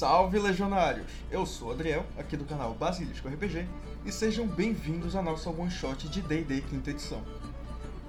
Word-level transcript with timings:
Salve 0.00 0.38
legionários! 0.38 1.12
Eu 1.30 1.44
sou 1.44 1.72
Adriel, 1.72 2.06
aqui 2.16 2.34
do 2.34 2.46
canal 2.46 2.72
Basilisco 2.72 3.28
RPG, 3.28 3.68
e 4.06 4.10
sejam 4.10 4.46
bem-vindos 4.46 5.14
a 5.14 5.20
nosso 5.20 5.50
one 5.50 5.70
shot 5.70 6.08
de 6.08 6.22
D&D 6.22 6.62
quinta 6.62 6.88
edição. 6.88 7.22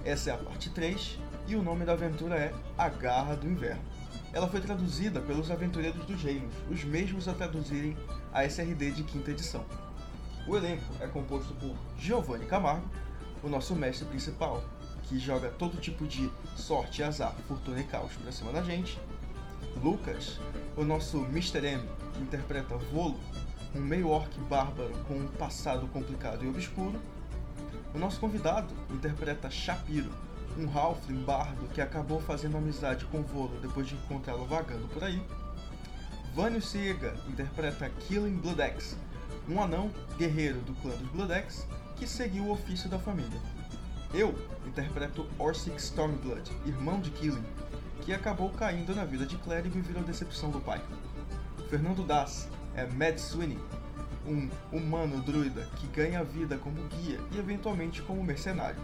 Essa 0.06 0.30
é 0.30 0.34
a 0.34 0.38
parte 0.38 0.70
3 0.70 1.20
e 1.50 1.56
o 1.58 1.62
nome 1.62 1.84
da 1.84 1.92
aventura 1.92 2.36
é 2.36 2.54
A 2.78 2.88
Garra 2.88 3.36
do 3.36 3.46
Inverno. 3.46 3.82
Ela 4.32 4.48
foi 4.48 4.62
traduzida 4.62 5.20
pelos 5.20 5.52
Aventureiros 5.52 6.06
dos 6.06 6.24
Reinos, 6.24 6.54
os 6.70 6.82
mesmos 6.86 7.28
a 7.28 7.34
traduzirem 7.34 7.98
a 8.32 8.46
SRD 8.46 8.92
de 8.92 9.04
quinta 9.04 9.32
edição. 9.32 9.66
O 10.48 10.56
elenco 10.56 10.94
é 11.02 11.08
composto 11.08 11.54
por 11.56 11.76
Giovanni 12.00 12.46
Camargo, 12.46 12.88
o 13.44 13.50
nosso 13.50 13.76
mestre 13.76 14.08
principal, 14.08 14.64
que 15.04 15.20
joga 15.20 15.50
todo 15.50 15.76
tipo 15.76 16.08
de 16.08 16.32
sorte, 16.56 17.04
azar, 17.04 17.36
fortuna 17.50 17.82
e 17.82 17.84
caos 17.84 18.14
pra 18.14 18.32
cima 18.32 18.54
da 18.54 18.64
gente, 18.64 18.98
Lucas, 19.80 20.40
o 20.76 20.84
nosso 20.84 21.20
Mr. 21.26 21.66
M, 21.66 21.84
interpreta 22.20 22.78
Volo, 22.78 23.20
um 23.76 23.80
meio-orc 23.80 24.38
bárbaro 24.42 24.94
com 25.08 25.16
um 25.16 25.28
passado 25.28 25.88
complicado 25.88 26.44
e 26.44 26.50
obscuro. 26.50 27.00
O 27.94 28.00
nosso 28.00 28.20
convidado 28.20 28.74
interpreta 28.90 29.50
Shapiro, 29.50 30.12
um 30.58 30.70
halfling 30.78 31.24
bardo 31.24 31.68
que 31.74 31.82
acabou 31.82 32.20
fazendo 32.20 32.58
amizade 32.58 33.06
com 33.06 33.22
Volo 33.22 33.60
depois 33.62 33.88
de 33.88 33.96
encontrá-lo 33.96 34.46
vagando 34.46 34.88
por 34.88 35.04
aí. 35.04 35.22
Vânio 36.34 36.62
Siega 36.62 37.16
interpreta 37.28 37.90
Killing 38.08 38.38
Bloodaxe, 38.38 38.96
um 39.50 39.62
anão 39.62 39.92
guerreiro 40.18 40.60
do 40.62 40.74
clã 40.76 40.92
dos 40.92 41.10
Bloodaxe 41.10 41.66
que 41.98 42.08
seguiu 42.08 42.46
o 42.46 42.52
ofício 42.52 42.90
da 42.90 42.98
família. 43.00 43.40
Eu 44.14 44.36
interpreto 44.66 45.28
Orsic 45.38 45.78
Stormblood, 45.78 46.52
irmão 46.66 47.00
de 47.00 47.12
Killing, 47.12 47.44
que 48.02 48.14
acabou 48.14 48.50
caindo 48.50 48.96
na 48.96 49.06
vida 49.06 49.26
de 49.26 49.38
clérigo 49.38 49.78
e 49.78 49.82
virou 49.82 50.04
decepção 50.04 50.50
do 50.50 50.60
pai. 50.60 50.82
Fernando 51.70 52.06
Das 52.06 52.50
é 52.76 52.86
Mad 52.86 53.18
Sweeney, 53.18 53.60
um 54.26 54.50
humano 54.72 55.22
druida 55.22 55.68
que 55.78 55.88
ganha 55.88 56.24
vida 56.24 56.58
como 56.58 56.82
guia 56.88 57.20
e 57.32 57.38
eventualmente 57.38 58.02
como 58.02 58.24
mercenário. 58.24 58.80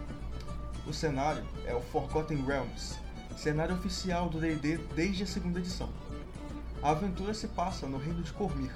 O 0.86 0.92
cenário 0.92 1.44
é 1.66 1.74
o 1.74 1.80
Forgotten 1.80 2.44
Realms, 2.44 2.98
cenário 3.36 3.74
oficial 3.74 4.28
do 4.28 4.40
D&D 4.40 4.78
desde 4.94 5.24
a 5.24 5.26
segunda 5.26 5.58
edição. 5.58 5.88
A 6.82 6.90
aventura 6.90 7.34
se 7.34 7.48
passa 7.48 7.86
no 7.86 7.98
reino 7.98 8.22
de 8.22 8.32
Cormir 8.32 8.72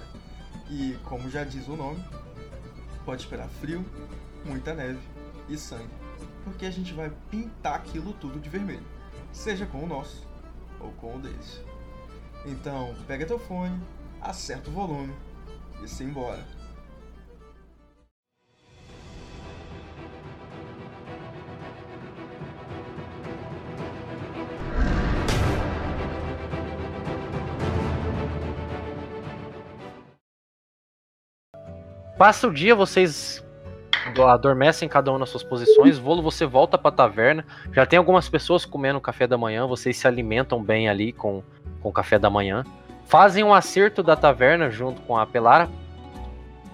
e, 0.68 0.98
como 1.04 1.30
já 1.30 1.44
diz 1.44 1.68
o 1.68 1.76
nome, 1.76 2.04
pode 3.04 3.22
esperar 3.22 3.48
frio, 3.48 3.84
muita 4.44 4.74
neve 4.74 5.00
e 5.48 5.56
sangue, 5.56 5.88
porque 6.44 6.66
a 6.66 6.70
gente 6.70 6.92
vai 6.92 7.10
pintar 7.30 7.76
aquilo 7.76 8.12
tudo 8.14 8.40
de 8.40 8.48
vermelho, 8.48 8.84
seja 9.32 9.66
com 9.66 9.82
o 9.82 9.86
nosso 9.86 10.31
ou 10.82 10.92
com 10.92 11.16
o 11.16 11.20
deles. 11.20 11.62
Então, 12.44 12.94
pega 13.06 13.24
teu 13.24 13.38
fone, 13.38 13.80
acerta 14.20 14.68
o 14.68 14.72
volume 14.72 15.14
e 15.82 15.88
se 15.88 16.02
embora. 16.02 16.44
Passa 32.18 32.46
o 32.46 32.52
dia, 32.52 32.72
vocês 32.74 33.42
adormecem 34.28 34.88
cada 34.88 35.12
um 35.12 35.18
nas 35.18 35.28
suas 35.28 35.42
posições. 35.42 35.98
Volo, 35.98 36.22
você 36.22 36.44
volta 36.44 36.76
pra 36.76 36.90
taverna. 36.90 37.44
Já 37.72 37.86
tem 37.86 37.98
algumas 37.98 38.28
pessoas 38.28 38.64
comendo 38.64 39.00
café 39.00 39.26
da 39.26 39.38
manhã. 39.38 39.66
Vocês 39.66 39.96
se 39.96 40.06
alimentam 40.06 40.62
bem 40.62 40.88
ali 40.88 41.12
com, 41.12 41.42
com 41.80 41.92
café 41.92 42.18
da 42.18 42.30
manhã. 42.30 42.64
Fazem 43.06 43.44
um 43.44 43.54
acerto 43.54 44.02
da 44.02 44.16
taverna 44.16 44.70
junto 44.70 45.00
com 45.02 45.16
a 45.16 45.26
Pelara. 45.26 45.68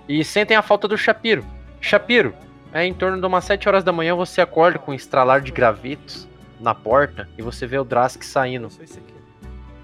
E 0.09 0.25
sentem 0.25 0.56
a 0.56 0.62
falta 0.62 0.89
do 0.89 0.97
Shapiro. 0.97 1.44
Shapiro, 1.81 2.34
é 2.72 2.84
em 2.84 2.94
torno 2.94 3.21
de 3.21 3.27
umas 3.27 3.44
7 3.44 3.69
horas 3.69 3.84
da 3.84 3.93
manhã 3.93 4.15
você 4.15 4.41
acorda 4.41 4.78
com 4.78 4.93
um 4.93 4.94
estralar 4.94 5.41
de 5.41 5.53
gravetos 5.53 6.28
na 6.60 6.75
porta 6.75 7.28
e 7.38 7.43
você 7.43 7.66
vê 7.66 7.78
o 7.78 7.84
Drask 7.84 8.22
saindo. 8.22 8.69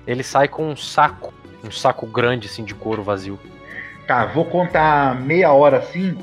Ele 0.06 0.22
sai 0.22 0.48
com 0.48 0.69
um 0.69 0.76
saco, 0.76 1.32
um 1.62 1.70
saco 1.70 2.06
grande 2.06 2.47
assim 2.47 2.64
de 2.64 2.75
couro 2.75 3.03
vazio. 3.03 3.38
Tá, 4.06 4.26
vou 4.26 4.44
contar 4.44 5.19
meia 5.20 5.53
hora 5.53 5.78
assim 5.78 6.16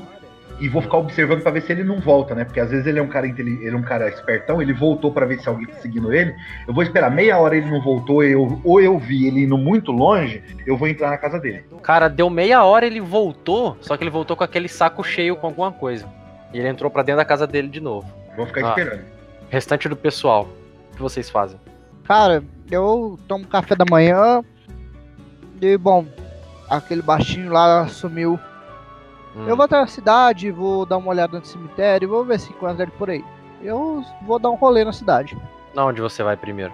e 0.60 0.68
vou 0.68 0.80
ficar 0.82 0.98
observando 0.98 1.42
pra 1.42 1.50
ver 1.50 1.62
se 1.62 1.72
ele 1.72 1.82
não 1.84 1.98
volta, 2.00 2.34
né? 2.34 2.44
Porque 2.44 2.60
às 2.60 2.70
vezes 2.70 2.86
ele 2.86 2.98
é 2.98 3.02
um 3.02 3.08
cara 3.08 3.26
ele 3.26 3.68
é 3.68 3.74
um 3.76 3.82
cara 3.82 4.08
espertão, 4.08 4.60
ele 4.62 4.72
voltou 4.72 5.12
pra 5.12 5.26
ver 5.26 5.40
se 5.40 5.48
alguém 5.48 5.66
tá 5.66 5.74
seguindo 5.80 6.12
ele. 6.12 6.34
Eu 6.66 6.74
vou 6.74 6.82
esperar 6.82 7.10
meia 7.10 7.38
hora 7.38 7.56
ele 7.56 7.70
não 7.70 7.80
voltou, 7.82 8.22
eu, 8.22 8.60
ou 8.64 8.80
eu 8.80 8.98
vi 8.98 9.26
ele 9.26 9.44
indo 9.44 9.58
muito 9.58 9.90
longe, 9.92 10.42
eu 10.66 10.76
vou 10.76 10.86
entrar 10.88 11.10
na 11.10 11.18
casa 11.18 11.38
dele. 11.38 11.64
Cara, 11.82 12.08
deu 12.08 12.30
meia 12.30 12.62
hora 12.64 12.86
ele 12.86 13.00
voltou, 13.00 13.76
só 13.80 13.96
que 13.96 14.04
ele 14.04 14.10
voltou 14.10 14.36
com 14.36 14.44
aquele 14.44 14.68
saco 14.68 15.02
cheio 15.02 15.36
com 15.36 15.46
alguma 15.48 15.72
coisa. 15.72 16.06
E 16.52 16.58
ele 16.58 16.68
entrou 16.68 16.90
pra 16.90 17.02
dentro 17.02 17.18
da 17.18 17.24
casa 17.24 17.46
dele 17.46 17.68
de 17.68 17.80
novo. 17.80 18.06
Vou 18.36 18.46
ficar 18.46 18.66
Ah. 18.66 18.68
esperando. 18.70 19.04
Restante 19.50 19.88
do 19.88 19.96
pessoal, 19.96 20.48
o 20.92 20.96
que 20.96 21.02
vocês 21.02 21.28
fazem? 21.28 21.58
Cara, 22.04 22.42
eu 22.70 23.18
tomo 23.28 23.46
café 23.46 23.74
da 23.74 23.84
manhã 23.88 24.42
e, 25.60 25.76
bom, 25.76 26.06
aquele 26.68 27.02
baixinho 27.02 27.50
lá 27.52 27.86
sumiu. 27.88 28.38
Hum. 29.36 29.46
Eu 29.48 29.56
vou 29.56 29.64
até 29.64 29.78
a 29.78 29.86
cidade, 29.86 30.50
vou 30.50 30.84
dar 30.84 30.98
uma 30.98 31.08
olhada 31.08 31.38
no 31.38 31.44
cemitério, 31.44 32.08
vou 32.08 32.24
ver 32.24 32.38
se 32.38 32.50
encontro 32.50 32.82
ele 32.82 32.92
por 32.92 33.10
aí. 33.10 33.24
Eu 33.62 34.04
vou 34.26 34.38
dar 34.38 34.50
um 34.50 34.56
rolê 34.56 34.84
na 34.84 34.92
cidade. 34.92 35.36
Na 35.74 35.86
onde 35.86 36.00
você 36.00 36.22
vai 36.22 36.36
primeiro? 36.36 36.72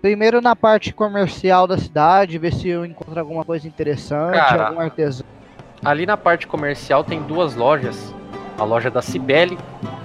Primeiro 0.00 0.40
na 0.40 0.56
parte 0.56 0.94
comercial 0.94 1.66
da 1.66 1.76
cidade, 1.76 2.38
ver 2.38 2.54
se 2.54 2.68
eu 2.68 2.86
encontro 2.86 3.20
alguma 3.20 3.44
coisa 3.44 3.68
interessante, 3.68 4.34
Cara. 4.34 4.68
algum 4.68 4.80
artesão. 4.80 5.26
Ali 5.84 6.06
na 6.06 6.16
parte 6.16 6.46
comercial 6.46 7.04
tem 7.04 7.22
duas 7.22 7.54
lojas. 7.54 8.14
A 8.58 8.64
loja 8.64 8.90
da 8.90 9.00
Cibele 9.00 9.58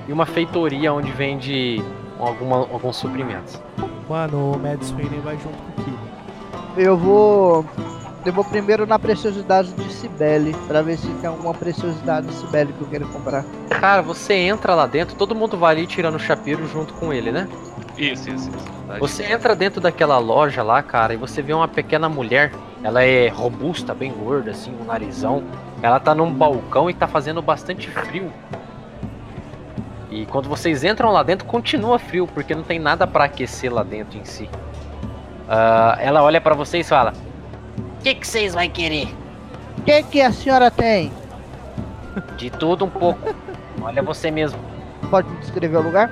e 0.08 0.14
uma 0.14 0.26
feitoria 0.26 0.94
onde 0.94 1.12
vende 1.12 1.84
alguma, 2.20 2.58
alguns 2.58 2.96
suprimentos. 2.96 3.62
Mano, 4.08 4.54
o 4.54 4.60
Mad 4.60 4.82
Sweeney 4.82 5.20
vai 5.20 5.38
junto 5.38 5.58
com 5.58 5.82
o. 5.82 6.80
Eu 6.80 6.98
vou. 6.98 7.66
Eu 8.26 8.34
vou 8.34 8.44
primeiro 8.44 8.88
na 8.88 8.98
preciosidade 8.98 9.72
de 9.74 9.94
Cibele, 9.94 10.56
pra 10.68 10.82
ver 10.82 10.98
se 10.98 11.08
tem 11.08 11.30
alguma 11.30 11.54
preciosidade 11.54 12.26
de 12.26 12.34
Cibele 12.34 12.74
que 12.74 12.82
eu 12.82 12.88
quero 12.88 13.08
comprar. 13.10 13.46
Cara, 13.70 14.02
você 14.02 14.34
entra 14.34 14.74
lá 14.74 14.88
dentro, 14.88 15.16
todo 15.16 15.36
mundo 15.36 15.56
vai 15.56 15.76
ali 15.76 15.86
tirando 15.86 16.16
o 16.16 16.20
chapiro 16.20 16.68
junto 16.68 16.92
com 16.96 17.14
ele, 17.14 17.32
né? 17.32 17.48
Isso, 17.96 18.28
isso, 18.32 18.50
isso. 18.50 18.68
Tá, 18.88 18.98
Você 18.98 19.24
entra 19.32 19.56
dentro 19.56 19.80
daquela 19.80 20.18
loja 20.18 20.64
lá, 20.64 20.82
cara, 20.82 21.14
e 21.14 21.18
você 21.18 21.40
vê 21.44 21.54
uma 21.54 21.68
pequena 21.68 22.10
mulher. 22.10 22.52
Ela 22.84 23.04
é 23.04 23.28
robusta, 23.28 23.94
bem 23.94 24.12
gorda, 24.12 24.50
assim, 24.52 24.76
um 24.76 24.86
narizão. 24.86 25.44
Ela 25.84 26.00
tá 26.00 26.16
num 26.16 26.32
balcão 26.34 26.90
e 26.90 26.96
tá 26.96 27.08
fazendo 27.08 27.44
bastante 27.44 27.90
frio. 27.92 28.34
E 30.10 30.26
quando 30.26 30.50
vocês 30.50 30.84
entram 30.84 31.12
lá 31.12 31.22
dentro, 31.22 31.46
continua 31.46 32.00
frio, 32.00 32.26
porque 32.26 32.56
não 32.56 32.64
tem 32.64 32.80
nada 32.80 33.06
pra 33.06 33.26
aquecer 33.26 33.72
lá 33.72 33.84
dentro 33.84 34.18
em 34.18 34.26
si. 34.26 34.50
Ah, 35.48 35.96
ela 36.00 36.24
olha 36.24 36.42
pra 36.42 36.56
vocês 36.56 36.86
e 36.88 36.90
fala: 36.90 37.14
que 38.06 38.14
que 38.14 38.28
vocês 38.28 38.54
vai 38.54 38.70
querer? 38.70 39.08
O 39.80 39.82
que, 39.82 40.04
que 40.04 40.22
a 40.22 40.32
senhora 40.32 40.70
tem? 40.70 41.12
De 42.38 42.52
tudo 42.52 42.86
um 42.86 42.90
pouco. 42.90 43.36
Olha 43.82 44.04
você 44.04 44.30
mesmo. 44.30 44.60
Pode 45.10 45.28
me 45.28 45.40
descrever 45.40 45.78
o 45.78 45.82
lugar? 45.82 46.08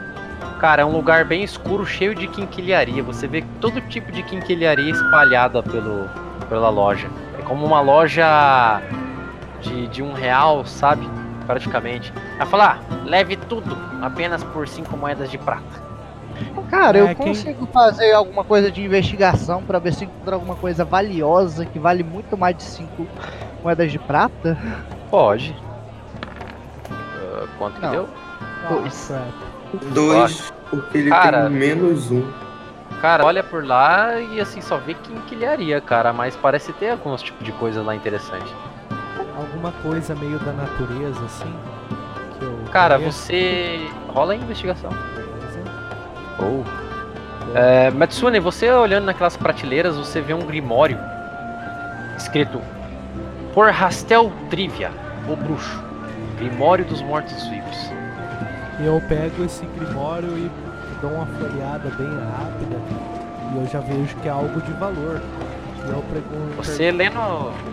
Cara, 0.60 0.82
é 0.82 0.86
um 0.86 0.92
lugar 0.92 1.24
bem 1.24 1.44
escuro, 1.44 1.86
cheio 1.86 2.16
de 2.16 2.28
quinquilharia. 2.28 3.04
Você 3.04 3.28
vê 3.28 3.44
todo 3.62 3.80
tipo 3.90 4.12
de 4.12 4.24
quinquilharia 4.24 4.90
espalhada 4.90 5.62
pelo, 5.62 6.10
pela 6.50 6.70
loja. 6.72 7.08
É 7.38 7.44
como 7.44 7.64
uma 7.64 7.80
loja 7.80 8.82
de, 9.62 9.88
de 9.90 10.02
um 10.02 10.14
real, 10.14 10.66
sabe? 10.66 11.08
Praticamente. 11.46 12.12
Ela 12.38 12.48
fala, 12.48 12.80
ah, 12.80 13.04
leve 13.06 13.36
tudo, 13.36 13.78
apenas 14.02 14.44
por 14.46 14.68
cinco 14.68 14.98
moedas 14.98 15.30
de 15.30 15.38
prata. 15.38 15.83
Cara, 16.74 16.98
É, 16.98 17.02
eu 17.02 17.08
quem- 17.10 17.16
consigo 17.28 17.68
fazer 17.68 18.14
alguma 18.14 18.44
coisa 18.44 18.72
de 18.72 18.84
investigação 18.84 19.62
pra 19.62 19.78
ver 19.78 19.94
se 19.94 20.06
encontro 20.06 20.34
alguma 20.34 20.56
coisa 20.56 20.84
valiosa 20.84 21.66
que 21.68 21.78
vale 21.78 22.04
muito 22.04 22.36
mais 22.36 22.58
de 22.58 22.64
5 22.64 23.06
moedas 23.64 23.92
de 23.92 24.00
prata? 24.00 24.58
Pode. 25.12 25.56
Ah, 26.90 27.46
quanto 27.60 27.76
que 27.76 27.82
Não. 27.82 27.92
deu? 27.92 28.10
Pois. 28.68 29.08
Crap. 29.08 29.94
Dois, 29.94 30.54
porque 30.70 30.98
ele 30.98 31.10
Cara. 31.12 31.44
tem 31.48 31.52
menos 31.52 32.10
um. 32.12 32.24
Cara, 33.02 33.24
olha 33.26 33.44
por 33.44 33.64
lá 33.66 34.20
e 34.20 34.40
assim, 34.42 34.60
só 34.62 34.78
vê 34.78 34.94
quinquilharia, 34.96 35.80
cara. 35.80 36.12
Mas 36.12 36.36
parece 36.36 36.72
ter 36.74 36.90
alguns 36.90 37.22
tipos 37.22 37.46
de 37.46 37.52
coisa 37.54 37.84
lá 37.84 37.96
interessante. 37.96 38.52
Alguma 39.38 39.72
coisa 39.84 40.16
meio 40.16 40.40
da 40.40 40.54
natureza, 40.54 41.24
assim. 41.26 41.54
Que 42.40 42.46
eu 42.46 42.60
Cara, 42.72 42.98
conheço. 42.98 43.20
você. 43.20 43.88
Rola 44.08 44.34
a 44.34 44.36
investigação. 44.36 44.90
Ou. 46.40 46.64
É, 47.56 47.92
Matsune, 47.92 48.40
você 48.40 48.72
olhando 48.72 49.06
naquelas 49.06 49.38
prateleiras, 49.38 49.96
você 49.96 50.22
vê 50.22 50.34
um 50.34 50.46
grimório 50.46 50.98
escrito 52.18 52.60
Por 53.54 53.70
Rastel 53.70 54.32
Trivia, 54.50 54.92
o 55.28 55.36
bruxo, 55.36 55.84
Grimório 56.38 56.86
dos 56.86 57.02
Mortos-Vivos. 57.02 57.92
Eu 58.80 59.02
pego 59.08 59.46
esse 59.46 59.66
grimório 59.78 60.30
e 60.30 60.52
dou 61.00 61.12
uma 61.12 61.26
folheada 61.26 61.90
bem 61.90 62.08
rápida. 62.08 62.78
E 63.54 63.58
eu 63.58 63.68
já 63.68 63.80
vejo 63.80 64.16
que 64.18 64.28
é 64.28 64.32
algo 64.32 64.60
de 64.62 64.72
valor. 64.74 65.22
E 65.86 65.90
eu 65.90 66.04
pergunto. 66.12 66.56
Você 66.58 66.92
lendo. 66.92 67.20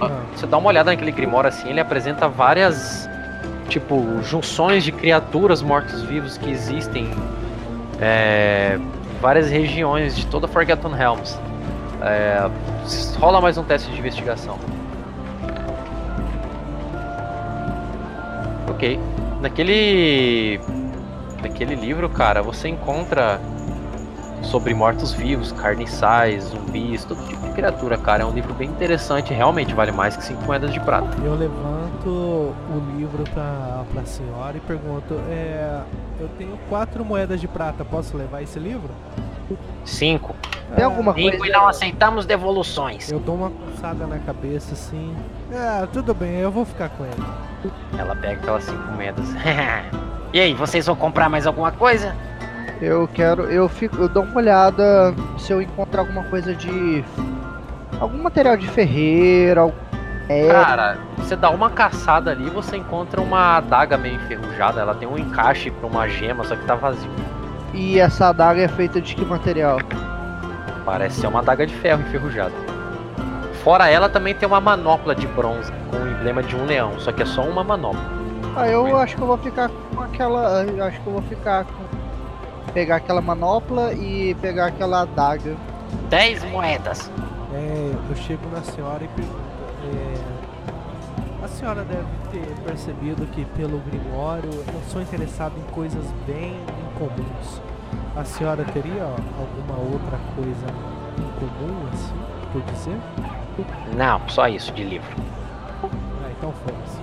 Ah. 0.01 0.21
Você 0.35 0.47
dá 0.47 0.59
uma 0.59 0.69
olhada 0.69 0.91
naquele 0.91 1.13
Grimório 1.13 1.49
assim, 1.49 1.69
ele 1.71 1.81
apresenta 1.81 2.29
várias. 2.29 3.09
Tipo, 3.69 4.21
junções 4.23 4.83
de 4.83 4.91
criaturas 4.91 5.63
mortos-vivos 5.63 6.37
que 6.37 6.51
existem. 6.51 7.09
É, 8.01 8.79
várias 9.21 9.51
regiões 9.51 10.17
de 10.17 10.27
toda 10.27 10.49
Forgotten 10.49 10.93
Realms. 10.93 11.39
É, 12.01 12.51
rola 13.19 13.41
mais 13.41 13.59
um 13.59 13.63
teste 13.63 13.91
de 13.91 13.99
investigação. 13.99 14.59
Ok. 18.69 18.99
Naquele. 19.41 20.61
Naquele 21.43 21.75
livro, 21.75 22.09
cara, 22.09 22.43
você 22.43 22.69
encontra 22.69 23.41
sobre 24.43 24.75
mortos-vivos, 24.75 25.53
carniçais, 25.53 26.45
zumbis, 26.45 27.05
todo 27.05 27.23
tipo 27.27 27.47
de 27.47 27.53
criatura, 27.53 27.97
cara. 27.97 28.23
É 28.23 28.27
um 28.27 28.33
livro 28.33 28.53
bem 28.55 28.69
interessante, 28.69 29.33
realmente 29.33 29.75
vale 29.75 29.93
mais 29.93 30.17
que 30.17 30.25
5 30.25 30.43
moedas 30.45 30.73
de 30.73 30.81
prata. 30.81 31.17
Eu 31.25 31.35
levanto 31.35 31.80
o 32.09 32.97
livro 32.97 33.25
pra, 33.33 33.85
pra 33.93 34.05
senhora 34.05 34.57
e 34.57 34.61
pergunto: 34.61 35.15
é, 35.29 35.81
Eu 36.19 36.29
tenho 36.39 36.59
quatro 36.69 37.05
moedas 37.05 37.41
de 37.41 37.49
prata, 37.49 37.85
posso 37.85 38.17
levar 38.17 38.43
esse 38.43 38.59
livro? 38.59 38.91
5. 39.85 40.35
Tem 40.77 40.85
alguma 40.85 41.13
Cinco 41.15 41.39
coisa. 41.39 41.47
e 41.47 41.51
não 41.51 41.67
aceitamos 41.67 42.25
devoluções. 42.25 43.11
Eu 43.11 43.19
dou 43.19 43.35
uma 43.35 43.51
coçada 43.51 44.07
na 44.07 44.19
cabeça 44.19 44.75
assim. 44.75 45.15
É, 45.51 45.87
tudo 45.87 46.15
bem, 46.15 46.37
eu 46.37 46.51
vou 46.51 46.65
ficar 46.65 46.89
com 46.91 47.05
ele. 47.05 47.25
Ela 47.99 48.15
pega 48.15 48.41
aquelas 48.41 48.65
5 48.65 48.79
moedas. 48.93 49.27
e 50.33 50.41
aí, 50.41 50.55
vocês 50.55 50.87
vão 50.87 50.95
comprar 50.95 51.29
mais 51.29 51.47
alguma 51.47 51.73
coisa? 51.73 52.15
Eu 52.81 53.09
quero. 53.09 53.43
Eu 53.51 53.69
fico. 53.69 53.97
Eu 53.97 54.09
dou 54.09 54.23
uma 54.23 54.37
olhada 54.37 55.15
se 55.39 55.53
eu 55.53 55.61
encontrar 55.61 56.03
alguma 56.03 56.25
coisa 56.25 56.55
de. 56.55 57.05
Algum 57.99 58.23
material 58.23 58.57
de 58.57 58.67
ferreira, 58.69 59.63
algum. 59.63 59.90
É, 60.31 60.47
Cara, 60.47 60.97
você 61.19 61.35
dá 61.35 61.51
uma 61.51 61.69
caçada 61.71 62.31
ali 62.31 62.47
e 62.47 62.51
você 62.51 62.77
encontra 62.77 63.21
uma 63.21 63.57
adaga 63.57 63.97
meio 63.99 64.15
enferrujada. 64.15 64.81
Ela 64.81 64.95
tem 64.95 65.09
um 65.09 65.19
encaixe 65.19 65.73
pra 65.73 65.89
uma 65.89 66.07
gema, 66.09 66.45
só 66.45 66.55
que 66.55 66.65
tá 66.65 66.77
vazio. 66.77 67.11
e 67.75 67.99
essa 67.99 68.29
adaga 68.29 68.63
é 68.63 68.69
feita 68.69 69.01
de 69.01 69.17
que 69.17 69.25
material? 69.25 69.79
Parece 70.85 71.21
ser 71.21 71.27
uma 71.27 71.41
adaga 71.41 71.67
de 71.67 71.75
ferro 71.75 72.03
enferrujada. 72.03 72.55
Fora 73.65 73.89
ela 73.91 74.09
também 74.09 74.33
tem 74.33 74.47
uma 74.47 74.61
manopla 74.61 75.17
de 75.17 75.27
bronze 75.27 75.73
com 75.91 75.97
o 75.97 76.09
emblema 76.09 76.45
de 76.45 76.55
um 76.55 76.65
leão, 76.65 76.93
só 77.01 77.11
que 77.11 77.25
é 77.25 77.27
só 77.27 77.43
uma 77.43 77.65
manopla. 77.65 78.01
Ah, 78.57 78.69
eu 78.69 78.97
acho 78.99 79.17
que 79.17 79.23
eu 79.23 79.27
vou 79.27 79.39
ficar 79.39 79.69
com 79.69 80.01
aquela. 80.01 80.63
Eu 80.63 80.85
acho 80.85 81.01
que 81.01 81.07
eu 81.09 81.13
vou 81.13 81.23
ficar 81.23 81.65
com. 81.65 82.71
Pegar 82.73 82.97
aquela 82.97 83.21
manopla 83.21 83.93
e 83.95 84.33
pegar 84.41 84.67
aquela 84.67 85.03
adaga. 85.03 85.57
10 86.09 86.45
moedas. 86.53 87.11
É, 87.53 87.93
eu 88.09 88.15
chego 88.15 88.49
na 88.53 88.63
senhora 88.63 89.03
e 89.03 89.09
pergunto. 89.09 89.50
A 91.61 91.63
senhora 91.63 91.85
deve 91.85 92.07
ter 92.33 92.55
percebido 92.65 93.27
que 93.27 93.45
pelo 93.45 93.81
Grimório 93.81 94.49
eu 94.49 94.81
sou 94.89 95.03
interessado 95.03 95.53
em 95.59 95.73
coisas 95.73 96.07
bem 96.27 96.57
incomuns. 96.95 97.61
A 98.17 98.25
senhora 98.25 98.65
teria 98.65 99.03
alguma 99.03 99.79
outra 99.79 100.19
coisa 100.35 100.67
incomum, 101.19 101.87
assim, 101.93 102.15
por 102.51 102.63
dizer? 102.63 102.97
Não, 103.95 104.27
só 104.27 104.49
isso 104.49 104.73
de 104.73 104.85
livro. 104.85 105.07
Ah, 105.85 106.31
então 106.31 106.51
foda-se. 106.51 107.03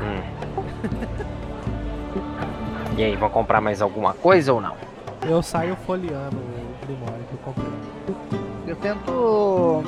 Hum. 0.00 0.22
e 2.96 3.02
aí, 3.02 3.16
vão 3.16 3.30
comprar 3.30 3.60
mais 3.60 3.82
alguma 3.82 4.14
coisa 4.14 4.52
ou 4.52 4.60
não? 4.60 4.76
Eu 5.22 5.42
saio 5.42 5.74
folheando 5.74 6.36
o 6.36 6.86
Grimório 6.86 7.24
que 7.24 7.32
eu 7.32 7.38
comprei. 7.42 7.66
Eu 8.68 8.76
tento 8.76 9.82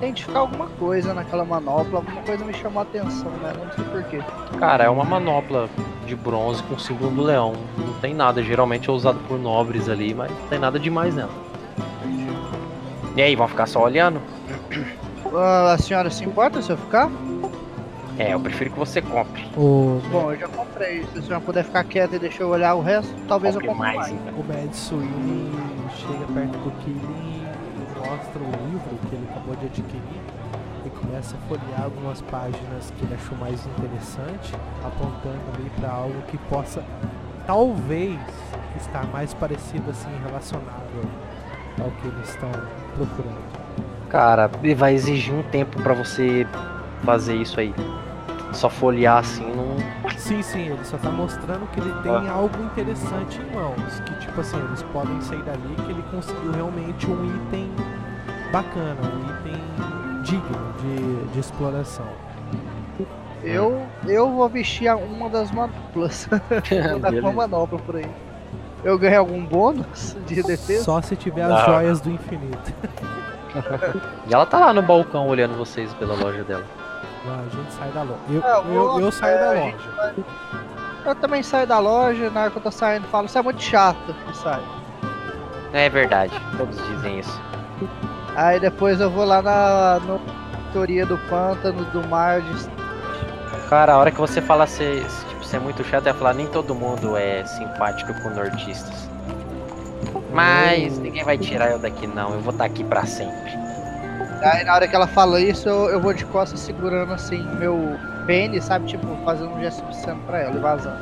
identificar 0.00 0.40
alguma 0.40 0.66
coisa 0.66 1.12
naquela 1.14 1.44
manopla, 1.44 1.98
alguma 1.98 2.22
coisa 2.22 2.44
me 2.44 2.54
chamou 2.54 2.80
a 2.80 2.82
atenção, 2.82 3.30
né? 3.42 3.52
Não 3.58 3.72
sei 3.72 3.84
porquê. 3.84 4.20
Cara, 4.58 4.84
é 4.84 4.88
uma 4.88 5.04
manopla 5.04 5.68
de 6.06 6.16
bronze 6.16 6.62
com 6.64 6.74
o 6.74 6.78
símbolo 6.80 7.10
do 7.10 7.22
leão. 7.22 7.52
Não 7.76 7.92
tem 8.00 8.14
nada, 8.14 8.42
geralmente 8.42 8.88
é 8.88 8.92
usado 8.92 9.18
por 9.28 9.38
nobres 9.38 9.88
ali, 9.88 10.14
mas 10.14 10.30
não 10.30 10.48
tem 10.48 10.58
nada 10.58 10.78
demais 10.78 11.14
nela. 11.14 11.30
E 13.16 13.22
aí, 13.22 13.34
vão 13.36 13.46
ficar 13.48 13.66
só 13.66 13.82
olhando? 13.82 14.20
Ah, 15.34 15.72
a 15.74 15.78
senhora 15.78 16.10
se 16.10 16.24
importa 16.24 16.62
se 16.62 16.70
eu 16.70 16.76
ficar? 16.76 17.10
É, 18.18 18.34
eu 18.34 18.40
prefiro 18.40 18.70
que 18.70 18.78
você 18.78 19.00
compre. 19.00 19.42
O, 19.56 20.00
Bom, 20.10 20.32
eu 20.32 20.38
já 20.38 20.48
comprei. 20.48 21.04
Se 21.12 21.18
a 21.18 21.22
senhora 21.22 21.40
puder 21.40 21.64
ficar 21.64 21.84
quieta 21.84 22.16
e 22.16 22.18
deixar 22.18 22.44
eu 22.44 22.48
olhar 22.50 22.74
o 22.74 22.82
resto, 22.82 23.14
talvez 23.26 23.54
Compre 23.54 23.68
eu 23.68 23.72
compre 23.74 23.86
mais. 23.88 24.10
mais, 24.10 24.12
então. 24.12 24.34
o 24.40 24.44
Mad 24.46 24.72
Sweeney 24.74 25.50
chega 25.96 26.26
perto 26.34 26.58
do 26.58 26.70
Killing 26.84 27.29
mostra 28.10 28.42
o 28.42 28.66
livro 28.66 28.98
que 29.08 29.14
ele 29.14 29.28
acabou 29.30 29.54
de 29.54 29.66
adquirir 29.66 30.20
e 30.84 30.90
começa 30.90 31.36
a 31.36 31.48
folhear 31.48 31.84
algumas 31.84 32.20
páginas 32.22 32.92
que 32.96 33.04
ele 33.04 33.14
achou 33.14 33.38
mais 33.38 33.64
interessante, 33.66 34.52
apontando 34.84 35.40
ali 35.54 35.70
para 35.78 35.90
algo 35.90 36.20
que 36.22 36.36
possa 36.48 36.82
talvez 37.46 38.18
estar 38.76 39.06
mais 39.12 39.32
parecido 39.34 39.90
assim 39.90 40.10
relacionado 40.26 41.08
ao 41.80 41.90
que 41.90 42.08
eles 42.08 42.28
estão 42.30 42.50
procurando. 42.96 43.60
Cara, 44.08 44.50
e 44.62 44.74
vai 44.74 44.94
exigir 44.94 45.32
um 45.32 45.44
tempo 45.44 45.80
pra 45.80 45.94
você 45.94 46.44
fazer 47.04 47.36
isso 47.36 47.60
aí. 47.60 47.72
Só 48.52 48.68
folhear 48.68 49.18
assim 49.18 49.46
não. 49.54 49.76
Sim, 50.18 50.42
sim, 50.42 50.62
ele 50.62 50.84
só 50.84 50.98
tá 50.98 51.10
mostrando 51.10 51.70
que 51.70 51.80
ele 51.80 51.92
tem 52.02 52.28
algo 52.28 52.60
interessante 52.64 53.40
em 53.40 53.54
mãos. 53.54 54.00
Que 54.00 54.14
tipo 54.18 54.40
assim, 54.40 54.58
eles 54.58 54.82
podem 54.92 55.20
sair 55.20 55.42
dali 55.44 55.76
que 55.76 55.92
ele 55.92 56.02
conseguiu 56.10 56.50
realmente 56.52 57.06
um 57.08 57.24
item 57.24 57.70
bacana, 58.50 58.96
um 59.02 59.48
item 59.48 60.22
digno 60.22 60.74
de, 60.80 61.32
de 61.32 61.40
exploração. 61.40 62.06
Eu, 63.42 63.86
eu 64.06 64.30
vou 64.30 64.48
vestir 64.48 64.92
uma 64.94 65.30
das 65.30 65.50
manoplas. 65.50 66.28
vou 66.90 66.98
dar 66.98 67.10
com 67.10 67.18
uma 67.20 67.32
manopla 67.32 67.78
por 67.78 67.96
aí. 67.96 68.10
Eu 68.84 68.98
ganhei 68.98 69.16
algum 69.16 69.44
bônus 69.44 70.16
de 70.26 70.42
defesa? 70.42 70.84
Só 70.84 71.00
se 71.02 71.16
tiver 71.16 71.42
as 71.42 71.50
Não. 71.50 71.64
joias 71.64 72.00
do 72.00 72.10
infinito. 72.10 72.72
E 74.28 74.32
ela 74.32 74.46
tá 74.46 74.60
lá 74.60 74.72
no 74.72 74.80
balcão 74.80 75.26
olhando 75.26 75.56
vocês 75.56 75.92
pela 75.94 76.14
loja 76.14 76.44
dela. 76.44 76.64
Não, 77.26 77.34
a 77.34 77.48
gente 77.48 77.72
sai 77.72 77.90
da 77.90 78.02
loja. 78.04 78.20
Eu, 78.30 78.42
Ah, 78.44 78.62
eu 78.64 78.74
eu, 78.74 79.00
eu 79.00 79.10
saio 79.10 79.34
é, 79.36 79.40
da 79.40 79.60
loja. 79.60 80.14
Eu 81.04 81.14
também 81.16 81.42
saio 81.42 81.66
da 81.66 81.80
loja, 81.80 82.30
na 82.30 82.42
hora 82.42 82.50
que 82.52 82.58
eu 82.58 82.62
tô 82.62 82.70
saindo, 82.70 83.08
falo, 83.08 83.26
isso 83.26 83.36
é 83.36 83.42
muito 83.42 83.60
chato 83.60 84.14
e 84.30 84.36
sai. 84.36 84.62
É 85.72 85.88
verdade, 85.88 86.32
todos 86.56 86.76
dizem 86.76 87.18
isso. 87.18 87.40
Aí 88.40 88.58
depois 88.58 88.98
eu 88.98 89.10
vou 89.10 89.26
lá 89.26 89.42
na 89.42 90.00
no 90.00 90.18
teoria 90.72 91.04
do 91.04 91.18
pântano, 91.28 91.84
do 91.84 92.08
mar, 92.08 92.40
de... 92.40 92.70
Cara, 93.68 93.92
a 93.92 93.98
hora 93.98 94.10
que 94.10 94.18
você 94.18 94.40
fala 94.40 94.66
ser, 94.66 95.04
tipo, 95.28 95.44
ser 95.44 95.60
muito 95.60 95.84
chato, 95.84 96.06
é 96.06 96.14
falar 96.14 96.32
nem 96.32 96.46
todo 96.46 96.74
mundo 96.74 97.18
é 97.18 97.44
simpático 97.44 98.14
com 98.22 98.30
nordistas. 98.30 99.10
Mas 100.32 100.98
ninguém 100.98 101.22
vai 101.22 101.36
tirar 101.36 101.70
eu 101.70 101.78
daqui 101.78 102.06
não, 102.06 102.32
eu 102.32 102.40
vou 102.40 102.52
estar 102.52 102.64
aqui 102.64 102.82
pra 102.82 103.04
sempre. 103.04 103.58
Aí 104.42 104.64
na 104.64 104.74
hora 104.74 104.88
que 104.88 104.96
ela 104.96 105.06
fala 105.06 105.38
isso, 105.38 105.68
eu, 105.68 105.90
eu 105.90 106.00
vou 106.00 106.14
de 106.14 106.24
costas 106.24 106.60
segurando 106.60 107.12
assim 107.12 107.42
meu 107.58 107.78
pênis, 108.26 108.64
sabe? 108.64 108.86
Tipo, 108.86 109.06
fazendo 109.22 109.50
um 109.50 109.60
gesto 109.60 109.84
obsceno 109.84 110.18
pra 110.26 110.38
ela 110.38 110.56
e 110.56 110.60
vazando. 110.60 110.98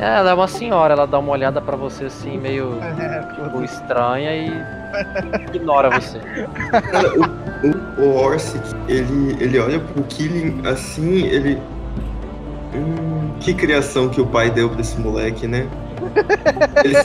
É, 0.00 0.18
ela 0.18 0.30
é 0.30 0.34
uma 0.34 0.48
senhora, 0.48 0.94
ela 0.94 1.06
dá 1.06 1.18
uma 1.18 1.30
olhada 1.32 1.60
pra 1.60 1.76
você 1.76 2.06
assim, 2.06 2.38
meio 2.38 2.78
É, 2.82 3.20
tipo, 3.34 3.62
estranha 3.62 4.32
e 4.32 4.50
ignora 5.48 5.90
você. 5.90 6.18
Cara, 6.90 7.12
o, 7.18 8.02
o, 8.02 8.04
o 8.04 8.16
Orsic, 8.16 8.62
ele, 8.88 9.36
ele 9.40 9.58
olha 9.58 9.80
pro 9.80 10.02
Killing 10.04 10.62
assim, 10.66 11.24
ele. 11.26 11.60
Hum, 12.74 13.30
que 13.40 13.54
criação 13.54 14.08
que 14.08 14.20
o 14.20 14.26
pai 14.26 14.50
deu 14.50 14.68
pra 14.68 14.80
esse 14.80 14.98
moleque, 15.00 15.46
né? 15.46 15.68
Ele 16.84 16.96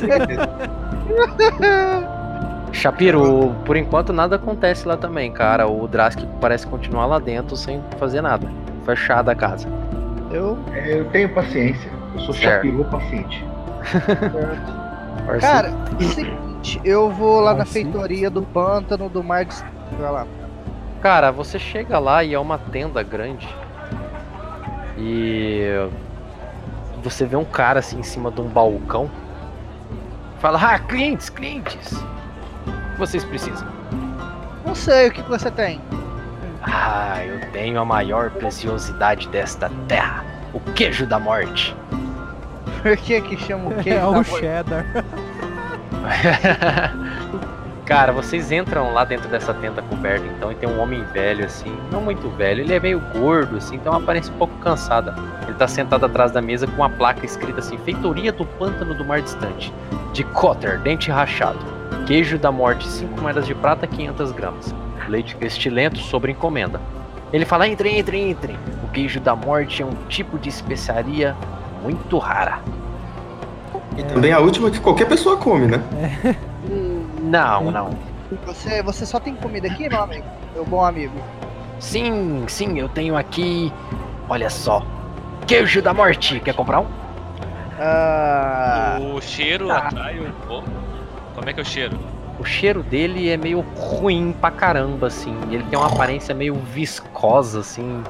Shapiro, 2.71 3.55
por 3.65 3.75
enquanto 3.75 4.13
nada 4.13 4.35
acontece 4.35 4.87
lá 4.87 4.95
também, 4.95 5.31
cara. 5.31 5.67
O 5.67 5.87
Drask 5.87 6.19
parece 6.39 6.67
continuar 6.67 7.07
lá 7.07 7.19
dentro 7.19 7.55
sem 7.55 7.81
fazer 7.97 8.21
nada. 8.21 8.47
Fechada 8.85 9.31
a 9.31 9.35
casa. 9.35 9.67
eu. 10.31 10.57
Eu 10.87 11.05
tenho 11.05 11.29
paciência. 11.29 11.98
Eu 12.13 12.19
sou 12.21 12.33
Certo. 12.33 12.65
chapirô 12.65 12.83
paciente. 12.85 13.45
Orsi- 15.27 15.41
Cara, 15.41 15.71
seguinte, 15.99 16.81
eu 16.83 17.09
vou 17.11 17.39
lá 17.39 17.53
na 17.53 17.65
feitoria 17.65 18.29
do 18.29 18.41
pântano, 18.41 19.09
do 19.09 19.23
mar 19.23 19.45
de. 19.45 19.55
Vai 19.99 20.11
lá. 20.11 20.27
Cara, 21.01 21.31
você 21.31 21.57
chega 21.59 21.97
lá 21.99 22.23
e 22.23 22.33
é 22.33 22.39
uma 22.39 22.57
tenda 22.57 23.01
grande. 23.03 23.47
E 24.97 25.63
você 27.03 27.25
vê 27.25 27.35
um 27.35 27.45
cara 27.45 27.79
assim 27.79 27.99
em 27.99 28.03
cima 28.03 28.29
de 28.31 28.41
um 28.41 28.47
balcão. 28.47 29.09
Fala, 30.39 30.59
ah, 30.61 30.79
clientes, 30.79 31.29
clientes. 31.29 31.91
O 31.93 32.91
que 32.93 32.99
vocês 32.99 33.23
precisam? 33.23 33.67
Não 34.65 34.75
sei 34.75 35.07
o 35.07 35.11
que 35.11 35.21
você 35.23 35.49
tem. 35.51 35.81
Ah, 36.61 37.23
eu 37.25 37.39
tenho 37.51 37.79
a 37.79 37.85
maior 37.85 38.29
preciosidade 38.31 39.27
desta 39.29 39.69
terra. 39.87 40.23
O 40.53 40.59
queijo 40.59 41.05
da 41.05 41.19
morte. 41.19 41.75
Por 42.81 42.95
que 42.97 43.21
que 43.21 43.37
chama 43.37 43.69
o 43.69 43.73
queijo 43.75 43.97
É 43.97 44.01
da 44.01 44.09
o 44.09 44.13
morte? 44.13 44.39
cheddar. 44.39 44.85
Cara, 47.85 48.11
vocês 48.11 48.51
entram 48.51 48.93
lá 48.93 49.03
dentro 49.03 49.27
dessa 49.29 49.51
tenda 49.51 49.81
coberta, 49.81 50.23
então, 50.27 50.51
e 50.51 50.55
tem 50.55 50.69
um 50.69 50.79
homem 50.79 51.03
velho, 51.05 51.43
assim, 51.43 51.75
não 51.91 52.01
muito 52.01 52.29
velho, 52.29 52.61
ele 52.61 52.71
é 52.73 52.79
meio 52.79 52.99
gordo, 53.13 53.57
assim, 53.57 53.79
tem 53.79 53.91
uma 53.91 53.97
aparência 53.97 54.31
um 54.31 54.37
pouco 54.37 54.53
cansada. 54.59 55.15
Ele 55.47 55.57
tá 55.57 55.67
sentado 55.67 56.05
atrás 56.05 56.31
da 56.31 56.39
mesa 56.39 56.67
com 56.67 56.75
uma 56.75 56.89
placa 56.89 57.25
escrita 57.25 57.59
assim: 57.59 57.79
Feitoria 57.79 58.31
do 58.31 58.45
Pântano 58.45 58.93
do 58.93 59.03
Mar 59.03 59.21
Distante, 59.23 59.73
de 60.13 60.23
Cotter, 60.23 60.79
dente 60.79 61.09
rachado, 61.09 61.57
queijo 62.05 62.37
da 62.37 62.51
morte, 62.51 62.87
5 62.87 63.19
moedas 63.19 63.47
de 63.47 63.55
prata, 63.55 63.87
500 63.87 64.31
gramas, 64.33 64.75
leite 65.07 65.35
pestilento 65.35 65.97
sobre 65.97 66.31
encomenda. 66.31 66.79
Ele 67.33 67.43
fala: 67.45 67.67
entre, 67.67 67.89
entre, 67.89 68.19
entre. 68.19 68.55
O 68.99 69.01
queijo 69.01 69.21
da 69.21 69.33
morte 69.33 69.81
é 69.81 69.85
um 69.85 69.93
tipo 70.09 70.37
de 70.37 70.49
especiaria 70.49 71.33
muito 71.81 72.17
rara. 72.17 72.59
E 73.97 74.03
também 74.03 74.33
a 74.33 74.39
última 74.39 74.69
que 74.69 74.77
qualquer 74.77 75.07
pessoa 75.07 75.37
come, 75.37 75.67
né? 75.67 75.81
Hum, 76.69 77.05
Não, 77.23 77.71
não. 77.71 77.89
Você, 78.45 78.83
você 78.83 79.05
só 79.05 79.17
tem 79.17 79.35
comida 79.35 79.67
aqui, 79.67 79.87
meu 79.87 80.01
amigo? 80.03 80.25
Meu 80.53 80.65
bom 80.65 80.83
amigo. 80.83 81.13
Sim, 81.79 82.43
sim, 82.49 82.77
eu 82.77 82.89
tenho 82.89 83.15
aqui. 83.15 83.71
Olha 84.27 84.49
só. 84.49 84.83
Queijo 85.47 85.81
da 85.81 85.93
morte. 85.93 86.41
Quer 86.41 86.53
comprar 86.53 86.81
um? 86.81 86.87
Ah, 87.79 88.97
O 89.15 89.21
cheiro 89.21 89.67
tá. 89.69 89.77
atrai 89.77 90.19
um 90.19 90.31
pouco. 90.45 90.67
Como 91.35 91.49
é 91.49 91.53
que 91.53 91.59
é 91.61 91.63
o 91.63 91.65
cheiro? 91.65 91.97
O 92.37 92.43
cheiro 92.43 92.83
dele 92.83 93.29
é 93.29 93.37
meio 93.37 93.61
ruim 93.77 94.35
pra 94.41 94.51
caramba, 94.51 95.07
assim. 95.07 95.33
Ele 95.49 95.63
tem 95.69 95.79
uma 95.79 95.87
aparência 95.87 96.35
meio 96.35 96.55
viscosa, 96.55 97.61
assim. 97.61 98.03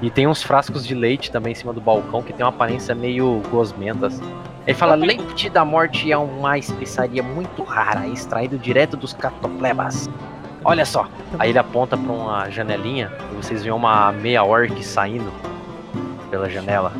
E 0.00 0.10
tem 0.10 0.26
uns 0.26 0.42
frascos 0.42 0.86
de 0.86 0.94
leite 0.94 1.30
também 1.30 1.52
em 1.52 1.56
cima 1.56 1.72
do 1.72 1.80
balcão 1.80 2.22
que 2.22 2.32
tem 2.32 2.44
uma 2.44 2.50
aparência 2.50 2.94
meio 2.94 3.42
gosmenta. 3.50 4.06
assim. 4.06 4.22
Ele 4.66 4.76
fala: 4.76 4.94
Leite 4.94 5.48
da 5.48 5.64
morte 5.64 6.12
é 6.12 6.16
uma 6.16 6.58
especiaria 6.58 7.22
muito 7.22 7.62
rara, 7.64 8.06
extraído 8.06 8.58
direto 8.58 8.96
dos 8.96 9.12
catoplebas. 9.12 10.08
Olha 10.64 10.84
só. 10.84 11.08
Aí 11.38 11.50
ele 11.50 11.58
aponta 11.58 11.96
pra 11.96 12.12
uma 12.12 12.50
janelinha 12.50 13.10
e 13.32 13.36
vocês 13.36 13.62
veem 13.62 13.74
uma 13.74 14.12
meia 14.12 14.44
orc 14.44 14.84
saindo 14.84 15.32
pela 16.30 16.48
janela. 16.48 16.92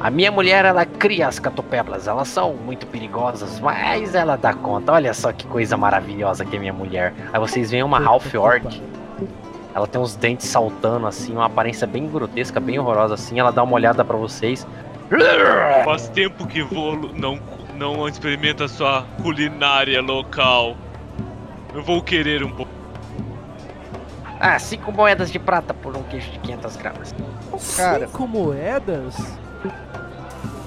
A 0.00 0.10
minha 0.10 0.30
mulher, 0.30 0.64
ela 0.64 0.86
cria 0.86 1.26
as 1.26 1.40
catopeblas. 1.40 2.06
Elas 2.06 2.28
são 2.28 2.54
muito 2.54 2.86
perigosas, 2.86 3.58
mas 3.58 4.14
ela 4.14 4.36
dá 4.36 4.54
conta. 4.54 4.92
Olha 4.92 5.12
só 5.12 5.32
que 5.32 5.44
coisa 5.48 5.76
maravilhosa 5.76 6.44
que 6.44 6.54
é 6.54 6.58
minha 6.58 6.72
mulher. 6.72 7.12
Aí 7.32 7.40
vocês 7.40 7.70
veem 7.70 7.82
uma 7.82 8.00
half 8.00 8.32
orc. 8.36 8.80
Ela 9.78 9.86
tem 9.86 10.00
uns 10.00 10.16
dentes 10.16 10.48
saltando 10.48 11.06
assim, 11.06 11.34
uma 11.34 11.46
aparência 11.46 11.86
bem 11.86 12.08
grotesca, 12.08 12.58
bem 12.58 12.80
horrorosa 12.80 13.14
assim. 13.14 13.38
Ela 13.38 13.52
dá 13.52 13.62
uma 13.62 13.74
olhada 13.74 14.04
pra 14.04 14.16
vocês. 14.16 14.66
Faz 15.84 16.08
tempo 16.08 16.48
que 16.48 16.62
Volo 16.64 17.12
não, 17.14 17.38
não 17.76 18.08
experimenta 18.08 18.66
sua 18.66 19.04
culinária 19.22 20.02
local. 20.02 20.76
Eu 21.72 21.80
vou 21.84 22.02
querer 22.02 22.42
um 22.42 22.50
pouco. 22.50 22.72
Ah, 24.40 24.58
cinco 24.58 24.90
moedas 24.90 25.30
de 25.30 25.38
prata 25.38 25.72
por 25.72 25.96
um 25.96 26.02
queijo 26.02 26.28
de 26.32 26.40
500 26.40 26.76
gramas. 26.76 27.14
Cara. 27.76 28.06
Cinco 28.08 28.26
moedas? 28.26 29.16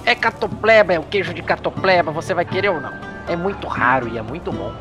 É 0.06 0.16
catopleba, 0.16 0.94
é 0.94 1.00
o 1.00 1.04
queijo 1.04 1.34
de 1.34 1.42
catopleba. 1.42 2.12
Você 2.14 2.34
vai 2.34 2.46
querer 2.46 2.70
ou 2.70 2.80
não? 2.80 2.94
É 3.28 3.36
muito 3.36 3.68
raro 3.68 4.08
e 4.08 4.18
é 4.18 4.22
muito 4.22 4.54
bom. 4.54 4.72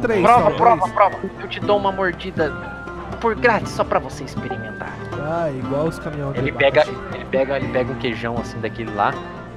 Três, 0.00 0.22
Prova, 0.22 0.38
talvez. 0.50 0.60
prova, 0.60 0.88
prova. 0.88 1.18
Eu 1.42 1.48
te 1.48 1.60
dou 1.60 1.76
uma 1.76 1.92
mordida 1.92 2.75
por 3.20 3.34
grátis 3.34 3.72
só 3.72 3.84
pra 3.84 3.98
você 3.98 4.24
experimentar. 4.24 4.92
Ah, 5.22 5.50
igual 5.50 5.86
os 5.86 5.98
caminhões 5.98 6.36
Ele 6.36 6.52
pega, 6.52 6.84
ele 7.14 7.24
pega, 7.26 7.56
ele 7.56 7.68
pega 7.68 7.92
um 7.92 7.96
queijão 7.96 8.36
assim 8.38 8.58
daquele 8.60 8.92
lá, 8.94 9.12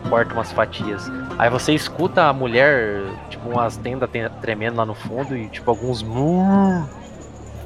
corta 0.10 0.34
umas 0.34 0.51
fatias. 0.51 1.12
Aí 1.38 1.50
você 1.50 1.74
escuta 1.74 2.24
a 2.25 2.34
mulher, 2.34 3.03
tipo, 3.29 3.50
umas 3.50 3.77
tendas 3.77 4.10
te- 4.10 4.29
tremendo 4.41 4.77
lá 4.77 4.86
no 4.86 4.96
fundo 4.96 5.36
e 5.36 5.48
tipo 5.50 5.70
alguns 5.70 6.01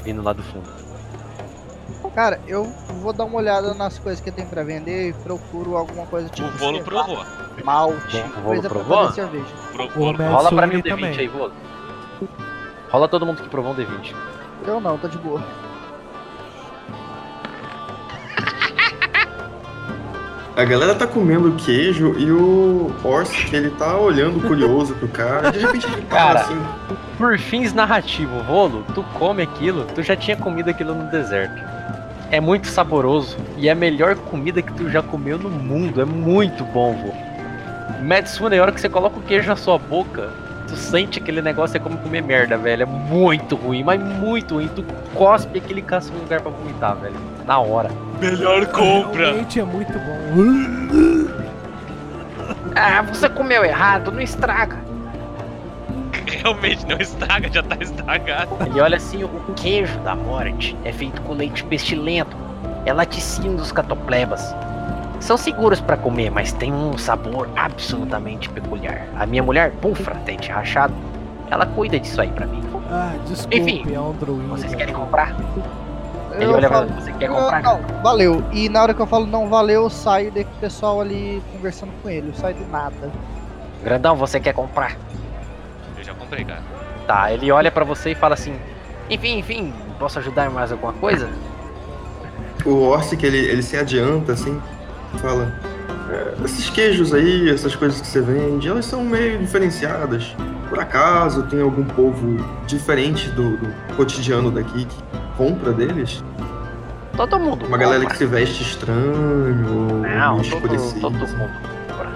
vindo 0.04 0.22
lá 0.22 0.34
do 0.34 0.44
fundo. 0.44 0.68
cara, 2.14 2.40
eu 2.48 2.66
vou 3.02 3.12
dar 3.14 3.26
uma 3.26 3.38
olhada 3.38 3.74
nas 3.74 3.98
coisas 3.98 4.22
que 4.24 4.30
tem 4.32 4.46
pra 4.46 4.64
vender 4.64 5.10
e 5.10 5.14
procuro 5.14 5.76
alguma 5.78 6.06
coisa 6.06 6.30
tipo. 6.30 6.48
O 6.48 6.52
sei 6.58 6.72
lá, 6.78 6.84
provou. 6.84 7.26
Malte, 7.64 8.18
Bom, 8.22 8.28
o 8.40 8.44
coisa 8.44 8.62
pra 8.62 8.70
provou? 8.70 8.98
fazer 9.06 9.14
cerveja. 9.22 9.46
Pro, 9.72 9.86
O 9.86 9.90
Volo 9.90 10.10
Homem- 10.10 10.28
Rola 10.30 10.50
pra 10.50 10.68
mim 10.68 10.76
o 10.78 10.84
D20 10.84 10.90
também. 10.90 11.18
aí, 11.20 11.28
Volo. 11.28 11.54
Rola 12.92 13.08
todo 13.08 13.26
mundo 13.26 13.42
que 13.42 13.50
provou 13.50 13.72
um 13.72 13.76
D20. 13.76 14.14
Eu 14.66 14.80
não, 14.80 14.98
tá 14.98 15.08
de 15.08 15.18
boa. 15.18 15.42
A 20.56 20.64
galera 20.64 20.94
tá 20.94 21.08
comendo 21.08 21.52
queijo 21.54 22.14
e 22.20 22.32
o 22.32 22.94
Orsk, 23.04 23.52
ele 23.52 23.72
tá 23.72 23.98
olhando 23.98 24.40
curioso 24.48 24.94
pro 24.94 25.08
cara. 25.08 25.52
De 25.52 25.58
repente 25.58 25.88
ele 25.88 26.02
para 26.04 26.18
Cara. 26.20 26.40
assim. 26.42 26.62
Por 27.18 27.40
fins 27.40 27.74
narrativos, 27.74 28.46
Volo, 28.46 28.86
tu 28.94 29.04
come 29.18 29.42
aquilo, 29.42 29.86
tu 29.96 30.04
já 30.04 30.16
tinha 30.16 30.38
comido 30.38 30.70
aquilo 30.70 30.94
no 30.94 31.10
deserto. 31.10 31.60
É 32.30 32.40
muito 32.40 32.68
saboroso 32.68 33.36
e 33.58 33.68
é 33.68 33.72
a 33.72 33.76
melhor 33.76 34.16
comida 34.16 34.62
que 34.62 34.72
tu 34.74 34.90
já 34.92 35.02
comeu 35.02 35.40
no 35.40 35.50
mundo. 35.50 36.00
É 36.00 36.06
muito 36.06 36.64
bom, 36.66 36.94
vô. 36.94 38.04
Matsune, 38.04 38.58
a 38.58 38.62
hora 38.62 38.72
que 38.72 38.80
você 38.80 38.90
coloca 38.90 39.18
o 39.18 39.24
queijo 39.24 39.48
na 39.48 39.56
sua 39.56 39.80
boca, 39.80 40.30
tu 40.74 40.80
sente 40.80 41.20
aquele 41.20 41.42
negócio, 41.42 41.78
é 41.78 41.80
como 41.80 41.98
comer 42.00 42.24
merda, 42.24 42.58
velho. 42.58 42.84
É 42.84 42.86
muito 42.86 43.56
ruim, 43.56 43.84
mas 43.84 44.02
muito 44.02 44.56
ruim. 44.56 44.68
Tu 44.76 44.84
cospe 45.14 45.60
aquele 45.60 45.84
caça 45.84 46.12
um 46.12 46.18
lugar 46.18 46.42
pra 46.42 46.50
vomitar, 46.52 46.96
velho. 46.96 47.16
Na 47.46 47.60
hora. 47.60 47.92
Melhor 48.20 48.66
compra. 48.68 49.28
Realmente 49.28 49.60
é 49.60 49.64
muito 49.64 49.94
bom. 49.94 51.34
Ah, 52.76 53.04
você 53.04 53.30
comeu 53.30 53.64
errado, 53.64 54.12
não 54.12 54.20
estraga. 54.20 54.78
Realmente 56.26 56.86
não 56.88 56.98
estraga, 56.98 57.48
já 57.52 57.62
tá 57.62 57.78
estragado. 57.80 58.58
Ele 58.66 58.82
olha 58.82 58.98
assim, 58.98 59.24
o 59.24 59.54
queijo 59.56 59.98
da 60.00 60.16
morte 60.16 60.76
é 60.84 60.92
feito 60.92 61.22
com 61.22 61.34
leite 61.34 61.64
pestilento. 61.64 62.36
É 62.86 62.92
laticínio 62.92 63.56
dos 63.56 63.72
catoplebas. 63.72 64.54
São 65.24 65.38
seguros 65.38 65.80
pra 65.80 65.96
comer, 65.96 66.30
mas 66.30 66.52
tem 66.52 66.74
um 66.74 66.98
sabor 66.98 67.48
absolutamente 67.56 68.50
peculiar. 68.50 69.08
A 69.18 69.26
minha 69.26 69.42
mulher, 69.42 69.72
Pufra, 69.82 70.16
dente 70.26 70.52
rachado, 70.52 70.94
ela 71.50 71.66
cuida 71.66 71.98
disso 71.98 72.20
aí 72.20 72.30
pra 72.30 72.46
mim. 72.46 72.62
Ah, 72.92 73.14
desculpe, 73.26 73.58
Enfim, 73.58 73.94
é 73.94 74.00
um 74.02 74.12
druida. 74.12 74.50
Vocês 74.50 74.76
querem 74.76 74.94
comprar? 74.94 75.34
Ele 76.34 76.44
Eu 76.44 76.52
olha 76.52 76.68
pra 76.68 76.80
falo, 76.80 76.90
você, 77.00 77.14
quer 77.14 77.30
não, 77.30 77.38
comprar? 77.38 77.64
não, 77.64 77.80
valeu. 78.04 78.44
E 78.52 78.68
na 78.68 78.82
hora 78.82 78.94
que 78.94 79.00
eu 79.02 79.08
falo 79.08 79.26
não 79.26 79.48
valeu, 79.48 79.84
eu 79.84 79.90
saio 79.90 80.30
com 80.30 80.42
o 80.42 80.46
pessoal 80.60 81.00
ali 81.00 81.42
conversando 81.54 81.94
com 82.04 82.10
ele. 82.10 82.28
Eu 82.28 82.34
saio 82.34 82.56
do 82.58 82.68
nada. 82.70 83.10
Grandão, 83.82 84.18
você 84.18 84.42
quer 84.42 84.54
comprar? 84.54 84.98
Eu 85.98 86.04
já 86.04 86.14
comprei, 86.14 86.44
cara. 86.44 86.64
Tá, 87.08 87.32
ele 87.32 87.50
olha 87.50 87.72
pra 87.72 87.86
você 87.86 88.12
e 88.12 88.16
fala 88.16 88.34
assim: 88.34 88.58
Enfim, 89.10 89.38
enfim, 89.38 89.74
posso 89.98 90.20
ajudar 90.20 90.48
em 90.48 90.54
mais 90.54 90.70
alguma 90.70 90.92
coisa? 90.92 91.30
O 92.66 92.82
Orsk, 92.82 93.24
ele, 93.24 93.38
ele 93.38 93.64
se 93.64 93.78
adianta 93.78 94.34
assim, 94.34 94.62
fala. 95.20 95.52
"É, 96.10 96.34
esses 96.46 96.70
queijos 96.70 97.14
aí, 97.14 97.50
essas 97.50 97.76
coisas 97.76 98.00
que 98.02 98.08
você 98.08 98.22
vende, 98.22 98.68
elas 98.68 98.86
são 98.86 99.04
meio 99.04 99.40
diferenciadas. 99.40 100.36
Por 100.70 100.80
acaso 100.80 101.44
tem 101.44 101.62
algum 101.62 101.84
povo 101.84 102.38
diferente 102.66 103.30
do, 103.30 103.58
do 103.58 103.96
cotidiano 103.96 104.52
daqui 104.52 104.86
que 104.86 104.98
compra 105.38 105.72
deles? 105.72 106.24
Todo 107.16 107.40
mundo. 107.40 107.66
Uma 107.68 107.78
galera 107.78 108.00
que 108.00 108.12
compra. 108.12 108.18
se 108.18 108.26
veste 108.26 108.64
estranho, 108.64 109.68
ou 109.70 109.98
Não, 110.00 110.42
todo, 110.42 111.00
todo 111.00 111.14
mundo 111.14 111.52
compra. 111.62 112.10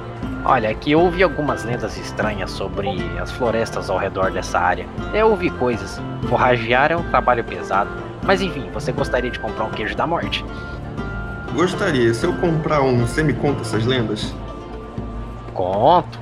Olha, 0.44 0.70
aqui 0.70 0.94
eu 0.94 1.01
ouvi 1.01 1.22
algumas 1.22 1.63
lendas 1.66 1.98
estranhas 1.98 2.50
sobre 2.51 2.89
as 3.22 3.32
florestas 3.32 3.89
ao 3.89 3.98
redor 3.98 4.32
dessa 4.32 4.58
área. 4.58 4.88
Eu 5.13 5.30
ouvi 5.30 5.50
coisas. 5.51 6.01
Forragear 6.30 6.92
é 6.92 6.96
um 6.96 7.04
trabalho 7.04 7.44
pesado. 7.44 7.89
Mas 8.24 8.42
enfim, 8.42 8.70
você 8.74 8.92
gostaria 8.92 9.30
de 9.30 9.39
comprar 9.39 9.66
um 9.66 9.72
queijo 9.72 9.96
da 9.96 10.08
morte? 10.08 10.44
Gostaria, 11.58 12.14
se 12.14 12.24
eu 12.24 12.34
comprar 12.38 12.82
um, 12.84 13.00
você 13.00 13.24
me 13.24 13.34
conta 13.34 13.62
essas 13.62 13.84
lendas? 13.84 14.32
Conto. 15.56 16.20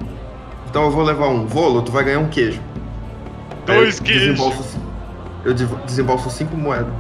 Então 0.69 0.83
eu 0.83 0.91
vou 0.91 1.03
levar 1.03 1.27
um 1.27 1.45
volo, 1.45 1.81
tu 1.81 1.91
vai 1.91 2.05
ganhar 2.05 2.19
um 2.19 2.29
queijo. 2.29 2.61
Dois 3.65 3.99
queijos. 3.99 4.37
desembolso- 4.37 4.79
Eu 5.43 5.53
desembolso 5.53 6.29
cinco 6.29 6.55
moedas. 6.55 6.93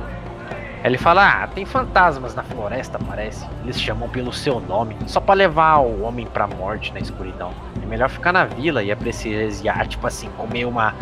Ele 0.83 0.97
fala: 0.97 1.43
Ah, 1.43 1.47
tem 1.47 1.63
fantasmas 1.65 2.35
na 2.35 2.43
floresta, 2.43 2.99
parece. 3.07 3.45
Eles 3.63 3.79
chamam 3.81 4.09
pelo 4.09 4.33
seu 4.33 4.59
nome, 4.59 4.97
só 5.07 5.21
pra 5.21 5.33
levar 5.33 5.77
o 5.77 6.01
homem 6.03 6.27
pra 6.27 6.45
morte 6.45 6.93
na 6.93 6.99
escuridão. 6.99 7.51
É 7.81 7.85
melhor 7.85 8.09
ficar 8.09 8.33
na 8.33 8.43
vila 8.43 8.83
e 8.83 8.91
apreciar, 8.91 9.87
tipo 9.87 10.05
assim, 10.05 10.27
comer 10.37 10.65
uma 10.65 10.93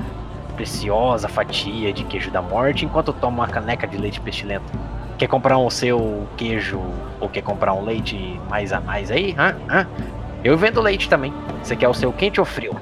preciosa 0.56 1.28
fatia 1.28 1.92
de 1.92 2.04
queijo 2.04 2.30
da 2.30 2.44
morte 2.44 2.86
enquanto 2.86 3.12
toma 3.12 3.42
uma 3.44 3.48
caneca 3.48 3.88
de 3.88 3.98
leite 3.98 4.22
pestilento. 4.22 4.72
Quer 5.24 5.30
comprar 5.30 5.58
o 5.58 5.70
seu 5.70 6.28
queijo 6.36 6.82
ou 7.22 7.30
quer 7.30 7.42
comprar 7.44 7.74
um 7.74 7.86
leite 7.86 8.38
mais 8.50 8.74
a 8.74 8.82
mais 8.82 9.10
aí? 9.10 9.34
Hã? 9.40 9.56
Hã? 9.70 9.88
Eu 10.44 10.58
vendo 10.58 10.82
leite 10.82 11.08
também. 11.08 11.34
Você 11.64 11.78
quer 11.78 11.88
o 11.88 11.94
seu 11.94 12.12
quente 12.12 12.42
ou 12.42 12.46
frio? 12.46 12.76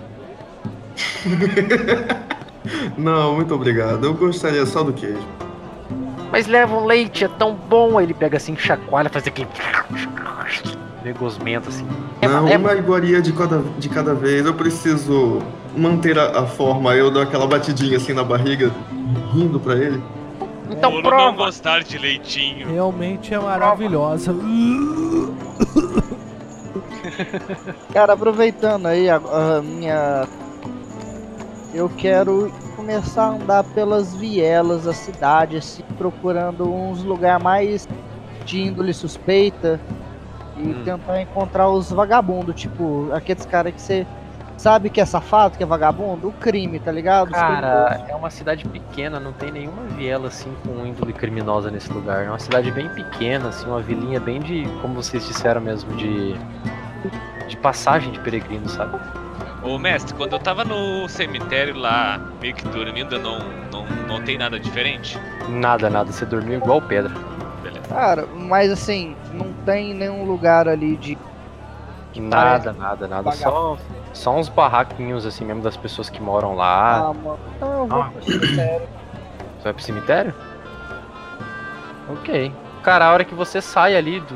Não, 2.97 3.35
muito 3.35 3.53
obrigado. 3.53 4.03
Eu 4.05 4.15
gostaria 4.15 4.65
só 4.65 4.81
do 4.81 4.91
queijo. 4.91 5.21
Mas 6.31 6.47
leva 6.47 6.75
um 6.75 6.83
leite, 6.83 7.25
é 7.25 7.27
tão 7.27 7.53
bom. 7.53 7.99
Aí 7.99 8.05
Ele 8.07 8.15
pega 8.15 8.37
assim, 8.37 8.57
chacoalha, 8.57 9.07
faz 9.07 9.27
aquele. 9.27 9.47
meio 11.03 11.15
gosmento, 11.15 11.69
assim. 11.69 11.85
Não, 12.23 12.47
é- 12.47 12.57
uma 12.57 12.73
iguaria 12.73 13.21
de 13.21 13.33
cada, 13.33 13.61
de 13.77 13.87
cada 13.87 14.15
vez. 14.15 14.47
Eu 14.47 14.55
preciso 14.55 15.43
manter 15.77 16.17
a, 16.17 16.39
a 16.39 16.47
forma. 16.47 16.95
Eu 16.95 17.11
dou 17.11 17.21
aquela 17.21 17.45
batidinha 17.45 17.97
assim 17.97 18.13
na 18.13 18.23
barriga, 18.23 18.71
rindo 19.31 19.59
pra 19.59 19.75
ele. 19.75 20.01
Então 20.71 20.91
não 20.91 21.01
prova! 21.01 21.37
gostar 21.37 21.83
de 21.83 21.97
leitinho. 21.97 22.69
Realmente 22.71 23.33
é 23.33 23.39
maravilhosa. 23.39 24.33
Cara, 27.93 28.13
aproveitando 28.13 28.87
aí 28.87 29.09
a, 29.09 29.15
a 29.17 29.61
minha. 29.61 30.27
Eu 31.73 31.89
quero 31.89 32.51
começar 32.75 33.23
a 33.23 33.29
andar 33.29 33.63
pelas 33.63 34.15
vielas 34.15 34.83
da 34.83 34.93
cidade, 34.93 35.57
assim, 35.57 35.83
procurando 35.97 36.71
uns 36.71 37.03
lugares 37.03 37.43
mais 37.43 37.87
de 38.45 38.61
índole 38.61 38.93
suspeita 38.93 39.79
e 40.57 40.67
Hum. 40.67 40.83
tentar 40.83 41.21
encontrar 41.21 41.69
os 41.69 41.91
vagabundos, 41.91 42.59
tipo, 42.59 43.09
aqueles 43.13 43.45
caras 43.45 43.73
que 43.73 43.81
você 43.81 44.05
sabe 44.57 44.89
que 44.89 45.01
é 45.01 45.05
safado, 45.05 45.57
que 45.57 45.63
é 45.63 45.65
vagabundo, 45.65 46.29
o 46.29 46.31
crime, 46.31 46.79
tá 46.79 46.91
ligado? 46.91 47.29
Os 47.29 47.33
Cara, 47.33 48.05
é 48.07 48.15
uma 48.15 48.29
cidade 48.29 48.65
pequena, 48.67 49.19
não 49.19 49.33
tem 49.33 49.51
nenhuma 49.51 49.83
viela 49.83 50.27
assim 50.27 50.53
com 50.65 50.85
índole 50.85 51.13
criminosa 51.13 51.71
nesse 51.71 51.91
lugar. 51.91 52.25
É 52.25 52.29
uma 52.29 52.39
cidade 52.39 52.71
bem 52.71 52.89
pequena, 52.89 53.49
assim, 53.49 53.67
uma 53.67 53.81
vilinha 53.81 54.19
bem 54.19 54.39
de, 54.39 54.65
como 54.81 54.93
vocês 54.93 55.25
disseram 55.27 55.61
mesmo, 55.61 55.95
de 55.95 56.35
de 57.51 57.57
passagem 57.57 58.11
de 58.11 58.19
peregrino, 58.19 58.67
sabe? 58.69 58.97
Ô 59.61 59.77
mestre, 59.77 60.15
quando 60.15 60.33
eu 60.33 60.39
tava 60.39 60.63
no 60.63 61.07
cemitério 61.07 61.77
lá, 61.77 62.19
meio 62.41 62.55
que 62.55 62.67
dormindo, 62.67 63.15
eu 63.15 63.19
não, 63.19 63.39
não 63.71 63.85
notei 64.07 64.37
nada 64.37 64.59
diferente. 64.59 65.19
Nada, 65.49 65.89
nada, 65.89 66.11
você 66.11 66.25
dormiu 66.25 66.57
igual 66.57 66.81
pedra. 66.81 67.11
Beleza. 67.61 67.87
Cara, 67.87 68.25
mas 68.25 68.71
assim, 68.71 69.15
não 69.33 69.53
tem 69.65 69.93
nenhum 69.93 70.25
lugar 70.25 70.67
ali 70.67 70.97
de. 70.97 71.17
Nada, 72.19 72.73
nada, 72.73 73.07
nada. 73.07 73.31
Só, 73.31 73.77
só 74.13 74.35
uns 74.35 74.49
barraquinhos 74.49 75.25
assim 75.25 75.45
mesmo 75.45 75.61
das 75.61 75.77
pessoas 75.77 76.09
que 76.09 76.21
moram 76.21 76.55
lá. 76.55 76.97
Ah, 76.97 77.13
mano. 77.13 77.39
Então 77.55 77.71
eu 77.79 77.87
vou 77.87 78.01
Ah. 78.01 78.09
pro 78.11 78.23
cemitério. 78.23 78.87
Você 79.57 79.63
vai 79.63 79.73
pro 79.73 79.83
cemitério? 79.83 80.33
Ok. 82.09 82.53
Cara, 82.83 83.05
a 83.05 83.13
hora 83.13 83.23
que 83.23 83.35
você 83.35 83.61
sai 83.61 83.95
ali 83.95 84.19
do, 84.19 84.35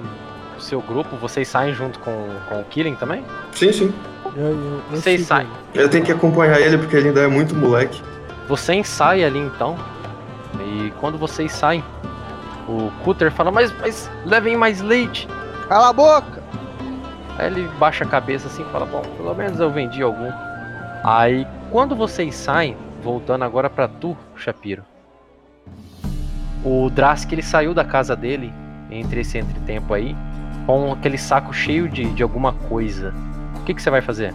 seu 0.60 0.82
grupo, 0.82 1.16
vocês 1.18 1.48
saem 1.48 1.74
junto 1.74 2.00
com, 2.00 2.12
com 2.48 2.62
o 2.62 2.64
Killing 2.66 2.96
também? 2.96 3.24
Sim, 3.52 3.72
sim. 3.72 3.94
Eu, 4.36 4.44
eu, 4.44 4.52
eu 4.52 4.82
Vocês 4.92 5.22
sigo 5.22 5.28
saem. 5.28 5.48
Eu 5.74 5.90
tenho 5.90 6.06
que 6.06 6.12
acompanhar 6.12 6.60
ele 6.60 6.78
porque 6.78 6.96
ele 6.96 7.10
ainda 7.10 7.22
é 7.22 7.28
muito 7.28 7.56
moleque. 7.56 8.02
Você 8.48 8.74
ensaia 8.74 9.26
ali 9.28 9.40
então. 9.40 9.76
E 10.60 10.92
quando 11.00 11.18
vocês 11.18 11.52
saem, 11.52 11.84
o 12.68 12.92
Cutter 13.04 13.32
fala, 13.32 13.52
mas, 13.52 13.74
mas 13.80 14.10
levem 14.26 14.56
mais 14.56 14.82
leite. 14.82 15.28
Cala 15.68 15.90
a 15.90 15.94
boca! 15.94 16.44
Aí 17.38 17.48
ele 17.48 17.68
baixa 17.80 18.04
a 18.04 18.08
cabeça 18.08 18.48
assim 18.48 18.64
e 18.64 18.72
fala, 18.72 18.86
bom, 18.86 19.02
pelo 19.18 19.34
menos 19.36 19.60
eu 19.60 19.70
vendi 19.70 20.02
algum. 20.02 20.32
Aí 21.04 21.46
quando 21.72 21.96
vocês 21.96 22.36
saem, 22.36 22.78
voltando 23.04 23.44
agora 23.44 23.70
pra 23.70 23.88
tu, 23.88 24.16
Shapiro. 24.36 24.84
O 26.64 26.90
Drask 26.90 27.32
ele 27.32 27.44
saiu 27.44 27.74
da 27.74 27.84
casa 27.84 28.16
dele, 28.16 28.52
entre 28.90 29.22
esse 29.22 29.38
entretempo 29.38 29.94
aí, 29.94 30.16
com 30.66 30.92
aquele 30.94 31.18
saco 31.18 31.54
cheio 31.54 31.88
de, 31.88 32.06
de 32.14 32.24
alguma 32.24 32.54
coisa. 32.54 33.14
O 33.58 33.64
que, 33.64 33.74
que 33.74 33.82
você 33.82 33.90
vai 33.90 34.02
fazer? 34.02 34.34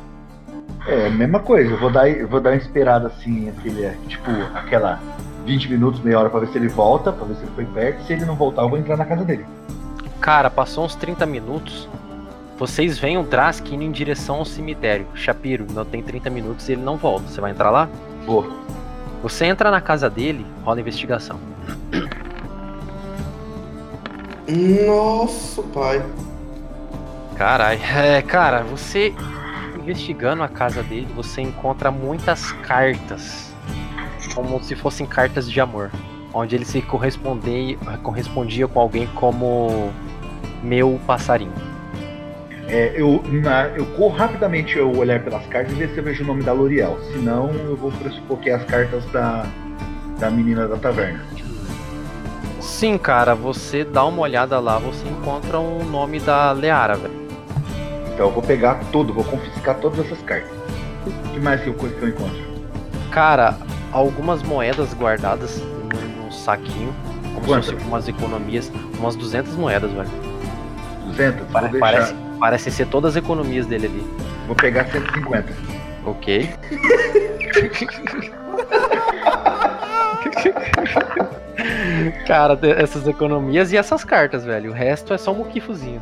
É, 0.87 1.11
mesma 1.11 1.40
coisa, 1.40 1.73
eu 1.73 1.78
vou 1.78 1.90
dar, 1.90 2.09
eu 2.09 2.28
vou 2.28 2.40
dar 2.40 2.50
uma 2.50 2.57
esperada 2.57 3.09
assim 3.09 3.49
entre 3.49 3.69
ele, 3.69 3.85
é, 3.85 3.97
tipo, 4.07 4.30
aquela 4.54 5.00
20 5.45 5.71
minutos, 5.71 6.00
meia 6.00 6.19
hora 6.19 6.30
pra 6.30 6.40
ver 6.40 6.49
se 6.49 6.59
ele 6.59 6.69
volta, 6.69 7.12
pra 7.12 7.26
ver 7.26 7.35
se 7.35 7.42
ele 7.42 7.50
foi 7.54 7.64
perto. 7.64 8.04
Se 8.04 8.12
ele 8.12 8.25
não 8.25 8.37
voltar, 8.37 8.62
eu 8.62 8.69
vou 8.69 8.78
entrar 8.78 8.97
na 8.97 9.04
casa 9.04 9.25
dele. 9.25 9.45
Cara, 10.21 10.50
passou 10.50 10.85
uns 10.85 10.95
30 10.95 11.26
minutos. 11.26 11.88
Vocês 12.60 12.98
veem 12.98 13.16
o 13.16 13.22
Drask 13.22 13.66
indo 13.72 13.82
em 13.82 13.90
direção 13.90 14.36
ao 14.36 14.44
cemitério. 14.44 15.06
Shapiro, 15.14 15.66
não 15.72 15.82
tem 15.82 16.02
30 16.02 16.28
minutos 16.28 16.68
e 16.68 16.72
ele 16.72 16.82
não 16.82 16.98
volta. 16.98 17.26
Você 17.26 17.40
vai 17.40 17.52
entrar 17.52 17.70
lá? 17.70 17.88
Vou. 18.26 18.52
Você 19.22 19.46
entra 19.46 19.70
na 19.70 19.80
casa 19.80 20.10
dele, 20.10 20.44
rola 20.62 20.78
investigação. 20.78 21.40
Nossa, 24.86 25.62
pai. 25.62 26.04
Caralho. 27.34 27.80
É, 27.82 28.20
cara, 28.20 28.62
você 28.62 29.14
investigando 29.78 30.42
a 30.42 30.49
casa 30.49 30.82
dele, 30.82 31.08
você 31.16 31.40
encontra 31.40 31.90
muitas 31.90 32.52
cartas. 32.52 33.54
Como 34.34 34.62
se 34.62 34.76
fossem 34.76 35.06
cartas 35.06 35.50
de 35.50 35.58
amor. 35.62 35.90
Onde 36.34 36.56
ele 36.56 36.66
se 36.66 36.82
correspondia, 36.82 37.78
correspondia 38.02 38.68
com 38.68 38.80
alguém 38.80 39.06
como 39.14 39.90
meu 40.62 41.00
passarinho. 41.06 41.70
É, 42.73 42.93
eu, 42.95 43.21
na- 43.43 43.67
eu 43.69 43.85
corro 43.97 44.17
rapidamente 44.17 44.78
eu 44.78 44.97
olhar 44.97 45.21
pelas 45.21 45.45
cartas 45.47 45.73
e 45.73 45.75
ver 45.75 45.89
se 45.91 45.99
eu 45.99 46.04
vejo 46.04 46.23
o 46.23 46.26
nome 46.26 46.43
da 46.45 46.52
L'Oreal. 46.52 46.99
Senão 47.13 47.50
eu 47.52 47.76
vou 47.76 47.91
pressupor 47.91 48.39
que 48.39 48.49
é 48.49 48.54
as 48.54 48.65
cartas 48.65 49.04
da, 49.06 49.45
da 50.21 50.30
menina 50.30 50.69
da 50.69 50.76
taverna. 50.76 51.21
Sim, 52.61 52.97
cara, 52.97 53.35
você 53.35 53.83
dá 53.85 54.04
uma 54.04 54.23
olhada 54.23 54.59
lá, 54.61 54.78
você 54.78 55.06
encontra 55.09 55.59
o 55.59 55.83
nome 55.85 56.21
da 56.21 56.52
Leara, 56.52 56.95
velho. 56.97 57.15
Então 58.15 58.26
eu 58.28 58.33
vou 58.33 58.43
pegar 58.43 58.78
tudo, 58.93 59.13
vou 59.13 59.25
confiscar 59.25 59.76
todas 59.78 59.99
essas 60.06 60.23
cartas. 60.23 60.50
O 61.06 61.33
que 61.33 61.41
mais 61.41 61.61
que 61.63 61.69
eu, 61.69 61.75
que 61.75 61.85
eu 62.02 62.09
encontro? 62.09 62.39
Cara, 63.11 63.56
algumas 63.93 64.43
moedas 64.43 64.95
guardadas 64.95 65.59
num, 65.61 66.30
saquinho, 66.30 66.95
como 67.35 67.47
Quantas? 67.47 67.67
se 67.67 67.73
fossem 67.73 67.89
umas 67.89 68.09
economias, 68.09 68.71
umas 68.99 69.17
200 69.17 69.56
moedas, 69.56 69.91
velho. 69.91 70.09
200? 71.06 71.47
Pare- 71.49 71.69
vou, 71.69 71.80
deixar, 71.80 72.15
parece, 72.40 72.42
parecem 72.64 72.72
ser 72.72 72.86
todas 72.86 73.16
as 73.16 73.22
economias 73.22 73.66
dele 73.66 73.86
ali. 73.86 74.04
vou 74.46 74.56
pegar 74.56 74.84
150. 74.86 75.52
Ok. 76.06 76.48
Cara, 82.26 82.54
de- 82.56 82.70
essas 82.72 83.06
economias 83.06 83.72
e 83.72 83.76
essas 83.76 84.04
cartas, 84.04 84.44
velho. 84.44 84.70
O 84.70 84.74
resto 84.74 85.12
é 85.12 85.18
só 85.18 85.32
um 85.32 85.36
muquifozinho. 85.36 86.00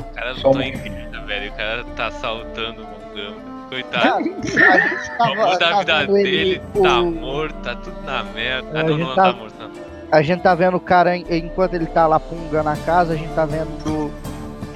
O 0.00 0.14
cara 0.14 0.32
lutou 0.32 0.56
um- 0.56 0.60
em 0.60 0.72
vida, 0.72 1.20
velho. 1.26 1.52
O 1.52 1.56
cara 1.56 1.84
tá 1.96 2.06
assaltando 2.06 2.82
o 2.82 2.86
mundão. 2.86 3.34
Cara, 3.34 3.56
Coitado. 3.68 4.24
O 5.16 5.18
tava, 5.18 5.32
amor 5.32 5.58
da 5.58 5.68
tá 5.70 5.78
vida 5.80 5.98
vendo 6.06 6.16
ele- 6.18 6.30
dele 6.30 6.62
tá 6.82 7.00
o- 7.00 7.10
morto, 7.10 7.54
tá 7.62 7.74
tudo 7.76 8.00
na 8.04 8.22
merda. 8.24 8.68
É, 8.72 8.76
Ah, 8.76 8.80
a 8.80 8.82
não, 8.84 8.88
gente 8.96 9.06
não, 9.06 9.14
tá- 9.14 9.22
tá 9.24 9.32
morto, 9.32 9.54
não. 9.60 9.70
A 10.12 10.22
gente 10.22 10.40
tá 10.42 10.54
vendo 10.54 10.76
o 10.76 10.80
cara, 10.80 11.16
en- 11.16 11.26
enquanto 11.30 11.74
ele 11.74 11.86
tá 11.86 12.06
lá 12.06 12.20
pungando 12.20 12.68
a 12.68 12.76
casa, 12.76 13.12
a 13.12 13.16
gente 13.16 13.32
tá 13.34 13.44
vendo 13.44 14.10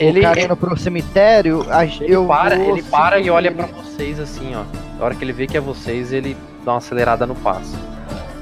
o 0.00 0.08
Ele, 0.08 0.20
cara 0.20 0.40
indo 0.40 0.56
pro 0.56 0.76
cemitério. 0.76 1.64
Ele 2.00 2.14
eu 2.14 2.26
para, 2.26 2.56
vou 2.56 2.76
ele 2.76 2.82
para 2.82 3.18
e 3.18 3.30
olha 3.30 3.52
pra 3.52 3.66
vocês 3.66 4.18
assim, 4.18 4.54
ó. 4.54 4.64
Na 4.98 5.04
hora 5.04 5.14
que 5.14 5.24
ele 5.24 5.32
vê 5.32 5.46
que 5.46 5.56
é 5.56 5.60
vocês, 5.60 6.12
ele 6.12 6.36
dá 6.64 6.72
uma 6.72 6.78
acelerada 6.78 7.26
no 7.26 7.34
passo. 7.34 7.76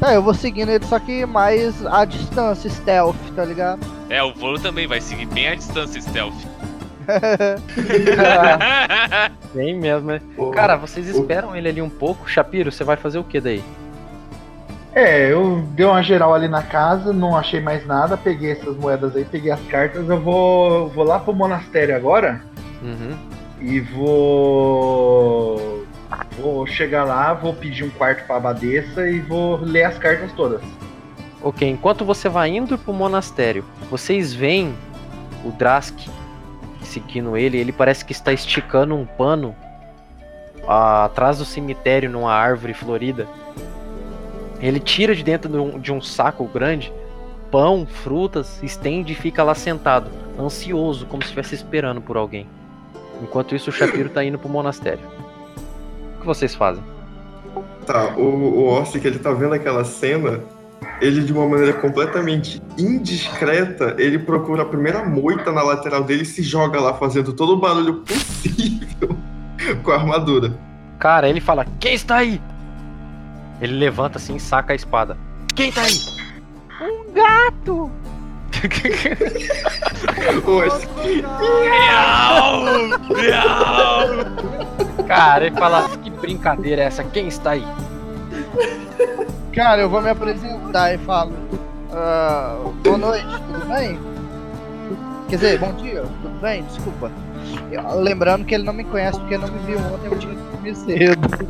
Tá, 0.01 0.14
eu 0.14 0.23
vou 0.23 0.35
seguindo 0.35 0.71
ele, 0.71 0.85
só 0.87 0.99
que 0.99 1.27
mais 1.27 1.85
a 1.85 2.05
distância, 2.05 2.71
stealth, 2.71 3.16
tá 3.35 3.44
ligado? 3.44 3.81
É, 4.09 4.23
o 4.23 4.33
voo 4.33 4.59
também 4.59 4.87
vai 4.87 5.01
seguir 5.01 5.27
bem 5.27 5.49
a 5.49 5.55
distância 5.57 6.01
stealth. 6.01 6.35
Bem 9.55 9.79
mesmo, 9.79 10.09
né? 10.09 10.21
Ô, 10.37 10.51
Cara, 10.51 10.77
vocês 10.77 11.09
esperam 11.09 11.57
ele 11.57 11.68
ali 11.68 11.83
um 11.83 11.88
pouco. 11.88 12.29
Shapiro, 12.29 12.71
você 12.71 12.85
vai 12.85 12.97
fazer 12.97 13.18
o 13.18 13.25
que 13.25 13.40
daí? 13.40 13.64
É, 14.94 15.31
eu 15.31 15.62
dei 15.72 15.85
uma 15.87 16.03
geral 16.03 16.35
ali 16.35 16.48
na 16.48 16.62
casa, 16.62 17.12
não 17.12 17.37
achei 17.37 17.61
mais 17.61 17.87
nada, 17.87 18.16
peguei 18.16 18.53
essas 18.53 18.77
moedas 18.77 19.14
aí, 19.14 19.24
peguei 19.24 19.51
as 19.53 19.61
cartas, 19.66 20.09
eu 20.09 20.20
vou, 20.20 20.88
vou 20.88 21.05
lá 21.05 21.18
pro 21.20 21.33
monastério 21.33 21.94
agora 21.94 22.40
Uhum. 22.83 23.16
e 23.61 23.81
vou. 23.81 25.79
Vou 26.40 26.66
chegar 26.66 27.05
lá, 27.05 27.35
vou 27.35 27.53
pedir 27.53 27.85
um 27.85 27.90
quarto 27.90 28.24
pra 28.27 28.37
abadesa 28.37 29.09
e 29.11 29.18
vou 29.20 29.57
ler 29.61 29.85
as 29.85 29.98
cartas 29.98 30.33
todas. 30.33 30.61
Ok, 31.42 31.68
enquanto 31.68 32.05
você 32.05 32.29
vai 32.29 32.48
indo 32.51 32.79
pro 32.79 32.92
monastério, 32.92 33.64
vocês 33.90 34.33
veem 34.33 34.74
o 35.44 35.51
Drask 35.51 35.94
seguindo 36.83 37.37
ele, 37.37 37.59
ele 37.59 37.72
parece 37.72 38.05
que 38.05 38.12
está 38.12 38.33
esticando 38.33 38.94
um 38.94 39.05
pano 39.05 39.55
atrás 40.66 41.38
do 41.38 41.44
cemitério 41.44 42.09
numa 42.11 42.33
árvore 42.33 42.72
florida. 42.74 43.27
Ele 44.61 44.81
tira 44.81 45.14
de 45.14 45.23
dentro 45.23 45.51
de 45.51 45.59
um, 45.59 45.79
de 45.79 45.92
um 45.92 46.01
saco 46.01 46.44
grande 46.47 46.92
pão, 47.51 47.87
frutas, 47.87 48.62
estende 48.62 49.12
e 49.12 49.16
fica 49.16 49.42
lá 49.42 49.55
sentado, 49.55 50.11
ansioso, 50.38 51.07
como 51.07 51.23
se 51.23 51.29
estivesse 51.29 51.55
esperando 51.55 52.01
por 52.01 52.16
alguém. 52.16 52.47
Enquanto 53.23 53.55
isso, 53.55 53.71
o 53.71 53.73
Shapiro 53.73 54.09
tá 54.09 54.25
indo 54.25 54.38
pro 54.38 54.49
monastério. 54.49 55.05
O 56.16 56.21
que 56.21 56.27
vocês 56.27 56.55
fazem? 56.55 56.83
Tá, 57.87 58.14
o, 58.16 58.23
o 58.23 58.64
Orsic, 58.68 59.05
ele 59.07 59.18
tá 59.18 59.33
vendo 59.33 59.55
aquela 59.55 59.85
cena, 59.85 60.40
ele 61.01 61.23
de 61.23 61.33
uma 61.33 61.49
maneira 61.49 61.73
completamente 61.73 62.62
indiscreta, 62.79 63.97
ele 63.99 64.18
procura 64.18 64.62
a 64.62 64.66
primeira 64.66 65.05
moita 65.05 65.51
na 65.51 65.62
lateral 65.62 66.05
dele 66.05 66.23
e 66.23 66.27
se 66.27 66.42
joga 66.42 66.81
lá 66.81 66.94
fazendo 66.94 67.33
todo 67.33 67.55
o 67.55 67.57
barulho 67.57 68.03
possível 68.03 69.16
com 69.83 69.90
a 69.90 69.94
armadura. 69.94 70.53
Cara, 70.99 71.29
ele 71.29 71.40
fala: 71.40 71.64
Quem 71.81 71.94
está 71.94 72.16
aí? 72.16 72.40
Ele 73.61 73.75
levanta 73.77 74.18
assim 74.18 74.37
e 74.37 74.40
saca 74.40 74.73
a 74.73 74.77
espada. 74.77 75.16
Quem 75.55 75.71
tá 75.73 75.83
aí? 75.83 75.99
Um 76.81 77.12
gato! 77.12 77.90
Miau! 81.38 82.64
Miau! 83.09 85.05
Cara, 85.07 85.47
ele 85.47 85.57
fala, 85.57 85.88
que 85.99 86.11
brincadeira 86.11 86.83
é 86.83 86.87
essa? 86.87 87.05
Quem 87.05 87.29
está 87.29 87.51
aí? 87.53 87.64
Cara, 89.55 89.83
eu 89.83 89.88
vou 89.90 90.01
me 90.03 90.11
apresentar 90.11 90.94
e 90.94 90.99
falo. 90.99 91.33
"Ah, 91.92 92.57
boa 92.85 92.99
noite, 92.99 93.27
tudo 93.27 93.66
bem? 93.66 93.99
Quer 95.29 95.37
dizer, 95.37 95.59
bom 95.59 95.73
dia, 95.75 96.03
tudo 96.23 96.40
bem? 96.40 96.62
Desculpa. 96.64 97.11
Eu- 97.73 98.01
lembrando 98.01 98.44
que 98.44 98.55
ele 98.55 98.64
não 98.64 98.73
me 98.73 98.85
conhece 98.85 99.18
porque 99.18 99.37
não 99.38 99.49
me 99.49 99.59
viu 99.66 99.79
ontem, 99.79 100.07
eu 100.11 100.18
tinha 100.18 100.35
que 100.35 100.40
dormir 100.42 100.75
cedo. 100.77 101.49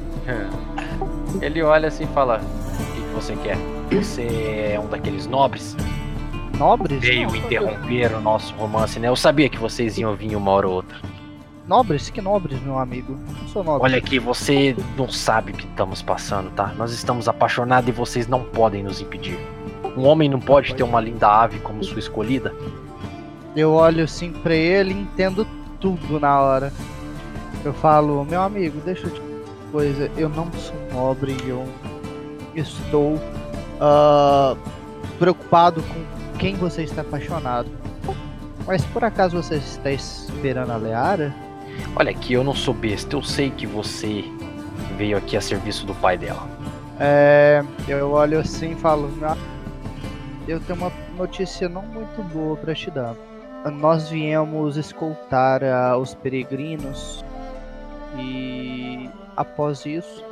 Ele 1.41 1.63
olha 1.63 1.89
assim 1.89 2.05
e 2.05 2.09
fala: 2.09 2.41
O 2.41 2.95
que, 2.95 3.01
que 3.01 3.15
você 3.15 3.37
quer? 3.37 3.57
Você 3.91 4.73
é 4.73 4.81
um 4.81 4.89
daqueles 4.89 5.27
nobres? 5.27 5.77
Nobres? 6.59 7.01
Veio 7.01 7.35
interromper 7.35 8.13
o 8.15 8.21
nosso 8.21 8.55
romance, 8.55 8.99
né? 8.99 9.09
Eu 9.09 9.17
sabia 9.17 9.49
que 9.49 9.59
vocês 9.59 9.97
iam 9.97 10.15
vir 10.15 10.35
uma 10.35 10.51
hora 10.51 10.69
ou 10.69 10.75
outra. 10.75 10.99
Nobres? 11.67 12.11
Que 12.11 12.21
nobres, 12.21 12.61
meu 12.63 12.79
amigo? 12.79 13.17
Não 13.41 13.49
sou 13.49 13.63
nobre. 13.63 13.85
Olha 13.85 13.99
aqui, 13.99 14.19
você 14.19 14.75
não 14.97 15.09
sabe 15.09 15.53
o 15.53 15.55
que 15.55 15.67
estamos 15.67 16.03
passando, 16.03 16.51
tá? 16.51 16.73
Nós 16.77 16.93
estamos 16.93 17.29
apaixonados 17.29 17.89
e 17.89 17.93
vocês 17.93 18.27
não 18.27 18.43
podem 18.43 18.83
nos 18.83 19.01
impedir. 19.01 19.39
Um 19.97 20.07
homem 20.07 20.29
não 20.29 20.41
pode 20.41 20.75
ter 20.75 20.83
uma 20.83 21.01
linda 21.01 21.29
ave 21.29 21.59
como 21.61 21.85
sua 21.85 21.99
escolhida. 21.99 22.55
Eu 23.55 23.73
olho 23.73 24.05
assim 24.05 24.33
pra 24.33 24.55
ele 24.55 24.95
e 24.95 25.01
entendo 25.01 25.47
tudo 25.79 26.19
na 26.19 26.41
hora. 26.41 26.73
Eu 27.65 27.75
falo, 27.75 28.25
meu 28.25 28.41
amigo, 28.41 28.81
deixa 28.85 29.07
eu 29.07 29.11
te 29.11 29.28
coisa, 29.71 30.11
eu 30.17 30.29
não 30.29 30.51
sou 30.53 30.77
nobre, 30.93 31.37
eu 31.47 31.67
estou 32.55 33.21
ah, 33.81 34.57
preocupado 35.19 35.83
com 35.83 36.39
quem 36.39 36.57
você 36.57 36.83
está 36.83 37.03
apaixonado. 37.03 37.69
Mas 38.67 38.85
por 38.87 39.03
acaso 39.03 39.43
você 39.43 39.57
está 39.57 39.91
esperando 39.91 40.73
a 40.73 40.77
Leara? 40.77 41.35
Olha 41.97 42.11
aqui, 42.11 42.35
eu 42.35 42.45
não 42.45 42.55
sou 42.55 42.75
besta, 42.75 43.17
eu 43.17 43.23
sei 43.23 43.51
que 43.51 43.67
você 43.67 44.25
veio 44.97 45.17
aqui 45.17 45.37
a 45.37 45.41
serviço 45.41 45.87
do 45.87 45.95
pai 45.95 46.19
dela. 46.19 46.47
É, 47.01 47.63
eu 47.87 48.11
olho 48.11 48.41
assim 48.41 48.73
e 48.73 48.75
falo, 48.75 49.11
"Ah, 49.23 49.37
eu 50.47 50.61
tenho 50.61 50.79
uma 50.79 50.93
notícia 51.17 51.69
não 51.69 51.83
muito 51.83 52.23
boa 52.33 52.57
para 52.57 52.75
te 52.75 52.91
dar. 52.91 53.15
Nós 53.73 54.09
viemos 54.09 54.77
escoltar 54.77 55.63
ah, 55.63 55.97
os 55.97 56.15
peregrinos 56.15 57.25
e 58.19 59.09
após 59.39 59.87
isso 59.87 60.25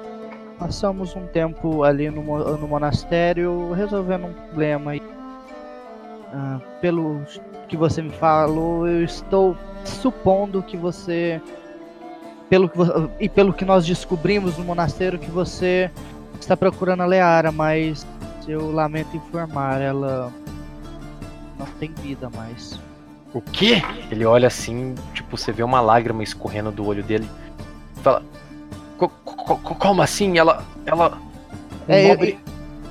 passamos 0.58 1.14
um 1.14 1.26
tempo 1.26 1.82
ali 1.82 2.10
no, 2.10 2.22
no 2.56 2.68
monastério 2.68 3.72
resolvendo 3.72 4.26
um 4.26 4.32
problema. 4.32 4.96
E, 4.96 5.02
ah, 6.32 6.60
pelo 6.80 7.22
que 7.68 7.76
você 7.76 8.02
me 8.02 8.10
falou, 8.10 8.86
eu 8.86 9.04
estou 9.04 9.56
supondo 9.84 10.62
que 10.62 10.76
você 10.76 11.40
pelo 12.48 12.68
que 12.68 12.78
e 13.20 13.28
pelo 13.28 13.52
que 13.52 13.64
nós 13.64 13.86
descobrimos 13.86 14.56
no 14.56 14.64
monastério 14.64 15.18
que 15.18 15.30
você 15.30 15.90
está 16.40 16.56
procurando 16.56 17.02
a 17.02 17.06
Leara, 17.06 17.50
mas 17.50 18.06
eu 18.46 18.70
lamento 18.70 19.16
informar, 19.16 19.80
ela 19.80 20.32
não 21.58 21.66
tem 21.78 21.92
vida 21.92 22.30
mais. 22.30 22.78
O 23.34 23.40
quê? 23.40 23.82
Ele 24.10 24.24
olha 24.24 24.46
assim, 24.46 24.94
tipo, 25.12 25.36
você 25.36 25.52
vê 25.52 25.62
uma 25.62 25.80
lágrima 25.80 26.22
escorrendo 26.22 26.70
do 26.70 26.86
olho 26.86 27.02
dele. 27.02 27.28
Fala. 27.96 28.22
"Co- 28.96 29.08
co- 29.08 29.56
co- 29.58 29.74
Como 29.74 30.02
assim? 30.02 30.38
Ela. 30.38 30.64
Ela. 30.84 31.18
um 31.88 31.92
É, 31.92 32.08
nobre- 32.08 32.28
ele- 32.28 32.38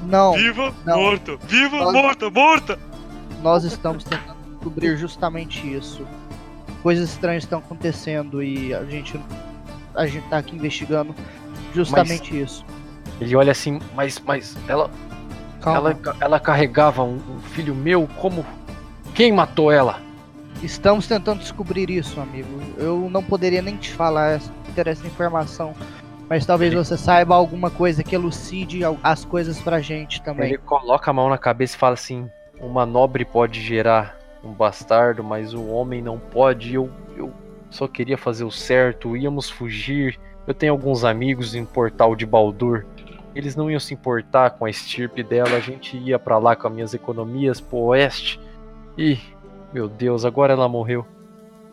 não, 0.08 0.34
Viva, 0.34 0.74
Não. 0.86 0.98
morto! 0.98 1.40
Viva, 1.48 1.78
Nós- 1.78 1.94
morta, 1.94 2.30
morta! 2.30 2.80
nós 3.42 3.64
estamos 3.64 4.04
tentando 4.04 4.38
descobrir 4.54 4.96
justamente 4.98 5.66
isso. 5.74 6.06
Coisas 6.84 7.10
estranhas 7.10 7.44
estão 7.44 7.60
acontecendo 7.60 8.42
e 8.44 8.74
a 8.74 8.84
gente 8.86 9.20
a 9.96 10.06
gente 10.06 10.28
tá 10.30 10.38
aqui 10.38 10.56
investigando 10.56 11.16
justamente 11.74 12.40
isso. 12.40 12.64
Ele 13.20 13.36
olha 13.36 13.52
assim, 13.52 13.80
mas. 13.96 14.22
Mas 14.26 14.56
ela. 14.68 14.90
Calma. 15.62 15.92
Ela, 15.92 16.16
ela 16.22 16.40
carregava 16.40 17.02
um, 17.04 17.16
um 17.16 17.40
filho 17.40 17.74
meu? 17.74 18.08
Como. 18.20 18.46
Quem 19.16 19.32
matou 19.32 19.72
ela? 19.72 20.00
Estamos 20.62 21.08
tentando 21.08 21.40
descobrir 21.40 21.90
isso, 21.90 22.20
amigo. 22.20 22.50
Eu 22.78 23.10
não 23.10 23.24
poderia 23.24 23.62
nem 23.62 23.76
te 23.78 23.92
falar 23.92 24.32
essa, 24.36 24.52
ter 24.76 24.88
essa 24.88 25.08
informação, 25.08 25.74
mas 26.30 26.46
talvez 26.46 26.72
Ele- 26.74 26.84
você 26.84 26.98
saiba 26.98 27.34
alguma 27.36 27.70
coisa 27.72 28.04
que 28.04 28.14
elucide 28.16 28.82
as 29.02 29.24
coisas 29.26 29.60
pra 29.62 29.80
gente 29.80 30.22
também. 30.22 30.50
Ele 30.50 30.58
coloca 30.58 31.10
a 31.10 31.14
mão 31.14 31.30
na 31.30 31.38
cabeça 31.38 31.76
e 31.76 31.80
fala 31.80 31.94
assim: 31.94 32.30
Uma 32.60 32.86
nobre 32.86 33.24
pode 33.26 33.62
gerar 33.62 34.18
um 34.44 34.52
bastardo, 34.52 35.24
mas 35.24 35.54
um 35.54 35.72
homem 35.72 36.02
não 36.02 36.18
pode. 36.20 36.74
Eu, 36.74 36.90
eu 37.18 37.32
só 37.70 37.88
queria 37.88 38.18
fazer 38.18 38.44
o 38.44 38.52
certo, 38.52 39.16
íamos 39.18 39.50
fugir. 39.50 40.20
Eu 40.48 40.54
tenho 40.54 40.72
alguns 40.74 41.04
amigos 41.04 41.56
em 41.56 41.66
Portal 41.66 42.16
de 42.16 42.26
Baldur. 42.26 42.86
Eles 43.34 43.56
não 43.56 43.70
iam 43.70 43.80
se 43.80 43.94
importar 43.94 44.52
com 44.52 44.64
a 44.66 44.70
estirpe 44.70 45.22
dela. 45.24 45.58
A 45.58 45.60
gente 45.60 45.98
ia 45.98 46.18
pra 46.18 46.38
lá 46.38 46.56
com 46.56 46.68
as 46.68 46.74
minhas 46.74 46.94
economias 46.94 47.60
pro 47.60 47.78
oeste. 47.78 48.40
E, 48.98 49.18
meu 49.74 49.90
Deus, 49.90 50.24
agora 50.24 50.54
ela 50.54 50.70
morreu. 50.70 51.06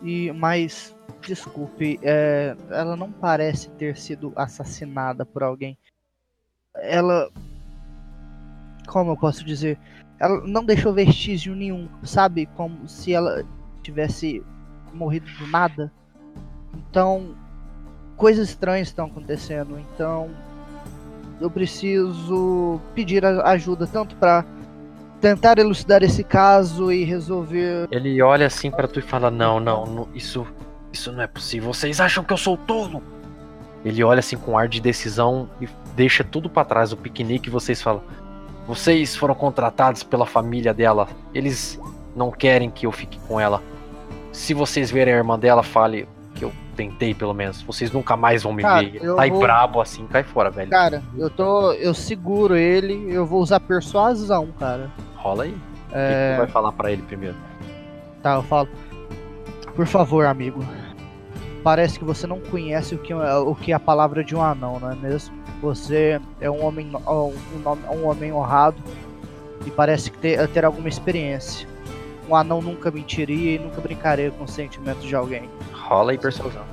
E 0.01 0.31
mas 0.33 0.93
desculpe, 1.27 1.99
é, 2.03 2.55
ela 2.69 2.95
não 2.95 3.11
parece 3.11 3.69
ter 3.71 3.97
sido 3.97 4.31
assassinada 4.35 5.25
por 5.25 5.43
alguém. 5.43 5.77
Ela, 6.75 7.29
como 8.87 9.11
eu 9.11 9.17
posso 9.17 9.43
dizer, 9.43 9.79
ela 10.19 10.41
não 10.45 10.63
deixou 10.63 10.93
vestígio 10.93 11.55
nenhum, 11.55 11.87
sabe, 12.03 12.45
como 12.55 12.87
se 12.87 13.13
ela 13.13 13.43
tivesse 13.81 14.43
morrido 14.93 15.29
do 15.37 15.47
nada. 15.47 15.91
Então, 16.73 17.35
coisas 18.15 18.49
estranhas 18.49 18.87
estão 18.87 19.05
acontecendo. 19.07 19.79
Então, 19.79 20.29
eu 21.41 21.49
preciso 21.49 22.79
pedir 22.95 23.25
ajuda 23.25 23.85
tanto 23.85 24.15
para 24.15 24.45
tentar 25.19 25.57
elucidar 25.57 26.03
esse 26.03 26.23
caso 26.23 26.91
e 26.91 27.05
resolver 27.05 27.87
Ele 27.91 28.21
olha 28.21 28.47
assim 28.47 28.69
pra 28.69 28.87
tu 28.87 28.99
e 28.99 29.01
fala: 29.01 29.31
Não, 29.31 29.59
não, 29.59 29.85
não, 29.85 30.07
isso, 30.13 30.45
isso 30.93 31.11
não 31.11 31.21
é 31.23 31.27
possível. 31.27 31.73
Vocês 31.73 31.99
acham 31.99 32.23
que 32.23 32.31
eu 32.31 32.37
sou 32.37 32.55
tolo? 32.55 33.01
Ele 33.83 34.01
olha 34.03 34.19
assim 34.19 34.37
com 34.37 34.57
ar 34.57 34.67
de 34.69 34.79
decisão 34.79 35.49
e 35.59 35.67
deixa 35.95 36.23
tudo 36.23 36.49
pra 36.49 36.63
trás, 36.63 36.93
o 36.93 36.97
piquenique, 36.97 37.49
e 37.49 37.51
vocês 37.51 37.81
falam: 37.81 38.01
Vocês 38.67 39.15
foram 39.15 39.35
contratados 39.35 40.03
pela 40.03 40.25
família 40.25 40.73
dela. 40.73 41.07
Eles 41.33 41.77
não 42.15 42.31
querem 42.31 42.69
que 42.69 42.85
eu 42.85 42.91
fique 42.91 43.19
com 43.27 43.39
ela. 43.39 43.61
Se 44.31 44.53
vocês 44.53 44.89
verem 44.89 45.13
a 45.13 45.17
irmã 45.17 45.37
dela, 45.37 45.61
fale 45.63 46.07
que 46.35 46.45
eu 46.45 46.51
tentei, 46.75 47.13
pelo 47.13 47.33
menos. 47.33 47.61
Vocês 47.61 47.91
nunca 47.91 48.15
mais 48.15 48.43
vão 48.43 48.53
me 48.53 48.61
Cara, 48.63 48.83
ver. 48.87 48.99
Tá 49.15 49.21
aí 49.21 49.29
vou- 49.29 49.39
brabo 49.41 49.81
assim, 49.81 50.07
cai 50.07 50.23
fora, 50.23 50.49
velho. 50.49 50.69
Cara, 50.71 51.03
eu 51.17 51.29
tô. 51.29 51.73
Eu 51.73 51.93
seguro 51.93 52.55
ele, 52.55 53.13
eu 53.13 53.25
vou 53.25 53.41
usar 53.41 53.59
persuasão, 53.59 54.47
cara. 54.59 54.89
Rola 55.17 55.43
aí. 55.43 55.51
O 55.51 55.53
que 55.53 55.59
que 55.89 55.95
É. 55.97 56.33
tu 56.35 56.37
vai 56.37 56.47
falar 56.47 56.71
pra 56.71 56.91
ele 56.91 57.01
primeiro? 57.01 57.35
Tá, 58.23 58.35
eu 58.35 58.43
falo. 58.43 58.69
Por 59.75 59.85
favor, 59.85 60.25
amigo. 60.25 60.63
Parece 61.63 61.97
que 61.97 62.03
você 62.03 62.27
não 62.27 62.39
conhece 62.41 62.93
o 62.93 62.97
que, 62.97 63.13
é- 63.13 63.35
o 63.35 63.55
que 63.55 63.71
é 63.71 63.75
a 63.75 63.79
palavra 63.79 64.23
de 64.23 64.35
um 64.35 64.41
anão, 64.43 64.79
não 64.79 64.91
é 64.91 64.95
mesmo? 64.95 65.33
Você 65.61 66.19
é 66.41 66.51
um 66.51 66.63
homem, 66.65 66.91
um, 66.93 67.95
um 67.95 68.05
homem 68.07 68.33
honrado 68.33 68.75
e 69.65 69.71
parece 69.71 70.11
que 70.11 70.17
ter, 70.17 70.45
ter 70.49 70.65
alguma 70.65 70.89
experiência. 70.89 71.67
Um 72.29 72.35
anão 72.35 72.61
nunca 72.61 72.91
mentiria 72.91 73.55
e 73.55 73.59
nunca 73.59 73.79
brincaria 73.79 74.29
com 74.31 74.43
os 74.43 74.51
sentimentos 74.51 75.03
de 75.03 75.15
alguém. 75.15 75.49
Rola 75.73 76.11
aí, 76.11 76.17
persuasão. 76.17 76.63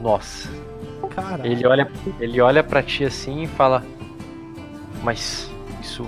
Nossa. 0.00 0.48
Cara, 1.14 1.46
Ele 1.46 1.66
olha, 1.66 1.90
ele 2.20 2.40
olha 2.40 2.62
para 2.64 2.82
ti 2.82 3.04
assim 3.04 3.42
e 3.42 3.46
fala: 3.46 3.84
Mas 5.02 5.50
isso 5.80 6.06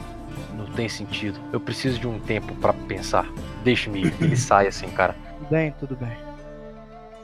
não 0.55 0.67
tem 0.67 0.89
sentido. 0.89 1.39
Eu 1.53 1.61
preciso 1.61 1.99
de 1.99 2.07
um 2.09 2.19
tempo 2.19 2.55
pra 2.57 2.73
pensar. 2.73 3.27
Deixe-me 3.63 4.05
ir. 4.07 4.15
Ele 4.21 4.37
sai 4.37 4.67
assim, 4.67 4.89
cara. 4.89 5.15
Tudo 5.39 5.51
bem, 5.51 5.75
tudo 5.79 5.97
bem. 5.97 6.13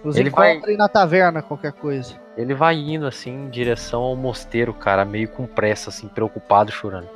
Nos 0.04 0.16
Ele 0.16 0.30
vai- 0.30 0.58
na 0.78 0.88
taverna, 0.88 1.42
qualquer 1.42 1.72
coisa. 1.72 2.14
Ele 2.36 2.54
vai 2.54 2.74
indo 2.76 3.06
assim 3.06 3.30
em 3.46 3.50
direção 3.50 4.00
ao 4.02 4.16
mosteiro, 4.16 4.72
cara, 4.72 5.04
meio 5.04 5.28
com 5.28 5.46
pressa, 5.46 5.90
assim, 5.90 6.08
preocupado, 6.08 6.72
chorando. 6.72 7.08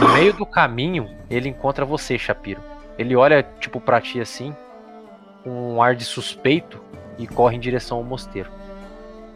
No 0.00 0.08
meio 0.14 0.32
do 0.32 0.46
caminho, 0.46 1.10
ele 1.28 1.48
encontra 1.48 1.84
você, 1.84 2.16
Shapiro. 2.18 2.60
Ele 2.98 3.14
olha, 3.16 3.42
tipo, 3.60 3.80
pra 3.80 4.00
ti 4.00 4.20
assim, 4.20 4.54
com 5.44 5.74
um 5.74 5.82
ar 5.82 5.94
de 5.94 6.04
suspeito 6.04 6.80
e 7.18 7.26
corre 7.26 7.56
em 7.56 7.60
direção 7.60 7.98
ao 7.98 8.04
mosteiro. 8.04 8.50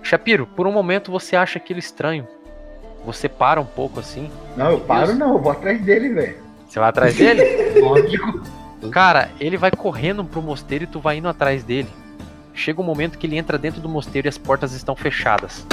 Shapiro, 0.03 0.47
por 0.47 0.67
um 0.67 0.73
momento 0.73 1.11
você 1.13 1.37
acha 1.37 1.59
aquilo 1.59 1.79
estranho. 1.79 2.27
Você 3.05 3.29
para 3.29 3.61
um 3.61 3.65
pouco 3.65 4.01
assim. 4.01 4.31
Não, 4.57 4.71
eu 4.71 4.81
paro 4.81 5.15
não, 5.15 5.35
eu 5.35 5.39
vou 5.41 5.53
atrás 5.53 5.81
dele, 5.83 6.11
velho. 6.11 6.37
Você 6.69 6.79
vai 6.79 6.89
atrás 6.89 7.17
dele? 7.17 7.43
Lógico. 7.81 8.43
Cara, 8.91 9.31
ele 9.39 9.57
vai 9.57 9.71
correndo 9.71 10.25
pro 10.25 10.43
mosteiro 10.43 10.85
e 10.85 10.87
tu 10.87 11.01
vai 11.01 11.19
indo 11.19 11.29
atrás 11.29 11.63
dele. 11.63 11.89
Chega 12.55 12.81
um 12.81 12.85
momento 12.85 13.19
que 13.19 13.27
ele 13.27 13.37
entra 13.37 13.59
dentro 13.59 13.81
do 13.81 13.89
mosteiro 13.89 14.27
e 14.27 14.31
as 14.31 14.39
portas 14.39 14.73
estão 14.73 14.95
fechadas. 14.95 15.67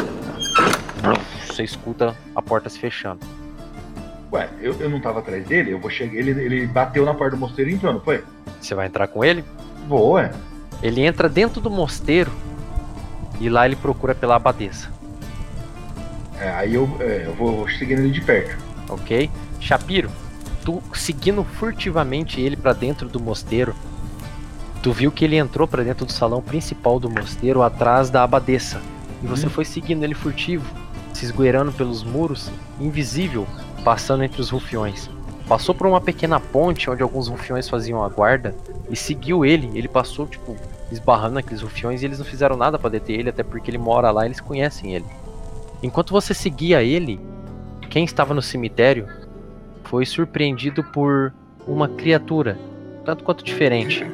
Você 1.47 1.63
escuta 1.63 2.15
a 2.35 2.41
porta 2.41 2.69
se 2.69 2.79
fechando. 2.79 3.19
Ué, 4.31 4.47
eu, 4.61 4.75
eu 4.79 4.89
não 4.89 5.01
tava 5.01 5.19
atrás 5.19 5.43
dele, 5.45 5.71
eu 5.71 5.79
vou 5.79 5.89
chegar. 5.89 6.15
Ele, 6.15 6.31
ele 6.31 6.67
bateu 6.67 7.03
na 7.05 7.13
porta 7.13 7.35
do 7.35 7.39
mosteiro 7.39 7.71
e 7.71 7.73
entrou, 7.73 7.93
não 7.93 8.01
foi? 8.01 8.23
Você 8.61 8.75
vai 8.75 8.87
entrar 8.87 9.07
com 9.07 9.23
ele? 9.23 9.43
Vou, 9.87 10.13
ué. 10.13 10.31
Ele 10.81 11.01
entra 11.01 11.27
dentro 11.27 11.59
do 11.59 11.69
mosteiro 11.69 12.31
e 13.39 13.49
lá 13.49 13.65
ele 13.65 13.75
procura 13.75 14.13
pela 14.13 14.35
abadesa, 14.35 14.89
É, 16.39 16.49
aí 16.51 16.75
eu, 16.75 16.89
é, 16.99 17.23
eu 17.25 17.33
vou 17.33 17.69
seguindo 17.69 17.99
ele 17.99 18.11
de 18.11 18.21
perto. 18.21 18.57
ok? 18.89 19.29
Shapiro, 19.59 20.09
tu 20.63 20.81
seguindo 20.93 21.43
furtivamente 21.43 22.39
ele 22.39 22.55
pra 22.55 22.73
dentro 22.73 23.09
do 23.09 23.19
mosteiro, 23.19 23.75
tu 24.81 24.91
viu 24.93 25.11
que 25.11 25.25
ele 25.25 25.35
entrou 25.35 25.67
pra 25.67 25.83
dentro 25.83 26.05
do 26.05 26.11
salão 26.11 26.41
principal 26.41 26.99
do 26.99 27.09
mosteiro 27.09 27.61
atrás 27.61 28.09
da 28.09 28.23
abadesa. 28.23 28.79
E 29.21 29.27
você 29.27 29.49
foi 29.49 29.65
seguindo 29.65 30.03
ele 30.03 30.13
furtivo, 30.13 30.65
se 31.13 31.25
esgueirando 31.25 31.73
pelos 31.73 32.03
muros, 32.03 32.49
invisível, 32.79 33.45
passando 33.83 34.23
entre 34.23 34.39
os 34.39 34.49
rufiões. 34.49 35.09
Passou 35.45 35.75
por 35.75 35.87
uma 35.87 35.99
pequena 35.99 36.39
ponte 36.39 36.89
onde 36.89 37.03
alguns 37.03 37.27
rufiões 37.27 37.67
faziam 37.67 38.01
a 38.01 38.07
guarda 38.07 38.55
e 38.89 38.95
seguiu 38.95 39.43
ele. 39.43 39.69
Ele 39.73 39.87
passou, 39.89 40.25
tipo, 40.25 40.55
esbarrando 40.91 41.35
naqueles 41.35 41.61
rufiões 41.61 42.01
e 42.01 42.05
eles 42.05 42.19
não 42.19 42.25
fizeram 42.25 42.55
nada 42.55 42.79
pra 42.79 42.89
deter 42.89 43.19
ele, 43.19 43.29
até 43.29 43.43
porque 43.43 43.69
ele 43.69 43.77
mora 43.77 44.11
lá 44.11 44.23
e 44.23 44.27
eles 44.27 44.39
conhecem 44.39 44.95
ele. 44.95 45.05
Enquanto 45.81 46.11
você 46.11 46.33
seguia 46.33 46.83
ele, 46.83 47.19
quem 47.89 48.03
estava 48.03 48.33
no 48.33 48.41
cemitério 48.41 49.07
foi 49.83 50.05
surpreendido 50.05 50.83
por 50.83 51.33
uma 51.67 51.87
criatura, 51.87 52.57
tanto 53.05 53.23
quanto 53.23 53.43
diferente. 53.43 54.05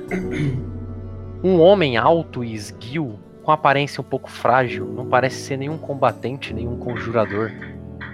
Um 1.43 1.59
homem 1.59 1.97
alto 1.97 2.43
e 2.43 2.53
esguio, 2.53 3.19
com 3.43 3.51
aparência 3.51 4.01
um 4.01 4.03
pouco 4.03 4.29
frágil, 4.29 4.85
não 4.85 5.05
parece 5.05 5.37
ser 5.37 5.57
nenhum 5.57 5.77
combatente, 5.77 6.53
nenhum 6.53 6.77
conjurador. 6.77 7.51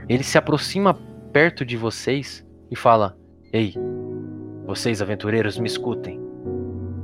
Ele 0.10 0.24
se 0.24 0.38
aproxima 0.38 0.98
perto 1.32 1.64
de 1.66 1.78
vocês 1.78 2.46
e 2.70 2.76
fala: 2.76 3.18
Ei, 3.54 3.74
vocês 4.66 5.02
aventureiros 5.02 5.58
me 5.58 5.68
escutem. 5.68 6.20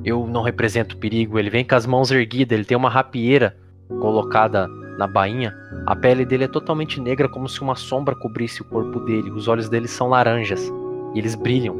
Eu 0.03 0.25
não 0.25 0.41
represento 0.41 0.97
perigo. 0.97 1.37
Ele 1.37 1.49
vem 1.49 1.65
com 1.65 1.75
as 1.75 1.85
mãos 1.85 2.11
erguidas, 2.11 2.57
ele 2.57 2.65
tem 2.65 2.77
uma 2.77 2.89
rapieira 2.89 3.57
colocada 3.87 4.67
na 4.97 5.07
bainha. 5.07 5.55
A 5.85 5.95
pele 5.95 6.25
dele 6.25 6.45
é 6.45 6.47
totalmente 6.47 6.99
negra, 6.99 7.29
como 7.29 7.47
se 7.47 7.61
uma 7.61 7.75
sombra 7.75 8.15
cobrisse 8.15 8.61
o 8.61 8.65
corpo 8.65 8.99
dele. 9.01 9.31
Os 9.31 9.47
olhos 9.47 9.69
dele 9.69 9.87
são 9.87 10.09
laranjas 10.09 10.71
e 11.13 11.19
eles 11.19 11.35
brilham. 11.35 11.75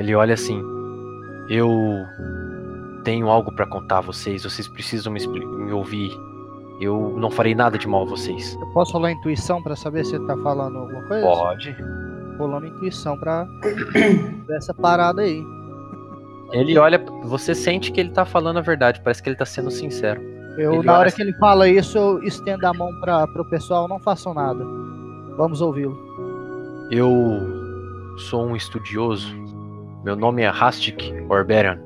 Ele 0.00 0.14
olha 0.14 0.34
assim: 0.34 0.60
Eu 1.48 1.70
tenho 3.04 3.28
algo 3.28 3.54
pra 3.54 3.66
contar 3.66 3.98
a 3.98 4.02
vocês. 4.02 4.42
Vocês 4.42 4.66
precisam 4.66 5.12
me, 5.12 5.24
me 5.26 5.72
ouvir. 5.72 6.10
Eu 6.80 7.14
não 7.16 7.30
farei 7.30 7.54
nada 7.54 7.78
de 7.78 7.86
mal 7.86 8.02
a 8.02 8.06
vocês. 8.06 8.56
Eu 8.60 8.66
posso 8.72 8.94
rolar 8.94 9.12
intuição 9.12 9.62
pra 9.62 9.76
saber 9.76 10.04
se 10.04 10.16
ele 10.16 10.26
tá 10.26 10.36
falando 10.38 10.78
alguma 10.78 11.02
coisa? 11.02 11.24
Pode. 11.24 11.76
Rolando 12.36 12.66
intuição 12.66 13.16
pra 13.16 13.46
essa 14.50 14.74
parada 14.74 15.22
aí. 15.22 15.44
Ele 16.52 16.76
olha, 16.76 16.98
você 17.24 17.54
sente 17.54 17.92
que 17.92 18.00
ele 18.00 18.10
tá 18.10 18.24
falando 18.24 18.58
a 18.58 18.60
verdade, 18.60 19.00
parece 19.02 19.22
que 19.22 19.28
ele 19.28 19.36
tá 19.36 19.46
sendo 19.46 19.70
sincero. 19.70 20.33
Eu, 20.56 20.74
Ele 20.74 20.82
na 20.84 20.98
hora 20.98 21.10
que 21.10 21.20
ele 21.20 21.32
fala 21.34 21.68
isso, 21.68 21.98
eu 21.98 22.22
estendo 22.22 22.66
a 22.66 22.72
mão 22.72 22.88
para 23.00 23.26
pro 23.28 23.44
pessoal, 23.44 23.88
não 23.88 23.98
façam 23.98 24.32
nada. 24.32 24.64
Vamos 25.36 25.60
ouvi-lo. 25.60 25.98
Eu 26.90 27.10
sou 28.16 28.46
um 28.46 28.54
estudioso. 28.54 29.34
Meu 30.04 30.14
nome 30.14 30.42
é 30.42 30.48
Rastik 30.48 31.12
Orberian. 31.28 31.80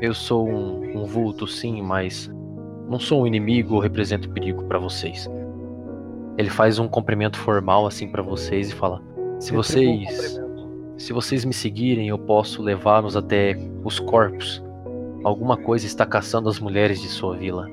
Eu 0.00 0.14
sou 0.14 0.48
um, 0.48 1.02
um 1.02 1.04
vulto, 1.04 1.46
sim, 1.46 1.82
mas 1.82 2.30
não 2.88 2.98
sou 2.98 3.22
um 3.22 3.26
inimigo 3.26 3.74
ou 3.74 3.80
represento 3.80 4.30
perigo 4.30 4.64
pra 4.64 4.78
vocês. 4.78 5.28
Ele 6.38 6.50
faz 6.50 6.78
um 6.78 6.88
cumprimento 6.88 7.36
formal 7.38 7.86
assim 7.86 8.08
pra 8.08 8.22
vocês 8.22 8.70
e 8.70 8.74
fala: 8.74 9.02
Se 9.38 9.52
o 9.52 9.56
vocês. 9.56 10.40
Se 10.96 11.12
vocês 11.12 11.44
me 11.44 11.52
seguirem, 11.52 12.08
eu 12.08 12.18
posso 12.18 12.62
levá-los 12.62 13.16
até 13.16 13.56
os 13.82 13.98
corpos. 13.98 14.62
Alguma 15.24 15.56
coisa 15.56 15.86
está 15.86 16.06
caçando 16.06 16.48
as 16.48 16.60
mulheres 16.60 17.00
de 17.00 17.08
sua 17.08 17.36
vila. 17.36 17.68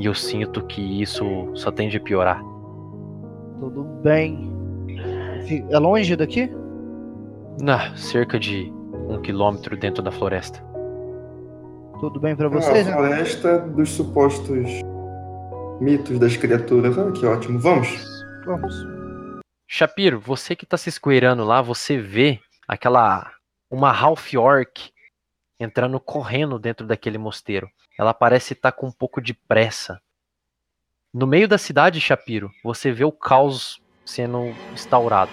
E 0.00 0.06
eu 0.06 0.14
sinto 0.14 0.64
que 0.66 1.02
isso 1.02 1.24
só 1.54 1.70
tende 1.70 1.98
a 1.98 2.00
piorar. 2.00 2.40
Tudo 3.60 3.84
bem. 4.02 4.50
É 5.70 5.78
longe 5.78 6.16
daqui? 6.16 6.50
Ah, 7.68 7.94
cerca 7.94 8.38
de 8.40 8.72
um 9.08 9.20
quilômetro 9.20 9.76
dentro 9.76 10.02
da 10.02 10.10
floresta. 10.10 10.58
Tudo 12.00 12.18
bem 12.18 12.34
pra 12.34 12.46
Ah, 12.46 12.50
vocês? 12.50 12.86
a 12.88 12.90
né? 12.90 12.96
floresta 12.96 13.58
dos 13.58 13.90
supostos 13.90 14.66
mitos 15.82 16.18
das 16.18 16.34
criaturas. 16.36 16.96
Ah, 16.98 17.12
que 17.12 17.26
ótimo. 17.26 17.58
Vamos. 17.58 17.88
Vamos. 18.46 18.74
Shapiro, 19.68 20.18
você 20.18 20.56
que 20.56 20.64
tá 20.64 20.78
se 20.78 20.88
escoeirando 20.88 21.44
lá, 21.44 21.60
você 21.60 21.98
vê 21.98 22.40
aquela. 22.66 23.30
uma 23.70 23.90
Half 23.92 24.34
Orc 24.36 24.90
entrando 25.60 26.00
correndo 26.00 26.58
dentro 26.58 26.86
daquele 26.86 27.18
mosteiro. 27.18 27.68
Ela 28.00 28.14
parece 28.14 28.54
estar 28.54 28.72
com 28.72 28.86
um 28.86 28.90
pouco 28.90 29.20
de 29.20 29.34
pressa. 29.34 30.00
No 31.12 31.26
meio 31.26 31.46
da 31.46 31.58
cidade, 31.58 32.00
Shapiro, 32.00 32.50
você 32.64 32.90
vê 32.90 33.04
o 33.04 33.12
caos 33.12 33.78
sendo 34.06 34.54
instaurado. 34.72 35.30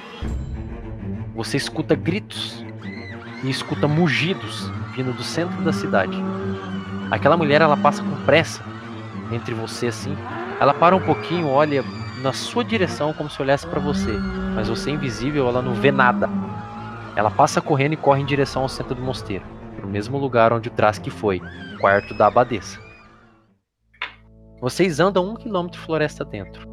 Você 1.33 1.55
escuta 1.55 1.95
gritos 1.95 2.61
e 3.41 3.49
escuta 3.49 3.87
mugidos 3.87 4.69
vindo 4.93 5.13
do 5.13 5.23
centro 5.23 5.63
da 5.63 5.71
cidade. 5.71 6.17
Aquela 7.09 7.37
mulher, 7.37 7.61
ela 7.61 7.77
passa 7.77 8.03
com 8.03 8.25
pressa 8.25 8.61
entre 9.31 9.53
você 9.53 9.87
assim. 9.87 10.13
Ela 10.59 10.73
para 10.73 10.93
um 10.93 11.05
pouquinho, 11.05 11.47
olha 11.47 11.85
na 12.21 12.33
sua 12.33 12.65
direção 12.65 13.13
como 13.13 13.29
se 13.29 13.41
olhasse 13.41 13.65
para 13.65 13.79
você, 13.79 14.11
mas 14.53 14.67
você 14.67 14.89
é 14.89 14.93
invisível, 14.93 15.47
ela 15.47 15.61
não 15.61 15.73
vê 15.73 15.89
nada. 15.89 16.29
Ela 17.15 17.31
passa 17.31 17.61
correndo 17.61 17.93
e 17.93 17.97
corre 17.97 18.21
em 18.21 18.25
direção 18.25 18.63
ao 18.63 18.67
centro 18.67 18.93
do 18.93 19.01
mosteiro, 19.01 19.45
pro 19.77 19.87
mesmo 19.87 20.17
lugar 20.17 20.51
onde 20.51 20.67
o 20.67 20.71
Trask 20.71 21.07
foi, 21.09 21.41
quarto 21.79 22.13
da 22.13 22.27
abadesa. 22.27 22.79
Vocês 24.59 24.99
andam 24.99 25.29
um 25.29 25.35
quilômetro 25.35 25.79
floresta 25.79 26.25
dentro, 26.25 26.67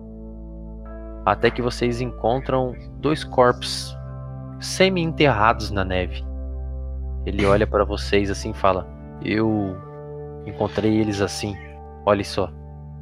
até 1.25 1.51
que 1.51 1.61
vocês 1.61 2.01
encontram 2.01 2.75
dois 2.99 3.25
corpos 3.25 3.97
semi-enterrados 4.61 5.71
na 5.71 5.85
neve. 5.85 6.25
Ele 7.27 7.45
olha 7.45 7.67
para 7.67 7.85
vocês 7.85 8.31
assim 8.31 8.51
e 8.51 8.55
fala: 8.55 8.87
Eu 9.23 9.77
encontrei 10.47 10.97
eles 10.97 11.21
assim. 11.21 11.55
Olha 12.07 12.25
só, 12.25 12.51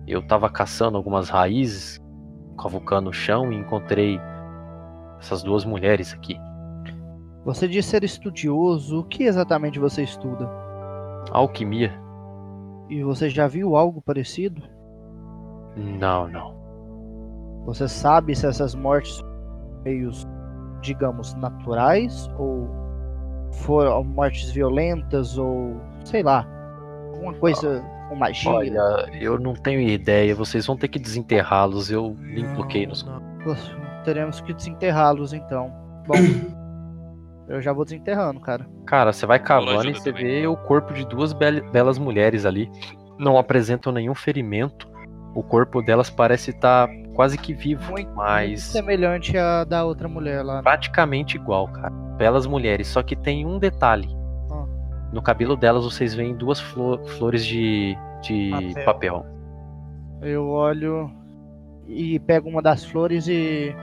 eu 0.07 0.27
tava 0.27 0.51
caçando 0.51 0.97
algumas 0.97 1.29
raízes 1.29 2.01
cavucando 2.61 3.11
o 3.11 3.13
chão 3.13 3.53
e 3.53 3.57
encontrei 3.57 4.21
essas 5.19 5.43
duas 5.43 5.65
mulheres 5.65 6.13
aqui. 6.13 6.37
Você 7.45 7.67
diz 7.67 7.87
ser 7.87 8.05
estudioso. 8.05 9.01
O 9.01 9.05
que 9.05 9.25
exatamente 9.25 9.79
você 9.79 10.03
estuda? 10.03 10.49
Alquimia? 11.31 11.93
E 12.89 13.03
você 13.03 13.31
já 13.31 13.47
viu 13.47 13.77
algo 13.77 14.03
parecido? 14.03 14.63
Não, 15.77 16.29
não. 16.29 16.55
Você 17.65 17.89
sabe 17.89 18.35
se 18.35 18.47
essas 18.47 18.75
mortes 18.75 19.17
são 19.17 19.27
meios, 19.85 20.27
digamos, 20.81 21.35
naturais 21.35 22.29
ou 22.39 22.69
foram 23.53 24.03
mortes 24.05 24.51
violentas 24.51 25.39
ou 25.39 25.77
sei 26.05 26.23
lá, 26.23 26.47
alguma 27.15 27.35
coisa 27.35 27.83
com 28.09 28.17
magia? 28.17 28.51
Olha, 28.51 29.09
eu 29.21 29.39
não 29.39 29.55
tenho 29.55 29.81
ideia. 29.81 30.35
Vocês 30.35 30.67
vão 30.67 30.77
ter 30.77 30.89
que 30.89 30.99
desenterrá-los. 30.99 31.91
Eu 31.91 32.17
nem 32.21 32.45
bloqueei 32.55 32.87
nos. 32.87 33.05
Não, 33.05 33.23
Teremos 34.05 34.41
que 34.41 34.53
desenterrá-los 34.53 35.33
então. 35.33 35.73
Bom, 36.07 36.15
eu 37.53 37.61
já 37.63 37.73
vou 37.73 37.85
desenterrando, 37.85 38.41
cara. 38.41 38.67
Cara, 38.87 39.13
você 39.13 39.27
vai 39.27 39.39
cavando 39.39 39.89
e 39.91 39.95
você 39.95 40.13
também. 40.13 40.41
vê 40.43 40.47
o 40.47 40.57
corpo 40.57 40.93
de 40.93 41.07
duas 41.07 41.33
bel- 41.33 41.71
belas 41.71 41.99
mulheres 41.99 42.45
ali. 42.47 42.71
Não 43.19 43.37
apresentam 43.39 43.93
nenhum 43.93 44.15
ferimento. 44.15 44.91
O 45.35 45.43
corpo 45.43 45.81
delas 45.83 46.11
parece 46.11 46.51
estar 46.51 46.89
quase 47.15 47.39
que 47.39 47.55
vivo, 47.55 47.91
Muito, 47.93 48.07
muito 48.09 48.17
mas 48.17 48.63
semelhante 48.63 49.37
à 49.39 49.65
da 49.65 49.85
outra 49.85 50.09
mulher 50.09 50.43
lá. 50.45 50.63
praticamente 50.63 51.37
igual, 51.37 51.69
cara. 51.69 51.91
Belas 52.19 52.47
mulheres, 52.47 52.89
só 52.89 53.03
que 53.03 53.17
tem 53.17 53.47
um 53.47 53.59
detalhe. 53.59 54.09
Ah. 54.51 54.65
No 55.13 55.23
cabelo 55.23 55.57
delas 55.57 55.85
vocês 55.85 56.15
veem 56.15 56.35
duas 56.35 56.61
flo- 56.61 57.03
flores 57.17 57.45
de, 57.47 57.97
de 58.23 58.51
Papel. 58.75 58.85
papel. 58.85 59.27
Eu 60.21 60.49
olho 60.49 61.11
e 61.89 62.19
pego 62.21 62.49
uma 62.49 62.61
das 62.63 62.85
flores 62.85 63.27
e 63.27 63.75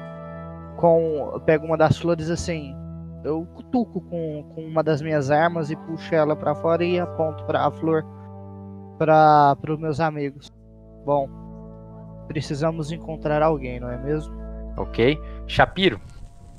com 0.77 1.31
eu 1.33 1.39
pego 1.41 1.65
uma 1.65 1.77
das 1.77 1.97
flores 1.97 2.29
assim, 2.29 2.75
eu 3.23 3.45
cutuco 3.53 4.01
com, 4.01 4.43
com 4.55 4.61
uma 4.61 4.83
das 4.83 5.01
minhas 5.01 5.29
armas 5.31 5.69
e 5.69 5.75
puxo 5.75 6.13
ela 6.13 6.35
pra 6.35 6.55
fora 6.55 6.83
e 6.83 6.99
aponto 6.99 7.43
para 7.45 7.65
a 7.65 7.71
flor 7.71 8.05
para 8.97 9.57
os 9.67 9.79
meus 9.79 9.99
amigos. 9.99 10.51
Bom, 11.05 11.29
precisamos 12.27 12.91
encontrar 12.91 13.41
alguém, 13.41 13.79
não 13.79 13.89
é 13.89 13.97
mesmo? 13.97 14.39
ok? 14.81 15.19
Shapiro, 15.47 15.99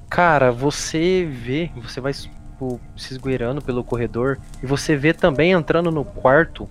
cara, 0.08 0.52
você 0.52 1.24
vê, 1.24 1.70
você 1.76 2.00
vai 2.00 2.12
tipo, 2.12 2.80
se 2.96 3.14
esgueirando 3.14 3.62
pelo 3.62 3.82
corredor 3.82 4.38
e 4.62 4.66
você 4.66 4.96
vê 4.96 5.12
também 5.12 5.52
entrando 5.52 5.90
no 5.90 6.04
quarto 6.04 6.68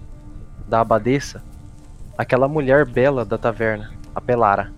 da 0.67 0.81
abadesa 0.81 1.43
aquela 2.17 2.47
mulher 2.47 2.85
bela 2.85 3.25
da 3.25 3.37
taverna, 3.37 3.91
a 4.13 4.21
Pelara. 4.21 4.71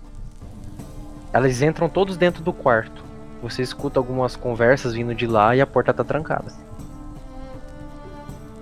Elas 1.32 1.60
entram 1.62 1.88
todos 1.88 2.16
dentro 2.16 2.42
do 2.42 2.52
quarto 2.52 3.04
Você 3.42 3.60
escuta 3.62 3.98
algumas 3.98 4.36
conversas 4.36 4.94
vindo 4.94 5.14
de 5.14 5.26
lá 5.26 5.54
e 5.56 5.60
a 5.60 5.66
porta 5.66 5.92
tá 5.92 6.04
trancada. 6.04 6.46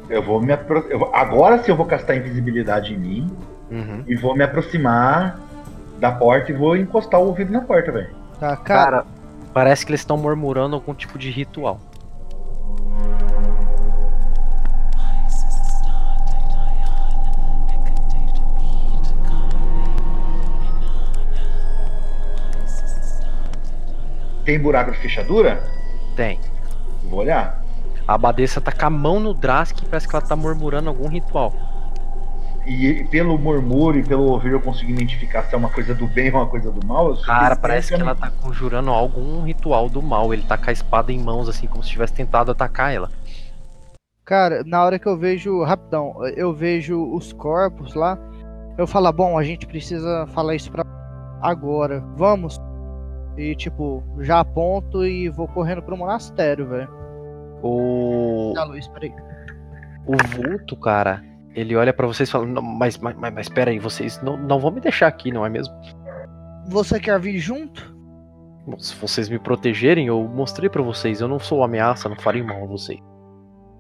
Eu 0.09 0.23
vou 0.23 0.41
me 0.41 0.53
apro... 0.53 0.81
eu 0.89 0.99
vou- 0.99 1.15
Agora 1.15 1.63
sim 1.63 1.71
eu 1.71 1.77
vou 1.77 1.87
castar 1.87 2.17
invisibilidade 2.17 2.95
em 2.95 2.99
mim 2.99 3.37
Uhum. 3.71 4.03
e 4.07 4.17
vou 4.17 4.35
me 4.35 4.43
aproximar 4.43 5.39
da 6.01 6.11
porta 6.11 6.51
e 6.51 6.55
vou 6.55 6.77
encostar 6.77 7.21
o 7.21 7.27
ouvido 7.27 7.53
na 7.53 7.61
porta, 7.61 7.93
velho. 7.93 8.11
Tá, 8.41 8.57
cara, 8.57 8.91
Cara, 9.03 9.07
parece 9.55 9.85
que 9.87 9.93
eles 9.93 10.01
estão 10.01 10.17
murmurando 10.17 10.75
algum 10.75 10.93
tipo 10.95 11.17
de 11.19 11.31
ritual. 11.31 11.79
Tem 24.51 24.59
buraco 24.59 24.91
de 24.91 24.99
fechadura? 24.99 25.63
Tem. 26.17 26.41
Vou 27.05 27.21
olhar. 27.21 27.63
A 28.09 28.15
abadesa 28.15 28.61
tá 28.61 28.73
com 28.73 28.85
a 28.85 28.91
mão 28.91 29.21
no 29.21 29.33
Drask 29.33 29.81
e 29.81 29.87
parece 29.87 30.09
que 30.09 30.17
ela 30.17 30.27
tá 30.27 30.35
murmurando 30.35 30.89
algum 30.89 31.07
ritual. 31.07 31.55
E 32.67 33.05
pelo 33.05 33.39
murmúrio 33.39 34.01
e 34.01 34.05
pelo 34.05 34.25
ouvir 34.25 34.51
eu 34.51 34.61
consigo 34.61 34.91
identificar 34.91 35.45
se 35.45 35.55
é 35.55 35.57
uma 35.57 35.71
coisa 35.71 35.95
do 35.95 36.05
bem 36.09 36.33
ou 36.33 36.41
uma 36.41 36.49
coisa 36.49 36.69
do 36.73 36.85
mal. 36.85 37.17
Cara, 37.19 37.55
parece 37.55 37.95
que 37.95 38.03
ela 38.03 38.13
tá 38.13 38.29
conjurando 38.43 38.91
algum 38.91 39.45
ritual 39.45 39.89
do 39.89 40.03
mal. 40.03 40.35
Ele 40.35 40.43
tá 40.43 40.59
com 40.59 40.69
a 40.69 40.73
espada 40.73 41.13
em 41.13 41.21
mãos, 41.21 41.49
assim, 41.49 41.69
como 41.69 41.85
se 41.85 41.91
tivesse 41.91 42.13
tentado 42.13 42.51
atacar 42.51 42.93
ela. 42.93 43.09
cara, 44.25 44.65
na 44.67 44.83
hora 44.83 44.99
que 44.99 45.07
eu 45.07 45.17
vejo, 45.17 45.63
rapidão, 45.63 46.27
eu 46.35 46.53
vejo 46.53 47.01
os 47.15 47.33
corpos 47.33 47.95
lá, 47.95 48.19
eu 48.77 48.85
falo, 48.89 49.13
bom, 49.13 49.39
a 49.39 49.45
gente 49.45 49.65
precisa 49.65 50.27
falar 50.35 50.57
isso 50.57 50.73
pra 50.73 50.85
agora, 51.41 52.03
vamos. 52.17 52.59
E 53.37 53.55
tipo, 53.55 54.03
já 54.21 54.41
aponto 54.41 55.05
e 55.05 55.29
vou 55.29 55.47
correndo 55.49 55.83
pro 55.83 55.97
monastério, 55.97 56.67
velho. 56.69 56.89
O, 57.63 58.53
Dá 58.55 58.65
luz, 58.65 58.89
peraí. 58.89 59.13
o 60.07 60.17
vulto, 60.35 60.77
cara, 60.77 61.23
ele 61.55 61.77
olha 61.77 61.93
pra 61.93 62.07
vocês 62.07 62.29
e 62.29 62.33
fala: 62.33 62.47
"Não, 62.47 62.63
mas, 62.63 62.99
mas, 62.99 63.17
mas, 63.17 63.33
mas 63.35 63.49
pera 63.49 63.71
aí, 63.71 63.79
vocês 63.79 64.21
não, 64.23 64.37
não 64.37 64.59
vão 64.59 64.71
me 64.71 64.81
deixar 64.81 65.07
aqui, 65.09 65.31
não 65.31 65.45
é 65.45 65.49
mesmo? 65.49 65.75
Você 66.69 66.99
quer 67.01 67.19
vir 67.21 67.39
junto? 67.39 67.95
Bom, 68.67 68.79
Se 68.79 68.95
vocês 68.97 69.29
me 69.29 69.39
protegerem, 69.39 70.07
eu 70.07 70.23
mostrei 70.29 70.69
pra 70.69 70.83
vocês. 70.83 71.21
Eu 71.21 71.29
não 71.29 71.39
sou 71.39 71.63
ameaça, 71.65 72.09
não 72.09 72.17
farei 72.17 72.43
mal 72.43 72.63
a 72.63 72.67
vocês. 72.67 73.01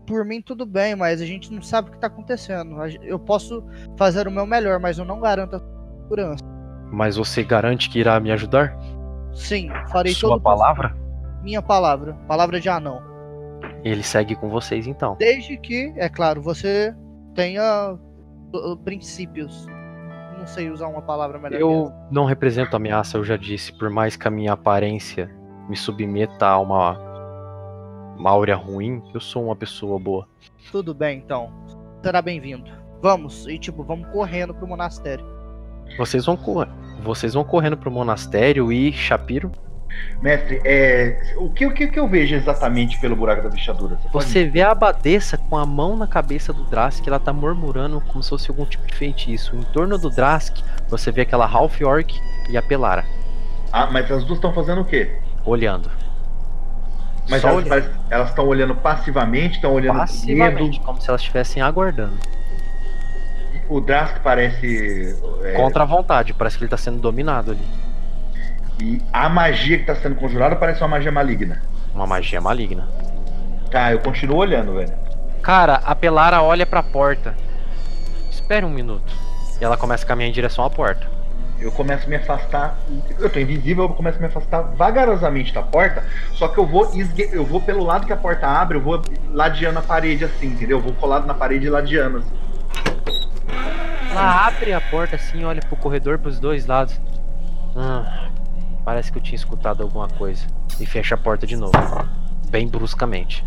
Por 0.06 0.24
mim 0.24 0.42
tudo 0.42 0.66
bem, 0.66 0.96
mas 0.96 1.20
a 1.20 1.26
gente 1.26 1.52
não 1.52 1.62
sabe 1.62 1.88
o 1.88 1.92
que 1.92 1.98
tá 2.00 2.08
acontecendo. 2.08 2.76
Eu 3.02 3.18
posso 3.18 3.62
fazer 3.96 4.26
o 4.26 4.30
meu 4.30 4.46
melhor, 4.46 4.80
mas 4.80 4.98
eu 4.98 5.04
não 5.04 5.20
garanto 5.20 5.56
a 5.56 5.60
segurança. 6.02 6.44
Mas 6.90 7.16
você 7.16 7.44
garante 7.44 7.88
que 7.88 8.00
irá 8.00 8.18
me 8.18 8.32
ajudar? 8.32 8.76
Sim, 9.32 9.70
farei 9.90 10.12
Sua 10.12 10.30
todo 10.30 10.42
palavra? 10.42 10.90
possível. 10.90 11.10
Minha 11.42 11.62
palavra, 11.62 12.14
palavra 12.26 12.60
de 12.60 12.68
anão. 12.68 13.02
Ele 13.82 14.02
segue 14.02 14.34
com 14.34 14.50
vocês 14.50 14.86
então. 14.86 15.16
Desde 15.18 15.56
que, 15.56 15.92
é 15.96 16.08
claro, 16.08 16.42
você 16.42 16.94
tenha 17.34 17.96
uh, 18.54 18.76
princípios. 18.78 19.66
Não 20.38 20.46
sei 20.46 20.70
usar 20.70 20.88
uma 20.88 21.02
palavra 21.02 21.38
melhor. 21.38 21.60
Eu 21.60 21.92
não 22.10 22.24
represento 22.24 22.76
ameaça, 22.76 23.16
eu 23.18 23.24
já 23.24 23.36
disse, 23.36 23.72
por 23.78 23.90
mais 23.90 24.16
que 24.16 24.26
a 24.26 24.30
minha 24.30 24.52
aparência 24.52 25.30
me 25.68 25.76
submeta 25.76 26.46
a 26.46 26.58
uma, 26.58 26.98
uma 28.16 28.30
áurea 28.30 28.56
ruim, 28.56 29.02
eu 29.14 29.20
sou 29.20 29.44
uma 29.44 29.56
pessoa 29.56 29.98
boa. 29.98 30.26
Tudo 30.72 30.94
bem, 30.94 31.18
então. 31.18 31.52
Será 32.02 32.22
bem-vindo. 32.22 32.70
Vamos, 33.02 33.46
e 33.46 33.58
tipo, 33.58 33.82
vamos 33.82 34.08
correndo 34.10 34.54
pro 34.54 34.66
monastério. 34.66 35.24
Vocês 35.96 36.24
vão 36.26 36.36
correr. 36.36 36.68
Vocês 37.02 37.34
vão 37.34 37.44
correndo 37.44 37.76
pro 37.76 37.90
monastério 37.90 38.70
e 38.72 38.92
Shapiro, 38.92 39.50
Mestre, 40.22 40.60
é... 40.64 41.34
o, 41.36 41.50
que, 41.50 41.66
o 41.66 41.72
que 41.72 41.88
que 41.88 41.98
eu 41.98 42.06
vejo 42.06 42.34
exatamente 42.34 42.98
pelo 43.00 43.16
buraco 43.16 43.42
da 43.42 43.50
fechadura? 43.50 43.96
pode 44.12 44.24
você 44.24 44.44
vê 44.44 44.62
a 44.62 44.70
abadesa 44.70 45.36
com 45.36 45.56
a 45.56 45.64
mão 45.66 45.96
na 45.96 46.06
cabeça 46.06 46.52
do 46.52 46.64
Drask, 46.64 47.06
ela 47.06 47.18
tá 47.18 47.32
murmurando 47.32 48.00
como 48.02 48.22
se 48.22 48.28
fosse 48.30 48.50
algum 48.50 48.64
tipo 48.64 48.86
de 48.86 48.94
feitiço. 48.94 49.56
Em 49.56 49.62
torno 49.62 49.98
do 49.98 50.10
Drask, 50.10 50.58
você 50.88 51.10
vê 51.10 51.22
aquela 51.22 51.46
Half 51.46 51.80
Orc 51.82 52.20
e 52.48 52.56
a 52.56 52.62
Pelara 52.62 53.04
Ah, 53.72 53.88
mas 53.90 54.10
as 54.10 54.24
duas 54.24 54.38
estão 54.38 54.52
fazendo 54.52 54.82
o 54.82 54.84
quê? 54.84 55.16
olhando. 55.44 55.90
Mas 57.28 57.40
Só 57.42 57.48
elas 57.48 57.66
olhando. 57.66 58.28
estão 58.28 58.46
olhando 58.46 58.74
passivamente, 58.74 59.56
estão 59.56 59.72
olhando 59.72 59.96
Passivamente, 59.98 60.78
medo. 60.78 60.84
como 60.84 61.00
se 61.00 61.08
elas 61.08 61.20
estivessem 61.20 61.62
aguardando. 61.62 62.18
O 63.70 63.80
Drask 63.80 64.18
parece. 64.22 65.16
é, 65.44 65.52
Contra 65.52 65.84
a 65.84 65.86
vontade, 65.86 66.34
parece 66.34 66.58
que 66.58 66.64
ele 66.64 66.70
tá 66.70 66.76
sendo 66.76 66.98
dominado 66.98 67.52
ali. 67.52 67.64
E 68.80 69.00
a 69.12 69.28
magia 69.28 69.76
que 69.76 69.82
está 69.90 69.94
sendo 69.94 70.16
conjurada 70.16 70.56
parece 70.56 70.80
uma 70.82 70.88
magia 70.88 71.12
maligna. 71.12 71.62
Uma 71.94 72.06
magia 72.06 72.40
maligna. 72.40 72.88
Tá, 73.70 73.92
eu 73.92 74.00
continuo 74.00 74.38
olhando, 74.38 74.74
velho. 74.74 74.92
Cara, 75.42 75.76
a 75.84 75.94
Pelara 75.94 76.42
olha 76.42 76.66
pra 76.66 76.82
porta. 76.82 77.34
Espere 78.30 78.64
um 78.66 78.70
minuto. 78.70 79.12
E 79.60 79.64
ela 79.64 79.76
começa 79.76 80.04
a 80.04 80.08
caminhar 80.08 80.30
em 80.30 80.32
direção 80.32 80.64
à 80.64 80.70
porta. 80.70 81.06
Eu 81.60 81.70
começo 81.70 82.06
a 82.06 82.08
me 82.08 82.16
afastar. 82.16 82.76
Eu 83.18 83.28
tô 83.28 83.38
invisível, 83.38 83.84
eu 83.84 83.88
começo 83.90 84.16
a 84.16 84.20
me 84.20 84.26
afastar 84.26 84.62
vagarosamente 84.62 85.52
da 85.52 85.62
porta. 85.62 86.02
Só 86.32 86.48
que 86.48 86.58
eu 86.58 86.66
vou 86.66 86.90
esgue- 86.94 87.28
eu 87.32 87.44
vou 87.44 87.60
pelo 87.60 87.84
lado 87.84 88.06
que 88.06 88.12
a 88.12 88.16
porta 88.16 88.46
abre, 88.48 88.78
eu 88.78 88.82
vou 88.82 89.02
ladeando 89.30 89.78
a 89.78 89.82
parede 89.82 90.24
assim, 90.24 90.46
entendeu? 90.48 90.78
Eu 90.78 90.82
vou 90.82 90.94
colado 90.94 91.26
na 91.26 91.34
parede 91.34 91.66
e 91.66 91.70
ladeando. 91.70 92.18
Assim. 92.18 92.30
Ela 94.10 94.46
abre 94.46 94.72
a 94.72 94.80
porta 94.80 95.16
assim, 95.16 95.44
olha 95.44 95.60
pro 95.60 95.76
corredor 95.76 96.18
pros 96.18 96.40
dois 96.40 96.66
lados. 96.66 97.00
Ah, 97.76 98.28
parece 98.84 99.12
que 99.12 99.18
eu 99.18 99.22
tinha 99.22 99.36
escutado 99.36 99.82
alguma 99.82 100.08
coisa. 100.08 100.44
E 100.80 100.86
fecha 100.86 101.14
a 101.14 101.18
porta 101.18 101.46
de 101.46 101.56
novo. 101.56 101.72
Bem 102.48 102.66
bruscamente. 102.66 103.44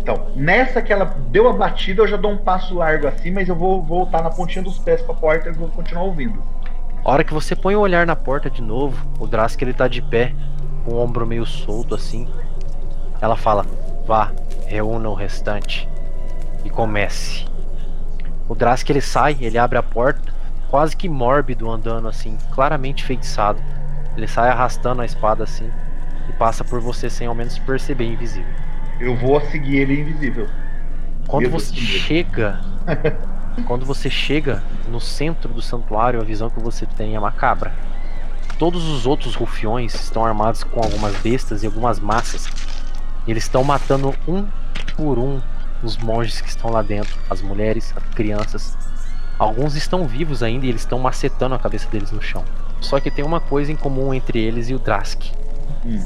Então, 0.00 0.28
nessa 0.36 0.80
que 0.80 0.92
ela 0.92 1.04
deu 1.04 1.48
a 1.48 1.52
batida, 1.52 2.02
eu 2.02 2.06
já 2.06 2.16
dou 2.16 2.30
um 2.30 2.38
passo 2.38 2.74
largo 2.74 3.06
assim, 3.06 3.30
mas 3.30 3.48
eu 3.48 3.56
vou 3.56 3.82
voltar 3.82 4.22
na 4.22 4.30
pontinha 4.30 4.62
dos 4.62 4.78
pés 4.78 5.02
pra 5.02 5.14
porta 5.14 5.48
e 5.48 5.52
vou 5.52 5.68
continuar 5.68 6.04
ouvindo. 6.04 6.42
A 7.04 7.10
hora 7.10 7.24
que 7.24 7.34
você 7.34 7.56
põe 7.56 7.74
o 7.74 7.80
olhar 7.80 8.06
na 8.06 8.16
porta 8.16 8.48
de 8.48 8.62
novo, 8.62 9.06
o 9.18 9.26
Drask 9.26 9.60
ele 9.60 9.72
tá 9.72 9.88
de 9.88 10.00
pé, 10.00 10.34
com 10.84 10.92
o 10.92 10.98
ombro 10.98 11.26
meio 11.26 11.44
solto 11.44 11.94
assim. 11.94 12.28
Ela 13.20 13.36
fala: 13.36 13.66
Vá, 14.06 14.32
reúna 14.66 15.08
o 15.08 15.14
restante 15.14 15.88
e 16.64 16.70
comece. 16.70 17.46
O 18.48 18.54
Drask 18.54 18.88
ele 18.88 19.00
sai, 19.00 19.36
ele 19.40 19.58
abre 19.58 19.78
a 19.78 19.82
porta, 19.82 20.32
quase 20.68 20.96
que 20.96 21.08
mórbido 21.08 21.70
andando 21.70 22.08
assim, 22.08 22.38
claramente 22.52 23.04
feitiçado. 23.04 23.60
Ele 24.16 24.26
sai 24.26 24.50
arrastando 24.50 25.02
a 25.02 25.04
espada 25.04 25.44
assim 25.44 25.70
e 26.28 26.32
passa 26.32 26.64
por 26.64 26.80
você 26.80 27.10
sem 27.10 27.26
ao 27.26 27.34
menos 27.34 27.58
perceber 27.58 28.06
invisível. 28.06 28.52
Eu 28.98 29.14
vou 29.16 29.40
seguir 29.40 29.76
ele 29.76 30.00
invisível. 30.00 30.48
Quando 31.26 31.50
você 31.50 31.74
medo. 31.74 31.86
chega, 31.86 32.60
quando 33.66 33.84
você 33.84 34.08
chega 34.08 34.62
no 34.88 35.00
centro 35.00 35.52
do 35.52 35.60
santuário, 35.60 36.20
a 36.20 36.24
visão 36.24 36.48
que 36.48 36.60
você 36.60 36.86
tem 36.86 37.14
é 37.14 37.20
macabra. 37.20 37.72
Todos 38.58 38.88
os 38.88 39.06
outros 39.06 39.34
rufiões 39.34 39.94
estão 39.94 40.24
armados 40.24 40.64
com 40.64 40.80
algumas 40.80 41.14
bestas 41.18 41.62
e 41.62 41.66
algumas 41.66 42.00
massas. 42.00 42.48
E 43.26 43.30
eles 43.30 43.44
estão 43.44 43.62
matando 43.62 44.14
um 44.26 44.46
por 44.96 45.18
um 45.18 45.40
os 45.82 45.96
monges 45.96 46.40
que 46.40 46.48
estão 46.48 46.70
lá 46.70 46.82
dentro, 46.82 47.16
as 47.28 47.40
mulheres, 47.40 47.92
as 47.96 48.02
crianças. 48.14 48.76
Alguns 49.38 49.76
estão 49.76 50.06
vivos 50.06 50.42
ainda 50.42 50.66
e 50.66 50.68
eles 50.68 50.80
estão 50.82 50.98
macetando 50.98 51.54
a 51.54 51.58
cabeça 51.58 51.88
deles 51.88 52.10
no 52.10 52.20
chão. 52.20 52.44
Só 52.80 52.98
que 52.98 53.10
tem 53.10 53.24
uma 53.24 53.40
coisa 53.40 53.70
em 53.70 53.76
comum 53.76 54.12
entre 54.12 54.40
eles 54.40 54.68
e 54.68 54.74
o 54.74 54.78
Drask. 54.78 55.22
Hum. 55.84 56.04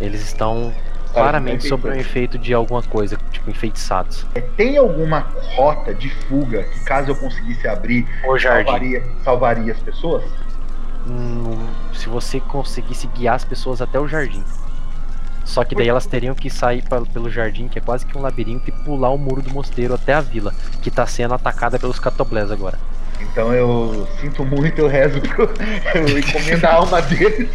Eles 0.00 0.20
estão 0.22 0.72
claramente 1.12 1.66
sob 1.66 1.88
o 1.88 1.92
feito. 1.92 2.00
efeito 2.06 2.38
de 2.38 2.52
alguma 2.52 2.82
coisa, 2.82 3.18
tipo 3.32 3.48
enfeitiçados. 3.48 4.26
É, 4.34 4.40
Tem 4.40 4.76
alguma 4.76 5.20
rota 5.54 5.94
de 5.94 6.10
fuga 6.26 6.64
que, 6.64 6.80
caso 6.80 7.10
eu 7.10 7.16
conseguisse 7.16 7.66
abrir, 7.66 8.06
salvaria, 8.42 9.02
salvaria 9.24 9.72
as 9.72 9.78
pessoas? 9.78 10.24
Hum, 11.08 11.66
se 11.94 12.08
você 12.08 12.40
conseguisse 12.40 13.06
guiar 13.08 13.36
as 13.36 13.44
pessoas 13.44 13.80
até 13.80 13.98
o 13.98 14.06
jardim. 14.06 14.44
Só 15.46 15.64
que 15.64 15.76
daí 15.76 15.88
elas 15.88 16.06
teriam 16.06 16.34
que 16.34 16.50
sair 16.50 16.84
pelo 17.12 17.30
jardim, 17.30 17.68
que 17.68 17.78
é 17.78 17.80
quase 17.80 18.04
que 18.04 18.18
um 18.18 18.20
labirinto, 18.20 18.68
e 18.68 18.72
pular 18.72 19.10
o 19.10 19.16
muro 19.16 19.40
do 19.40 19.50
mosteiro 19.50 19.94
até 19.94 20.12
a 20.12 20.20
vila, 20.20 20.52
que 20.82 20.90
tá 20.90 21.06
sendo 21.06 21.34
atacada 21.34 21.78
pelos 21.78 22.00
catoblés 22.00 22.50
agora. 22.50 22.76
Então 23.20 23.54
eu 23.54 24.06
sinto 24.20 24.44
muito, 24.44 24.78
eu 24.80 24.88
rezo, 24.88 25.20
pro, 25.20 25.48
eu 25.94 26.18
encomendo 26.18 26.64
a 26.66 26.74
alma 26.74 27.00
deles 27.00 27.48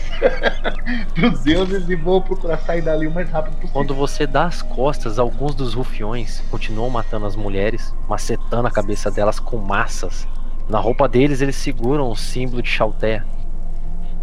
pros 1.13 1.39
deuses 1.41 1.88
e 1.88 1.95
vou 1.95 2.22
procurar 2.22 2.57
sair 2.59 2.82
dali 2.82 3.05
o 3.05 3.11
mais 3.11 3.30
rápido 3.30 3.53
possível. 3.53 3.74
Quando 3.74 3.93
você 3.93 4.26
dá 4.26 4.45
as 4.45 4.61
costas, 4.61 5.20
alguns 5.20 5.53
dos 5.53 5.74
rufiões 5.74 6.41
continuam 6.49 6.89
matando 6.89 7.26
as 7.26 7.36
mulheres, 7.36 7.93
macetando 8.07 8.68
a 8.68 8.72
cabeça 8.72 9.11
delas 9.11 9.39
com 9.39 9.57
massas. 9.57 10.28
Na 10.68 10.80
roupa 10.80 11.07
deles, 11.07 11.41
eles 11.41 11.57
seguram 11.57 12.09
o 12.09 12.15
símbolo 12.15 12.61
de 12.61 12.70
Chaltea. 12.70 13.26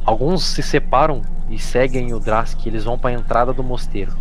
Alguns 0.04 0.42
se 0.42 0.62
separam 0.62 1.22
e 1.50 1.58
seguem 1.58 2.12
o 2.12 2.20
Drask, 2.20 2.66
eles 2.66 2.84
vão 2.84 2.98
para 2.98 3.10
a 3.10 3.14
entrada 3.14 3.52
do 3.52 3.62
mosteiro. 3.62 4.12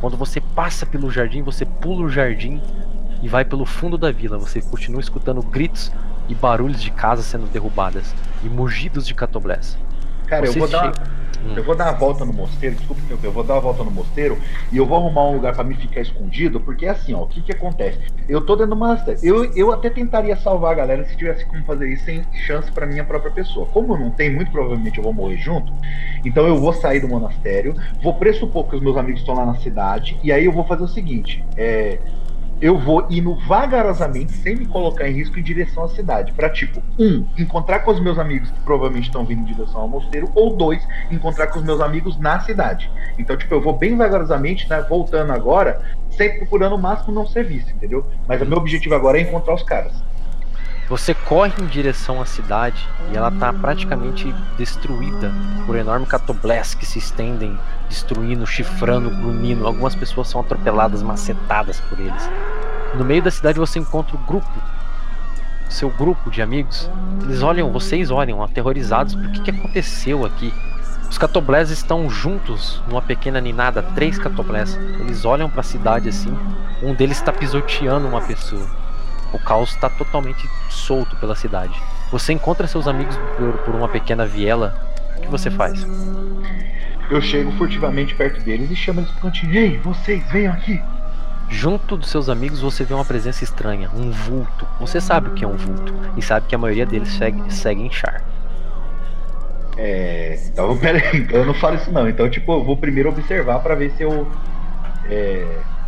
Quando 0.00 0.16
você 0.16 0.40
passa 0.40 0.84
pelo 0.84 1.10
jardim, 1.10 1.42
você 1.42 1.64
pula 1.64 2.04
o 2.04 2.08
jardim 2.08 2.60
e 3.22 3.28
vai 3.28 3.44
pelo 3.44 3.64
fundo 3.64 3.96
da 3.96 4.10
vila. 4.10 4.38
Você 4.38 4.60
continua 4.60 5.00
escutando 5.00 5.42
gritos 5.42 5.90
e 6.28 6.34
barulhos 6.34 6.82
de 6.82 6.90
casas 6.90 7.26
sendo 7.26 7.46
derrubadas 7.46 8.14
e 8.42 8.48
mugidos 8.48 9.06
de 9.06 9.14
catoblés. 9.14 9.78
Cara, 10.26 10.46
eu 10.46 10.52
vou 10.52 10.68
dar. 10.68 10.92
Hum. 11.44 11.54
Eu 11.56 11.62
vou 11.62 11.74
dar 11.74 11.90
uma 11.90 11.98
volta 11.98 12.24
no 12.24 12.32
mosteiro, 12.32 12.74
desculpa 12.74 13.02
eu 13.22 13.30
vou 13.30 13.44
dar 13.44 13.54
uma 13.54 13.60
volta 13.60 13.84
no 13.84 13.90
mosteiro 13.90 14.38
e 14.72 14.78
eu 14.78 14.86
vou 14.86 14.96
arrumar 14.96 15.28
um 15.28 15.34
lugar 15.34 15.54
pra 15.54 15.62
me 15.62 15.74
ficar 15.74 16.00
escondido, 16.00 16.58
porque 16.58 16.86
é 16.86 16.90
assim, 16.90 17.12
ó, 17.12 17.22
o 17.22 17.26
que 17.26 17.42
que 17.42 17.52
acontece? 17.52 17.98
Eu 18.26 18.40
tô 18.40 18.56
dentro 18.56 18.70
do 18.70 18.76
monastério, 18.76 19.20
eu, 19.22 19.44
eu 19.54 19.70
até 19.70 19.90
tentaria 19.90 20.34
salvar 20.36 20.72
a 20.72 20.74
galera 20.74 21.04
se 21.04 21.14
tivesse 21.16 21.44
como 21.44 21.62
fazer 21.64 21.92
isso 21.92 22.06
sem 22.06 22.24
chance 22.46 22.72
pra 22.72 22.86
minha 22.86 23.04
própria 23.04 23.30
pessoa. 23.30 23.66
Como 23.66 23.96
não 23.96 24.10
tem, 24.10 24.34
muito 24.34 24.50
provavelmente 24.50 24.96
eu 24.96 25.04
vou 25.04 25.12
morrer 25.12 25.36
junto, 25.36 25.70
então 26.24 26.46
eu 26.46 26.56
vou 26.56 26.72
sair 26.72 27.00
do 27.00 27.08
monastério, 27.08 27.76
vou 28.02 28.14
pressupor 28.14 28.64
que 28.64 28.76
os 28.76 28.82
meus 28.82 28.96
amigos 28.96 29.20
estão 29.20 29.34
lá 29.34 29.44
na 29.44 29.56
cidade, 29.56 30.18
e 30.22 30.32
aí 30.32 30.46
eu 30.46 30.52
vou 30.52 30.64
fazer 30.64 30.84
o 30.84 30.88
seguinte, 30.88 31.44
é... 31.56 31.98
Eu 32.60 32.78
vou 32.78 33.06
indo 33.10 33.34
vagarosamente, 33.46 34.32
sem 34.32 34.56
me 34.56 34.66
colocar 34.66 35.08
em 35.08 35.12
risco, 35.12 35.38
em 35.38 35.42
direção 35.42 35.84
à 35.84 35.88
cidade. 35.88 36.32
Pra, 36.32 36.48
tipo, 36.48 36.82
um, 36.98 37.26
encontrar 37.36 37.80
com 37.80 37.90
os 37.90 38.00
meus 38.00 38.18
amigos 38.18 38.50
que 38.50 38.60
provavelmente 38.60 39.06
estão 39.06 39.24
vindo 39.24 39.40
em 39.40 39.52
direção 39.52 39.82
ao 39.82 39.88
mosteiro, 39.88 40.30
ou 40.34 40.56
dois, 40.56 40.86
encontrar 41.10 41.48
com 41.48 41.58
os 41.58 41.64
meus 41.64 41.80
amigos 41.80 42.18
na 42.18 42.40
cidade. 42.40 42.90
Então, 43.18 43.36
tipo, 43.36 43.54
eu 43.54 43.60
vou 43.60 43.76
bem 43.76 43.96
vagarosamente, 43.96 44.68
né, 44.68 44.80
voltando 44.88 45.32
agora, 45.32 45.82
sempre 46.10 46.38
procurando 46.38 46.76
o 46.76 46.78
máximo 46.78 47.14
não 47.14 47.26
ser 47.26 47.44
visto, 47.44 47.70
entendeu? 47.72 48.06
Mas 48.26 48.40
o 48.40 48.46
meu 48.46 48.58
objetivo 48.58 48.94
agora 48.94 49.18
é 49.18 49.22
encontrar 49.22 49.54
os 49.54 49.62
caras. 49.62 49.92
Você 50.88 51.14
corre 51.14 51.52
em 51.62 51.66
direção 51.66 52.20
à 52.20 52.26
cidade 52.26 52.86
e 53.10 53.16
ela 53.16 53.30
tá 53.30 53.50
praticamente 53.54 54.34
destruída 54.58 55.32
por 55.64 55.76
enormes 55.76 56.08
catoblés 56.08 56.74
que 56.74 56.84
se 56.84 56.98
estendem, 56.98 57.58
destruindo, 57.88 58.46
chifrando, 58.46 59.08
grunhindo. 59.08 59.66
Algumas 59.66 59.94
pessoas 59.94 60.28
são 60.28 60.42
atropeladas, 60.42 61.02
macetadas 61.02 61.80
por 61.80 61.98
eles. 61.98 62.30
No 62.94 63.02
meio 63.02 63.22
da 63.22 63.30
cidade 63.30 63.58
você 63.58 63.78
encontra 63.78 64.14
o 64.14 64.18
grupo, 64.18 64.62
seu 65.70 65.88
grupo 65.88 66.30
de 66.30 66.42
amigos. 66.42 66.90
Eles 67.22 67.42
olham, 67.42 67.72
vocês 67.72 68.10
olham, 68.10 68.42
aterrorizados 68.42 69.14
por 69.14 69.32
que, 69.32 69.40
que 69.40 69.50
aconteceu 69.50 70.26
aqui. 70.26 70.52
Os 71.08 71.16
catoblés 71.16 71.70
estão 71.70 72.10
juntos 72.10 72.82
numa 72.86 73.00
pequena 73.00 73.40
ninada, 73.40 73.82
três 73.94 74.18
catoblés. 74.18 74.74
Eles 75.00 75.24
olham 75.24 75.48
para 75.48 75.60
a 75.60 75.64
cidade 75.64 76.10
assim. 76.10 76.36
Um 76.82 76.94
deles 76.94 77.16
está 77.16 77.32
pisoteando 77.32 78.06
uma 78.06 78.20
pessoa. 78.20 78.83
O 79.34 79.38
caos 79.40 79.70
está 79.70 79.90
totalmente 79.90 80.48
solto 80.70 81.16
pela 81.16 81.34
cidade. 81.34 81.74
Você 82.12 82.32
encontra 82.32 82.68
seus 82.68 82.86
amigos 82.86 83.18
por, 83.36 83.52
por 83.64 83.74
uma 83.74 83.88
pequena 83.88 84.24
viela. 84.24 84.80
O 85.18 85.22
que 85.22 85.28
você 85.28 85.50
faz? 85.50 85.84
Eu 87.10 87.20
chego 87.20 87.50
furtivamente 87.52 88.14
perto 88.14 88.40
deles 88.42 88.70
e 88.70 88.76
chamo 88.76 89.00
eles 89.00 89.10
pro 89.10 89.22
cantinho. 89.22 89.52
Ei, 89.52 89.76
vocês, 89.78 90.24
venham 90.30 90.52
aqui. 90.52 90.80
Junto 91.50 91.96
dos 91.96 92.10
seus 92.10 92.28
amigos 92.28 92.60
você 92.60 92.84
vê 92.84 92.94
uma 92.94 93.04
presença 93.04 93.42
estranha, 93.42 93.90
um 93.92 94.12
vulto. 94.12 94.66
Você 94.78 95.00
sabe 95.00 95.28
o 95.28 95.32
que 95.32 95.44
é 95.44 95.48
um 95.48 95.56
vulto 95.56 95.92
e 96.16 96.22
sabe 96.22 96.46
que 96.46 96.54
a 96.54 96.58
maioria 96.58 96.86
deles 96.86 97.08
segue, 97.08 97.52
segue 97.52 97.82
em 97.82 97.90
char. 97.90 98.22
É, 99.76 100.38
então, 100.46 100.76
peraí, 100.78 101.26
eu 101.28 101.44
não 101.44 101.54
falo 101.54 101.74
isso 101.74 101.90
não. 101.90 102.08
Então, 102.08 102.30
tipo, 102.30 102.52
eu 102.52 102.62
vou 102.62 102.76
primeiro 102.76 103.08
observar 103.08 103.58
pra 103.58 103.74
ver 103.74 103.90
se 103.96 104.04
eu. 104.04 104.30
é, 105.10 105.44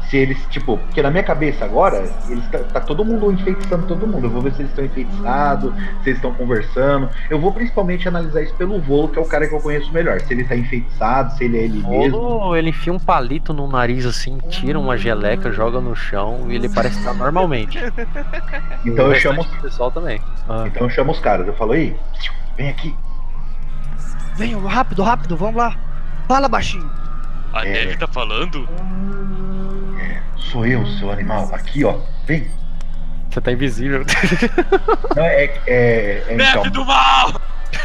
se 0.08 0.16
eles, 0.16 0.38
tipo, 0.50 0.78
porque 0.78 1.02
na 1.02 1.10
minha 1.10 1.22
cabeça 1.24 1.64
agora, 1.64 2.08
eles 2.28 2.46
tá, 2.48 2.58
tá 2.58 2.80
todo 2.80 3.04
mundo 3.04 3.30
enfeitiçando 3.32 3.86
todo 3.86 4.06
mundo. 4.06 4.26
Eu 4.26 4.30
vou 4.30 4.40
ver 4.40 4.52
se 4.52 4.60
eles 4.62 4.70
estão 4.70 4.84
enfeitiçados, 4.84 5.72
se 6.02 6.10
eles 6.10 6.18
estão 6.18 6.32
conversando. 6.32 7.08
Eu 7.28 7.40
vou 7.40 7.52
principalmente 7.52 8.06
analisar 8.08 8.42
isso 8.42 8.54
pelo 8.54 8.80
voo, 8.80 9.08
que 9.08 9.18
é 9.18 9.22
o 9.22 9.26
cara 9.26 9.48
que 9.48 9.54
eu 9.54 9.60
conheço 9.60 9.92
melhor. 9.92 10.20
Se 10.20 10.32
ele 10.32 10.44
tá 10.44 10.54
enfeitiçado, 10.56 11.32
se 11.36 11.44
ele 11.44 11.58
é 11.58 11.62
ele 11.64 11.82
mesmo. 11.86 12.18
Rolo, 12.18 12.56
ele 12.56 12.70
enfia 12.70 12.92
um 12.92 12.98
palito 12.98 13.52
no 13.52 13.66
nariz 13.68 14.06
assim, 14.06 14.38
tira 14.48 14.78
uma 14.78 14.96
geleca, 14.96 15.50
joga 15.50 15.80
no 15.80 15.94
chão 15.96 16.46
e 16.48 16.54
ele 16.54 16.68
parece 16.68 16.98
estar 16.98 17.14
normalmente. 17.14 17.78
Então 18.84 19.08
eu 19.08 19.14
chamo, 19.16 19.42
do 19.42 19.56
pessoal 19.60 19.90
também. 19.90 20.20
Ah. 20.48 20.64
então 20.66 20.84
eu 20.84 20.90
chamo 20.90 21.10
os 21.10 21.18
caras. 21.18 21.46
Eu 21.46 21.54
falo, 21.54 21.74
ei, 21.74 21.96
vem 22.56 22.68
aqui. 22.68 22.94
Venham, 24.36 24.64
rápido, 24.64 25.02
rápido, 25.02 25.36
vamos 25.36 25.56
lá. 25.56 25.74
Fala 26.28 26.48
baixinho. 26.48 26.88
A 27.52 27.66
É. 27.66 27.72
neve 27.72 27.96
tá 27.96 28.06
falando? 28.06 28.68
Sou 30.36 30.66
eu, 30.66 30.86
seu 30.86 31.10
animal. 31.10 31.48
Aqui, 31.52 31.84
ó. 31.84 31.98
Vem. 32.24 32.50
Você 33.30 33.40
tá 33.40 33.52
invisível. 33.52 34.04
Não, 35.14 35.24
é, 35.24 35.44
é, 35.66 36.24
é 36.28 36.34
então. 36.34 36.70
do 36.70 36.84
mal! 36.84 37.32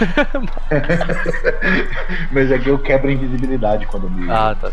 Mas 2.31 2.51
aqui 2.51 2.69
eu 2.69 2.79
quebro 2.79 3.09
a 3.09 3.13
invisibilidade 3.13 3.85
quando 3.87 4.09
me. 4.09 4.29
ah, 4.31 4.55
tá. 4.59 4.71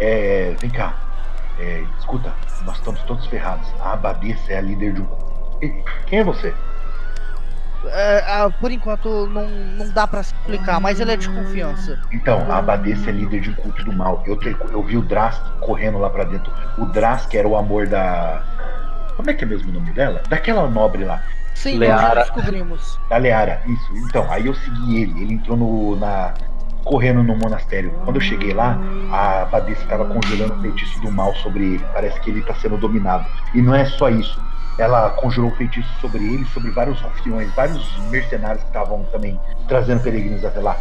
É, 0.00 0.54
vem 0.60 0.70
cá. 0.70 0.94
É, 1.58 1.84
escuta, 1.98 2.32
nós 2.64 2.76
estamos 2.76 3.00
todos 3.02 3.26
ferrados. 3.26 3.66
A 3.80 3.92
abadesa 3.92 4.40
é 4.48 4.58
a 4.58 4.60
líder 4.60 4.94
de 4.94 5.02
um. 5.02 5.08
Quem 6.06 6.20
é 6.20 6.24
você? 6.24 6.54
É, 7.86 8.24
ah, 8.26 8.50
por 8.60 8.70
enquanto 8.70 9.26
não, 9.28 9.48
não 9.48 9.88
dá 9.90 10.06
pra 10.06 10.20
explicar, 10.20 10.80
mas 10.80 11.00
ele 11.00 11.12
é 11.12 11.16
de 11.16 11.28
confiança. 11.28 11.98
Então, 12.12 12.44
a 12.50 12.58
abadesa 12.58 13.08
é 13.08 13.12
líder 13.12 13.40
de 13.40 13.50
um 13.50 13.54
culto 13.54 13.84
do 13.84 13.92
mal. 13.92 14.22
Eu, 14.26 14.36
te- 14.38 14.56
eu 14.70 14.82
vi 14.82 14.96
o 14.98 15.02
Drask 15.02 15.40
correndo 15.60 15.98
lá 15.98 16.10
pra 16.10 16.24
dentro. 16.24 16.52
O 16.76 16.84
Drask 16.86 17.34
era 17.34 17.48
o 17.48 17.56
amor 17.56 17.86
da. 17.86 18.42
Como 19.16 19.30
é 19.30 19.34
que 19.34 19.44
é 19.44 19.46
mesmo 19.46 19.70
o 19.70 19.72
nome 19.72 19.92
dela? 19.92 20.22
Daquela 20.28 20.68
nobre 20.68 21.04
lá. 21.04 21.22
Sim, 21.54 21.78
Leara. 21.78 22.20
descobrimos. 22.20 22.98
Da 23.08 23.16
Leara, 23.16 23.62
isso. 23.66 23.92
Então, 24.08 24.30
aí 24.30 24.46
eu 24.46 24.54
segui 24.54 25.02
ele. 25.02 25.22
Ele 25.22 25.34
entrou 25.34 25.56
no, 25.56 25.96
na, 25.96 26.32
correndo 26.84 27.22
no 27.22 27.36
monastério. 27.36 27.90
Quando 28.04 28.16
eu 28.16 28.22
cheguei 28.22 28.52
lá, 28.54 28.78
a 29.10 29.42
abadesa 29.42 29.82
estava 29.82 30.04
conjurando 30.04 30.54
o 30.54 30.60
feitiço 30.60 31.00
do 31.00 31.10
mal 31.10 31.34
sobre 31.36 31.64
ele. 31.74 31.84
Parece 31.92 32.20
que 32.20 32.30
ele 32.30 32.40
está 32.40 32.54
sendo 32.54 32.76
dominado. 32.76 33.26
E 33.54 33.60
não 33.60 33.74
é 33.74 33.84
só 33.84 34.08
isso. 34.08 34.40
Ela 34.80 35.10
conjurou 35.10 35.50
o 35.50 35.54
feitiço 35.56 35.88
sobre 36.00 36.24
ele, 36.24 36.44
sobre 36.46 36.70
vários 36.70 36.98
rufiões, 37.00 37.52
vários 37.54 37.98
mercenários 38.08 38.62
que 38.62 38.68
estavam 38.68 39.04
também 39.12 39.38
trazendo 39.68 40.02
peregrinos 40.02 40.42
até 40.42 40.58
lá. 40.58 40.76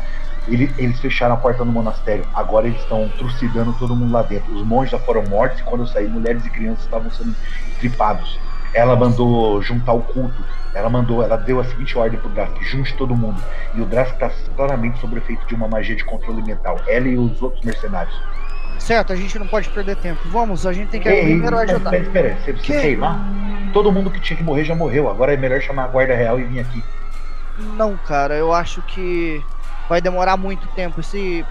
Ele- 0.47 0.73
eles 0.77 0.99
fecharam 1.01 1.35
a 1.35 1.37
porta 1.37 1.65
no 1.65 1.71
monastério. 1.71 2.25
Agora 2.33 2.65
eles 2.65 2.79
estão 2.79 3.09
trucidando 3.17 3.73
todo 3.73 3.93
mundo 3.95 4.13
lá 4.13 4.21
dentro. 4.21 4.53
Os 4.53 4.65
monges 4.65 4.91
já 4.91 4.99
foram 4.99 5.23
mortos 5.25 5.59
e 5.59 5.63
quando 5.63 5.81
eu 5.81 5.87
saí, 5.87 6.07
mulheres 6.07 6.45
e 6.45 6.49
crianças 6.49 6.85
estavam 6.85 7.11
sendo 7.11 7.35
tripados. 7.79 8.39
Ela 8.73 8.95
mandou 8.95 9.61
juntar 9.61 9.93
o 9.93 10.01
culto. 10.01 10.43
Ela 10.73 10.89
mandou, 10.89 11.21
ela 11.21 11.35
deu 11.35 11.59
a 11.59 11.63
seguinte 11.65 11.97
ordem 11.97 12.19
pro 12.19 12.29
Drask: 12.29 12.55
junte 12.61 12.93
todo 12.95 13.15
mundo. 13.15 13.41
E 13.73 13.81
o 13.81 13.85
Drask 13.85 14.13
está 14.13 14.31
claramente 14.55 14.99
sob 14.99 15.15
o 15.15 15.17
efeito 15.17 15.45
de 15.45 15.55
uma 15.55 15.67
magia 15.67 15.95
de 15.95 16.05
controle 16.05 16.41
mental. 16.41 16.79
Ela 16.87 17.07
e 17.07 17.17
os 17.17 17.41
outros 17.41 17.63
mercenários. 17.65 18.15
Certo, 18.79 19.13
a 19.13 19.15
gente 19.15 19.37
não 19.37 19.45
pode 19.45 19.69
perder 19.69 19.95
tempo. 19.97 20.19
Vamos, 20.29 20.65
a 20.65 20.73
gente 20.73 20.89
tem 20.89 20.99
que 21.01 21.07
Ei, 21.09 21.21
primeiro 21.25 21.57
ajudar. 21.57 21.93
espera, 21.95 22.03
espera. 22.29 22.35
Você 22.41 22.53
precisa 22.53 22.73
Que? 22.73 22.81
sei 22.81 22.95
lá. 22.95 23.19
Todo 23.73 23.91
mundo 23.91 24.09
que 24.09 24.19
tinha 24.19 24.35
que 24.37 24.43
morrer 24.43 24.63
já 24.63 24.73
morreu. 24.73 25.09
Agora 25.09 25.33
é 25.33 25.37
melhor 25.37 25.61
chamar 25.61 25.83
a 25.83 25.87
guarda 25.87 26.15
real 26.15 26.39
e 26.39 26.43
vir 26.45 26.61
aqui. 26.61 26.83
Não, 27.75 27.95
cara, 27.97 28.33
eu 28.35 28.53
acho 28.53 28.81
que 28.83 29.43
vai 29.87 30.01
demorar 30.01 30.37
muito 30.37 30.67
tempo. 30.69 31.03
Se 31.03 31.45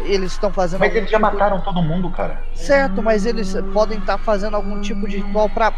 eles 0.00 0.32
estão 0.32 0.50
fazendo 0.52 0.80
Mas 0.80 0.94
eles 0.94 1.10
já 1.10 1.18
tipo- 1.18 1.30
mataram 1.32 1.60
todo 1.60 1.82
mundo, 1.82 2.08
cara. 2.10 2.40
Certo, 2.54 3.02
mas 3.02 3.26
eles 3.26 3.54
podem 3.74 3.98
estar 3.98 4.16
fazendo 4.16 4.54
algum 4.54 4.80
tipo 4.80 5.06
de 5.08 5.18
ritual 5.18 5.48
pra 5.50 5.72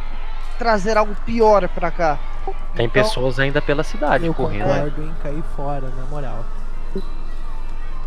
trazer 0.59 0.97
algo 0.97 1.16
pior 1.26 1.66
pra 1.68 1.90
cá. 1.90 2.18
Tem 2.76 2.86
Então- 2.86 3.03
pessoas 3.03 3.40
ainda 3.40 3.61
pela 3.61 3.82
cidade 3.82 4.26
Eu 4.26 4.34
correndo. 4.34 4.68
concordo 4.68 5.03
em 5.03 5.14
cair 5.22 5.43
fora, 5.57 5.88
na 5.97 6.05
moral. 6.05 6.45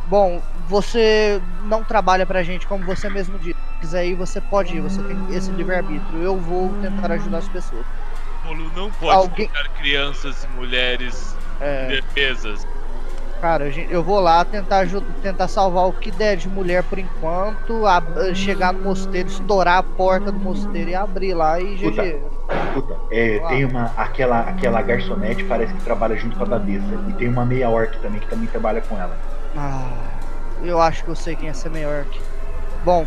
Bom, 0.07 0.41
você 0.67 1.41
não 1.63 1.83
trabalha 1.83 2.25
pra 2.25 2.43
gente, 2.43 2.67
como 2.67 2.83
você 2.85 3.09
mesmo 3.09 3.37
disse. 3.39 3.55
Se 3.75 3.79
quiser 3.81 4.05
ir, 4.07 4.13
você 4.15 4.39
pode 4.39 4.75
ir, 4.75 4.81
você 4.81 5.01
tem 5.01 5.17
esse 5.29 5.51
livre-arbítrio. 5.51 6.21
Eu 6.21 6.37
vou 6.39 6.69
tentar 6.81 7.11
ajudar 7.11 7.39
as 7.39 7.47
pessoas. 7.47 7.85
Polo 8.43 8.69
não 8.75 8.91
pode 8.91 9.11
Alguém- 9.17 9.49
crianças 9.79 10.43
e 10.43 10.47
mulheres 10.55 11.35
É, 11.59 11.85
indefesas. 11.87 12.65
cara, 13.41 13.65
a 13.65 13.69
eu 13.91 14.03
vou 14.03 14.19
lá 14.19 14.45
tentar, 14.45 14.79
aju- 14.79 15.03
tentar 15.21 15.47
salvar 15.47 15.87
o 15.87 15.93
que 15.93 16.11
der 16.11 16.35
de 16.37 16.47
mulher 16.47 16.83
por 16.83 16.99
enquanto, 16.99 17.85
ab- 17.87 18.33
chegar 18.35 18.71
no 18.73 18.81
mosteiro, 18.81 19.27
estourar 19.27 19.79
a 19.79 19.83
porta 19.83 20.31
do 20.31 20.39
mosteiro 20.39 20.89
e 20.91 20.95
abrir 20.95 21.33
lá 21.33 21.59
e 21.59 21.75
Puta. 21.77 22.03
GG. 22.03 22.21
Escuta, 22.67 22.95
é, 23.11 23.39
tem 23.47 23.65
uma. 23.65 23.91
Aquela, 23.97 24.41
aquela 24.41 24.81
garçonete 24.83 25.43
parece 25.45 25.73
que 25.73 25.81
trabalha 25.81 26.15
junto 26.15 26.37
com 26.37 26.43
a 26.43 26.45
Babessa. 26.45 26.85
E 27.07 27.13
tem 27.13 27.27
uma 27.27 27.43
meia 27.45 27.69
orc 27.69 27.97
também 27.99 28.19
que 28.21 28.27
também 28.27 28.47
trabalha 28.47 28.81
com 28.81 28.95
ela. 28.99 29.17
Ah, 29.55 29.89
eu 30.63 30.81
acho 30.81 31.03
que 31.03 31.09
eu 31.09 31.15
sei 31.15 31.35
quem 31.35 31.49
é 31.49 31.53
ser 31.53 31.69
melhor. 31.69 32.05
Bom, 32.83 33.05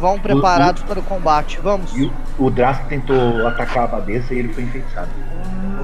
vão 0.00 0.18
preparados 0.18 0.82
para 0.82 0.98
o 0.98 1.02
combate. 1.02 1.60
Vamos. 1.60 1.94
E 1.94 2.04
o, 2.04 2.46
o 2.46 2.50
Drask 2.50 2.86
tentou 2.88 3.46
atacar 3.46 3.84
a 3.84 3.86
Babessa 3.86 4.34
e 4.34 4.38
ele 4.38 4.52
foi 4.52 4.64
enfeitiçado. 4.64 5.10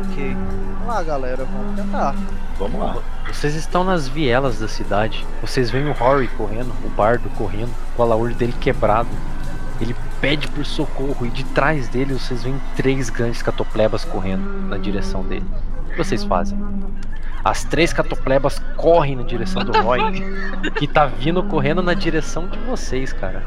Ok. 0.01 0.35
Vamos 0.35 0.87
lá, 0.87 1.03
galera. 1.03 1.45
Vamos 1.45 1.77
tentar. 1.77 2.15
Vamos 2.59 2.81
lá. 2.81 2.97
Vocês 3.27 3.55
estão 3.55 3.85
nas 3.85 4.09
vielas 4.09 4.59
da 4.59 4.69
cidade. 4.69 5.27
Vocês 5.41 5.71
veem 5.71 5.89
o 5.89 5.93
Rory 5.93 6.29
correndo, 6.29 6.73
o 6.85 6.89
bardo 6.89 7.29
correndo, 7.37 7.73
com 7.97 8.03
a 8.03 8.07
laúde 8.07 8.35
dele 8.35 8.55
quebrado. 8.61 9.09
Ele 9.81 9.95
pede 10.21 10.49
por 10.49 10.65
socorro 10.65 11.27
e 11.27 11.29
de 11.29 11.45
trás 11.45 11.89
dele 11.89 12.15
vocês 12.15 12.43
veem 12.43 12.59
três 12.75 13.11
grandes 13.11 13.43
catoplebas 13.43 14.05
correndo 14.05 14.69
na 14.69 14.79
direção 14.79 15.23
dele. 15.23 15.47
O 15.87 15.91
que 15.91 15.99
vocês 15.99 16.25
fazem? 16.25 16.59
As 17.47 17.63
três 17.63 17.93
catoplebas 17.93 18.61
correm 18.77 19.15
na 19.15 19.23
direção 19.23 19.63
do 19.65 19.71
Roy, 19.81 20.01
que 20.81 20.89
tá 20.89 21.07
vindo 21.07 21.45
correndo 21.45 21.81
na 21.81 21.95
direção 21.95 22.49
de 22.49 22.59
vocês, 22.59 23.13
cara. 23.13 23.45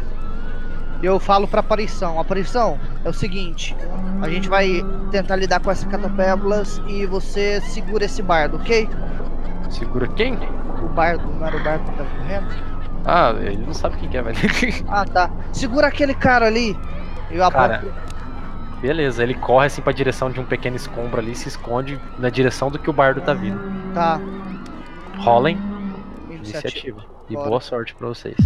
Eu 1.03 1.19
falo 1.19 1.45
pra 1.45 1.59
aparição. 1.59 2.17
Aparição, 2.17 2.79
é 3.03 3.09
o 3.09 3.13
seguinte. 3.13 3.75
A 4.21 4.29
gente 4.29 4.47
vai 4.47 4.81
tentar 5.11 5.35
lidar 5.35 5.59
com 5.59 5.69
essas 5.69 5.83
catapébulas 5.83 6.81
e 6.87 7.05
você 7.05 7.59
segura 7.59 8.05
esse 8.05 8.21
bardo, 8.21 8.55
ok? 8.55 8.87
Segura 9.69 10.07
quem? 10.07 10.35
O 10.81 10.87
bardo, 10.87 11.27
não 11.33 11.45
era 11.45 11.57
o 11.57 11.61
bardo 11.61 11.83
que 11.83 11.97
tava 11.97 12.09
correndo? 12.09 12.47
Ah, 13.03 13.35
ele 13.37 13.65
não 13.65 13.73
sabe 13.73 13.97
quem 13.97 14.07
que 14.07 14.15
é, 14.15 14.21
velho. 14.21 14.37
Ah, 14.87 15.03
tá. 15.03 15.29
Segura 15.51 15.87
aquele 15.87 16.13
cara 16.13 16.45
ali. 16.45 16.73
Eu 17.29 17.43
aponto. 17.43 17.67
Cara, 17.67 17.83
Beleza, 18.81 19.23
ele 19.23 19.33
corre 19.33 19.67
assim 19.67 19.81
pra 19.81 19.91
direção 19.91 20.31
de 20.31 20.39
um 20.39 20.45
pequeno 20.45 20.75
escombro 20.75 21.19
ali, 21.19 21.35
se 21.35 21.47
esconde 21.49 21.99
na 22.17 22.29
direção 22.29 22.71
do 22.71 22.79
que 22.79 22.89
o 22.89 22.93
bardo 22.93 23.19
tá 23.21 23.33
vindo. 23.33 23.59
Tá. 23.93 24.19
Rolem 25.17 25.57
Iniciativa. 26.29 26.37
iniciativa. 26.37 27.05
E 27.29 27.33
Bora. 27.33 27.49
boa 27.49 27.61
sorte 27.61 27.93
pra 27.93 28.07
vocês. 28.07 28.37